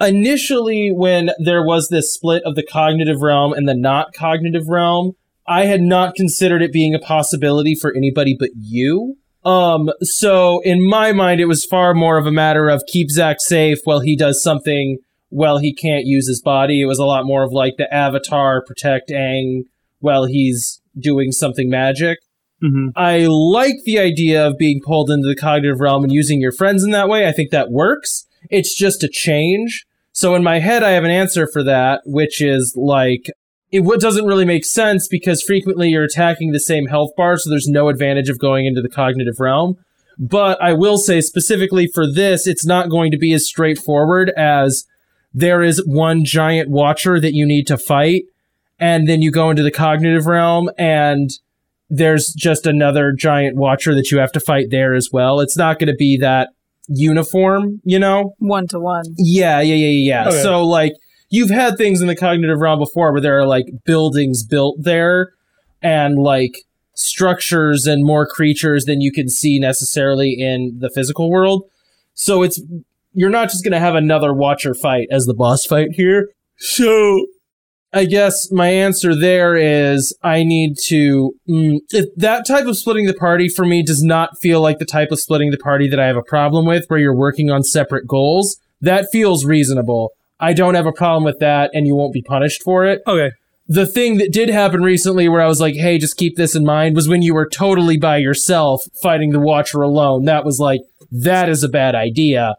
Initially, 0.00 0.90
when 0.92 1.30
there 1.38 1.62
was 1.62 1.88
this 1.88 2.14
split 2.14 2.42
of 2.44 2.54
the 2.54 2.62
cognitive 2.64 3.20
realm 3.20 3.52
and 3.52 3.68
the 3.68 3.74
not 3.74 4.14
cognitive 4.14 4.68
realm, 4.68 5.12
I 5.46 5.66
had 5.66 5.82
not 5.82 6.14
considered 6.14 6.62
it 6.62 6.72
being 6.72 6.94
a 6.94 6.98
possibility 7.00 7.74
for 7.74 7.92
anybody 7.94 8.36
but 8.38 8.50
you. 8.56 9.16
Um, 9.44 9.90
so 10.02 10.60
in 10.60 10.86
my 10.86 11.12
mind, 11.12 11.40
it 11.40 11.46
was 11.46 11.64
far 11.64 11.94
more 11.94 12.16
of 12.18 12.26
a 12.26 12.32
matter 12.32 12.68
of 12.68 12.82
keep 12.86 13.10
Zach 13.10 13.36
safe 13.40 13.78
while 13.84 14.00
he 14.00 14.16
does 14.16 14.42
something 14.42 14.98
while 15.28 15.58
he 15.58 15.74
can't 15.74 16.06
use 16.06 16.28
his 16.28 16.40
body. 16.40 16.80
It 16.80 16.86
was 16.86 16.98
a 16.98 17.04
lot 17.04 17.26
more 17.26 17.42
of 17.42 17.52
like 17.52 17.74
the 17.76 17.92
Avatar 17.92 18.62
protect 18.64 19.10
Aang 19.10 19.64
while 19.98 20.26
he's 20.26 20.80
doing 20.98 21.32
something 21.32 21.68
magic. 21.68 22.18
Mm-hmm. 22.62 22.90
I 22.96 23.26
like 23.26 23.76
the 23.84 23.98
idea 23.98 24.46
of 24.46 24.56
being 24.56 24.80
pulled 24.84 25.10
into 25.10 25.28
the 25.28 25.36
cognitive 25.36 25.80
realm 25.80 26.04
and 26.04 26.12
using 26.12 26.40
your 26.40 26.52
friends 26.52 26.84
in 26.84 26.92
that 26.92 27.08
way. 27.08 27.26
I 27.26 27.32
think 27.32 27.50
that 27.50 27.70
works. 27.70 28.26
It's 28.48 28.76
just 28.76 29.02
a 29.02 29.08
change. 29.08 29.84
So 30.12 30.34
in 30.34 30.44
my 30.44 30.60
head, 30.60 30.82
I 30.82 30.90
have 30.90 31.04
an 31.04 31.10
answer 31.10 31.48
for 31.52 31.64
that, 31.64 32.02
which 32.04 32.40
is 32.40 32.74
like, 32.76 33.26
it 33.74 33.80
what 33.80 34.00
doesn't 34.00 34.24
really 34.24 34.44
make 34.44 34.64
sense 34.64 35.08
because 35.08 35.42
frequently 35.42 35.88
you're 35.88 36.04
attacking 36.04 36.52
the 36.52 36.60
same 36.60 36.86
health 36.86 37.10
bar, 37.16 37.36
so 37.36 37.50
there's 37.50 37.66
no 37.66 37.88
advantage 37.88 38.28
of 38.28 38.38
going 38.38 38.66
into 38.66 38.80
the 38.80 38.88
cognitive 38.88 39.40
realm. 39.40 39.76
But 40.16 40.62
I 40.62 40.72
will 40.72 40.96
say 40.96 41.20
specifically 41.20 41.88
for 41.92 42.06
this, 42.10 42.46
it's 42.46 42.64
not 42.64 42.88
going 42.88 43.10
to 43.10 43.18
be 43.18 43.32
as 43.32 43.48
straightforward 43.48 44.30
as 44.36 44.86
there 45.32 45.60
is 45.60 45.82
one 45.84 46.24
giant 46.24 46.70
watcher 46.70 47.18
that 47.18 47.34
you 47.34 47.44
need 47.44 47.66
to 47.66 47.76
fight, 47.76 48.22
and 48.78 49.08
then 49.08 49.22
you 49.22 49.32
go 49.32 49.50
into 49.50 49.64
the 49.64 49.72
cognitive 49.72 50.26
realm 50.26 50.70
and 50.78 51.30
there's 51.90 52.32
just 52.32 52.66
another 52.66 53.12
giant 53.12 53.56
watcher 53.56 53.92
that 53.96 54.12
you 54.12 54.18
have 54.18 54.30
to 54.32 54.40
fight 54.40 54.66
there 54.70 54.94
as 54.94 55.08
well. 55.12 55.40
It's 55.40 55.56
not 55.56 55.80
going 55.80 55.88
to 55.88 55.96
be 55.96 56.16
that 56.18 56.50
uniform, 56.86 57.80
you 57.82 57.98
know? 57.98 58.34
One 58.38 58.68
to 58.68 58.78
one. 58.78 59.04
Yeah, 59.18 59.60
yeah, 59.60 59.74
yeah, 59.74 59.86
yeah. 59.88 60.22
yeah. 60.22 60.28
Okay. 60.28 60.42
So 60.42 60.64
like 60.64 60.92
you've 61.34 61.50
had 61.50 61.76
things 61.76 62.00
in 62.00 62.06
the 62.06 62.14
cognitive 62.14 62.60
realm 62.60 62.78
before 62.78 63.10
where 63.10 63.20
there 63.20 63.38
are 63.38 63.46
like 63.46 63.66
buildings 63.84 64.44
built 64.44 64.76
there 64.78 65.32
and 65.82 66.16
like 66.16 66.58
structures 66.94 67.86
and 67.86 68.04
more 68.04 68.24
creatures 68.24 68.84
than 68.84 69.00
you 69.00 69.10
can 69.10 69.28
see 69.28 69.58
necessarily 69.58 70.32
in 70.38 70.78
the 70.78 70.88
physical 70.88 71.28
world. 71.28 71.68
So 72.14 72.44
it's 72.44 72.62
you're 73.14 73.30
not 73.30 73.50
just 73.50 73.64
going 73.64 73.72
to 73.72 73.80
have 73.80 73.96
another 73.96 74.32
watcher 74.32 74.74
fight 74.74 75.08
as 75.10 75.26
the 75.26 75.34
boss 75.34 75.64
fight 75.64 75.88
here. 75.92 76.30
So 76.56 77.26
I 77.92 78.04
guess 78.04 78.52
my 78.52 78.68
answer 78.68 79.18
there 79.18 79.56
is 79.56 80.16
I 80.22 80.44
need 80.44 80.76
to. 80.86 81.34
Mm, 81.48 81.80
that 82.16 82.46
type 82.46 82.66
of 82.66 82.76
splitting 82.76 83.06
the 83.06 83.14
party 83.14 83.48
for 83.48 83.64
me 83.64 83.82
does 83.82 84.04
not 84.04 84.38
feel 84.40 84.60
like 84.60 84.78
the 84.78 84.84
type 84.84 85.10
of 85.10 85.18
splitting 85.18 85.50
the 85.50 85.58
party 85.58 85.88
that 85.88 85.98
I 85.98 86.06
have 86.06 86.16
a 86.16 86.22
problem 86.22 86.64
with, 86.64 86.84
where 86.86 87.00
you're 87.00 87.16
working 87.16 87.50
on 87.50 87.64
separate 87.64 88.06
goals. 88.06 88.56
That 88.80 89.06
feels 89.10 89.44
reasonable. 89.44 90.12
I 90.40 90.52
don't 90.52 90.74
have 90.74 90.86
a 90.86 90.92
problem 90.92 91.24
with 91.24 91.38
that, 91.40 91.70
and 91.74 91.86
you 91.86 91.94
won't 91.94 92.12
be 92.12 92.22
punished 92.22 92.62
for 92.62 92.84
it. 92.84 93.02
Okay. 93.06 93.30
The 93.66 93.86
thing 93.86 94.18
that 94.18 94.32
did 94.32 94.50
happen 94.50 94.82
recently, 94.82 95.28
where 95.28 95.40
I 95.40 95.46
was 95.46 95.60
like, 95.60 95.74
"Hey, 95.74 95.96
just 95.96 96.16
keep 96.16 96.36
this 96.36 96.54
in 96.54 96.64
mind," 96.64 96.94
was 96.94 97.08
when 97.08 97.22
you 97.22 97.32
were 97.32 97.48
totally 97.48 97.96
by 97.96 98.18
yourself 98.18 98.82
fighting 99.02 99.30
the 99.30 99.40
Watcher 99.40 99.80
alone. 99.80 100.24
That 100.26 100.44
was 100.44 100.60
like, 100.60 100.82
that 101.10 101.48
is 101.48 101.62
a 101.62 101.68
bad 101.68 101.94
idea. 101.94 102.56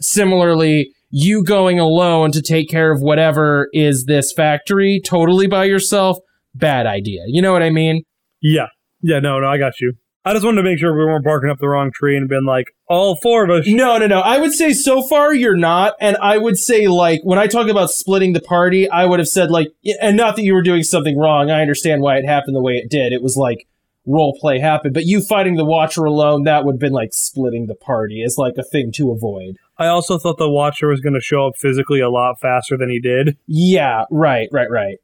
Similarly, 0.00 0.90
you 1.10 1.44
going 1.44 1.78
alone 1.78 2.32
to 2.32 2.42
take 2.42 2.68
care 2.68 2.90
of 2.92 3.00
whatever 3.00 3.68
is 3.72 4.04
this 4.06 4.32
factory 4.32 5.00
totally 5.04 5.46
by 5.46 5.64
yourself, 5.64 6.18
bad 6.54 6.86
idea. 6.86 7.22
You 7.26 7.42
know 7.42 7.52
what 7.52 7.62
I 7.62 7.70
mean? 7.70 8.02
Yeah. 8.40 8.66
Yeah, 9.02 9.20
no, 9.20 9.38
no, 9.38 9.46
I 9.46 9.58
got 9.58 9.80
you. 9.80 9.94
I 10.24 10.32
just 10.32 10.44
wanted 10.44 10.56
to 10.56 10.62
make 10.62 10.78
sure 10.78 10.92
we 10.92 11.04
weren't 11.04 11.24
barking 11.24 11.48
up 11.48 11.58
the 11.58 11.68
wrong 11.68 11.90
tree 11.94 12.16
and 12.16 12.28
been 12.28 12.44
like, 12.44 12.74
all 12.88 13.16
four 13.22 13.44
of 13.44 13.50
us. 13.50 13.64
No, 13.66 13.98
no, 13.98 14.06
no. 14.06 14.20
I 14.20 14.38
would 14.38 14.52
say 14.52 14.72
so 14.72 15.02
far 15.02 15.32
you're 15.32 15.56
not. 15.56 15.94
And 16.00 16.16
I 16.18 16.38
would 16.38 16.58
say, 16.58 16.88
like, 16.88 17.20
when 17.22 17.38
I 17.38 17.46
talk 17.46 17.68
about 17.68 17.90
splitting 17.90 18.32
the 18.32 18.40
party, 18.40 18.90
I 18.90 19.04
would 19.04 19.20
have 19.20 19.28
said, 19.28 19.50
like, 19.50 19.68
and 20.00 20.16
not 20.16 20.36
that 20.36 20.42
you 20.42 20.54
were 20.54 20.62
doing 20.62 20.82
something 20.82 21.16
wrong. 21.16 21.50
I 21.50 21.60
understand 21.60 22.02
why 22.02 22.16
it 22.16 22.24
happened 22.26 22.56
the 22.56 22.62
way 22.62 22.74
it 22.74 22.90
did. 22.90 23.12
It 23.12 23.22
was 23.22 23.36
like 23.36 23.67
role 24.08 24.36
play 24.40 24.58
happened. 24.58 24.94
But 24.94 25.04
you 25.04 25.20
fighting 25.20 25.56
the 25.56 25.64
Watcher 25.64 26.04
alone, 26.04 26.44
that 26.44 26.64
would 26.64 26.74
have 26.74 26.80
been 26.80 26.92
like 26.92 27.12
splitting 27.12 27.66
the 27.66 27.74
party 27.74 28.22
as 28.24 28.36
like 28.38 28.54
a 28.58 28.64
thing 28.64 28.90
to 28.96 29.12
avoid. 29.12 29.58
I 29.80 29.86
also 29.86 30.18
thought 30.18 30.38
the 30.38 30.50
Watcher 30.50 30.88
was 30.88 31.00
going 31.00 31.14
to 31.14 31.20
show 31.20 31.46
up 31.46 31.56
physically 31.56 32.00
a 32.00 32.10
lot 32.10 32.40
faster 32.40 32.76
than 32.76 32.90
he 32.90 32.98
did. 32.98 33.36
Yeah, 33.46 34.06
right, 34.10 34.48
right, 34.50 34.68
right. 34.68 34.96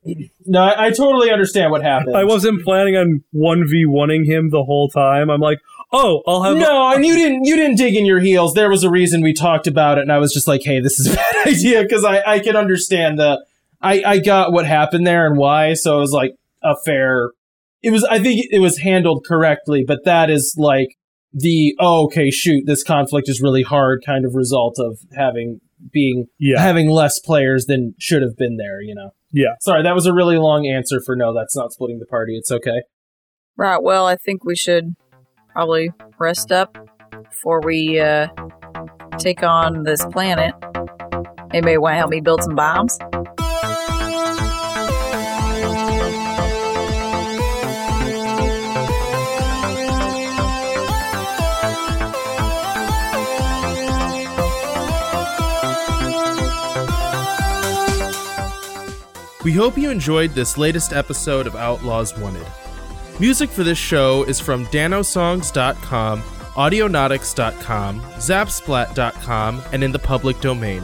No, 0.46 0.60
I, 0.60 0.86
I 0.86 0.90
totally 0.90 1.30
understand 1.30 1.70
what 1.70 1.82
happened. 1.82 2.16
I 2.16 2.24
wasn't 2.24 2.64
planning 2.64 2.96
on 2.96 3.22
1v1ing 3.36 4.26
him 4.26 4.50
the 4.50 4.64
whole 4.64 4.88
time. 4.88 5.30
I'm 5.30 5.40
like, 5.40 5.60
oh, 5.94 6.22
I'll 6.26 6.42
have. 6.42 6.56
No, 6.56 6.92
and 6.92 7.06
you 7.06 7.14
didn't. 7.14 7.44
You 7.44 7.56
didn't 7.56 7.76
dig 7.76 7.94
in 7.94 8.04
your 8.04 8.20
heels. 8.20 8.54
There 8.54 8.68
was 8.68 8.82
a 8.84 8.90
reason 8.90 9.22
we 9.22 9.32
talked 9.32 9.66
about 9.66 9.98
it, 9.98 10.02
and 10.02 10.12
I 10.12 10.18
was 10.18 10.32
just 10.32 10.48
like, 10.48 10.62
"Hey, 10.62 10.80
this 10.80 10.98
is 10.98 11.12
a 11.12 11.16
bad 11.16 11.46
idea," 11.46 11.82
because 11.82 12.04
I 12.04 12.22
I 12.26 12.38
can 12.40 12.56
understand 12.56 13.18
the. 13.18 13.44
I 13.80 14.02
I 14.04 14.18
got 14.18 14.52
what 14.52 14.66
happened 14.66 15.06
there 15.06 15.26
and 15.26 15.38
why, 15.38 15.74
so 15.74 15.96
it 15.96 16.00
was 16.00 16.12
like 16.12 16.34
a 16.62 16.74
fair. 16.84 17.30
It 17.84 17.90
was. 17.92 18.04
I 18.04 18.18
think 18.18 18.46
it 18.50 18.60
was 18.60 18.78
handled 18.78 19.24
correctly, 19.28 19.84
but 19.86 20.00
that 20.04 20.30
is 20.30 20.54
like 20.58 20.88
the 21.32 21.74
oh 21.80 22.04
okay 22.04 22.30
shoot 22.30 22.64
this 22.66 22.82
conflict 22.82 23.28
is 23.28 23.40
really 23.42 23.62
hard 23.62 24.02
kind 24.06 24.24
of 24.24 24.34
result 24.34 24.76
of 24.78 24.98
having 25.16 25.60
being 25.92 26.26
Yeah. 26.38 26.60
having 26.60 26.88
less 26.88 27.18
players 27.18 27.66
than 27.66 27.94
should 27.98 28.22
have 28.22 28.36
been 28.36 28.56
there. 28.56 28.80
You 28.80 28.94
know. 28.94 29.10
Yeah. 29.32 29.54
Sorry, 29.60 29.82
that 29.82 29.94
was 29.94 30.06
a 30.06 30.14
really 30.14 30.38
long 30.38 30.66
answer 30.66 31.00
for 31.04 31.14
no. 31.16 31.34
That's 31.34 31.56
not 31.56 31.72
splitting 31.72 31.98
the 31.98 32.06
party. 32.06 32.36
It's 32.36 32.50
okay. 32.52 32.82
Right. 33.56 33.82
Well, 33.82 34.06
I 34.06 34.16
think 34.16 34.44
we 34.44 34.56
should 34.56 34.94
probably 35.52 35.90
rest 36.18 36.50
up 36.52 36.76
before 37.30 37.60
we 37.64 38.00
uh, 38.00 38.28
take 39.18 39.42
on 39.42 39.82
this 39.82 40.04
planet. 40.06 40.54
Anybody 41.52 41.78
want 41.78 41.92
to 41.94 41.98
help 41.98 42.10
me 42.10 42.20
build 42.20 42.42
some 42.42 42.54
bombs? 42.56 42.98
We 59.44 59.52
hope 59.52 59.76
you 59.76 59.90
enjoyed 59.90 60.30
this 60.30 60.56
latest 60.56 60.94
episode 60.94 61.46
of 61.46 61.54
Outlaws 61.54 62.16
Wanted. 62.16 62.46
Music 63.20 63.50
for 63.50 63.62
this 63.62 63.76
show 63.76 64.24
is 64.24 64.40
from 64.40 64.64
danosongs.com, 64.66 66.22
audionautix.com, 66.22 68.00
zapsplat.com, 68.00 69.62
and 69.72 69.84
in 69.84 69.92
the 69.92 69.98
public 69.98 70.40
domain. 70.40 70.82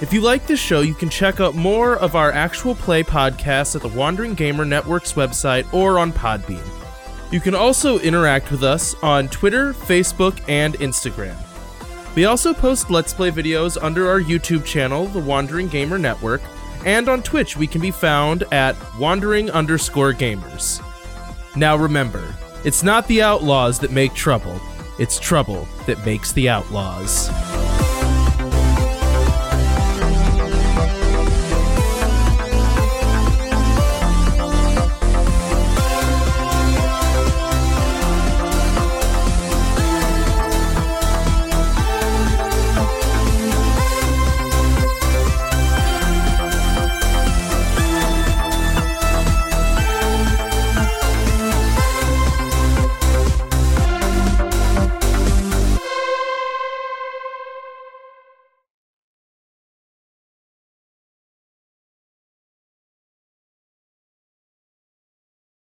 If 0.00 0.12
you 0.12 0.20
like 0.20 0.48
this 0.48 0.58
show, 0.58 0.80
you 0.80 0.94
can 0.94 1.08
check 1.08 1.38
out 1.38 1.54
more 1.54 1.96
of 1.96 2.16
our 2.16 2.32
actual 2.32 2.74
play 2.74 3.04
podcasts 3.04 3.76
at 3.76 3.82
the 3.82 3.96
Wandering 3.96 4.34
Gamer 4.34 4.64
Network's 4.64 5.12
website 5.12 5.72
or 5.72 6.00
on 6.00 6.12
Podbean. 6.12 6.66
You 7.32 7.38
can 7.40 7.54
also 7.54 8.00
interact 8.00 8.50
with 8.50 8.64
us 8.64 8.94
on 9.02 9.28
Twitter, 9.28 9.72
Facebook, 9.72 10.42
and 10.48 10.74
Instagram. 10.74 11.36
We 12.16 12.24
also 12.24 12.52
post 12.52 12.90
Let's 12.90 13.14
Play 13.14 13.30
videos 13.30 13.78
under 13.80 14.08
our 14.08 14.20
YouTube 14.20 14.64
channel, 14.64 15.06
The 15.06 15.20
Wandering 15.20 15.68
Gamer 15.68 15.98
Network, 15.98 16.42
and 16.86 17.08
on 17.08 17.22
Twitch 17.22 17.56
we 17.56 17.66
can 17.66 17.82
be 17.82 17.90
found 17.90 18.44
at 18.52 18.74
wandering 18.98 19.50
underscore 19.50 20.14
gamers. 20.14 20.80
Now 21.54 21.76
remember, 21.76 22.34
it's 22.64 22.82
not 22.82 23.06
the 23.08 23.20
outlaws 23.20 23.78
that 23.80 23.90
make 23.90 24.14
trouble, 24.14 24.58
it's 24.98 25.20
trouble 25.20 25.68
that 25.86 26.06
makes 26.06 26.32
the 26.32 26.48
outlaws. 26.48 27.28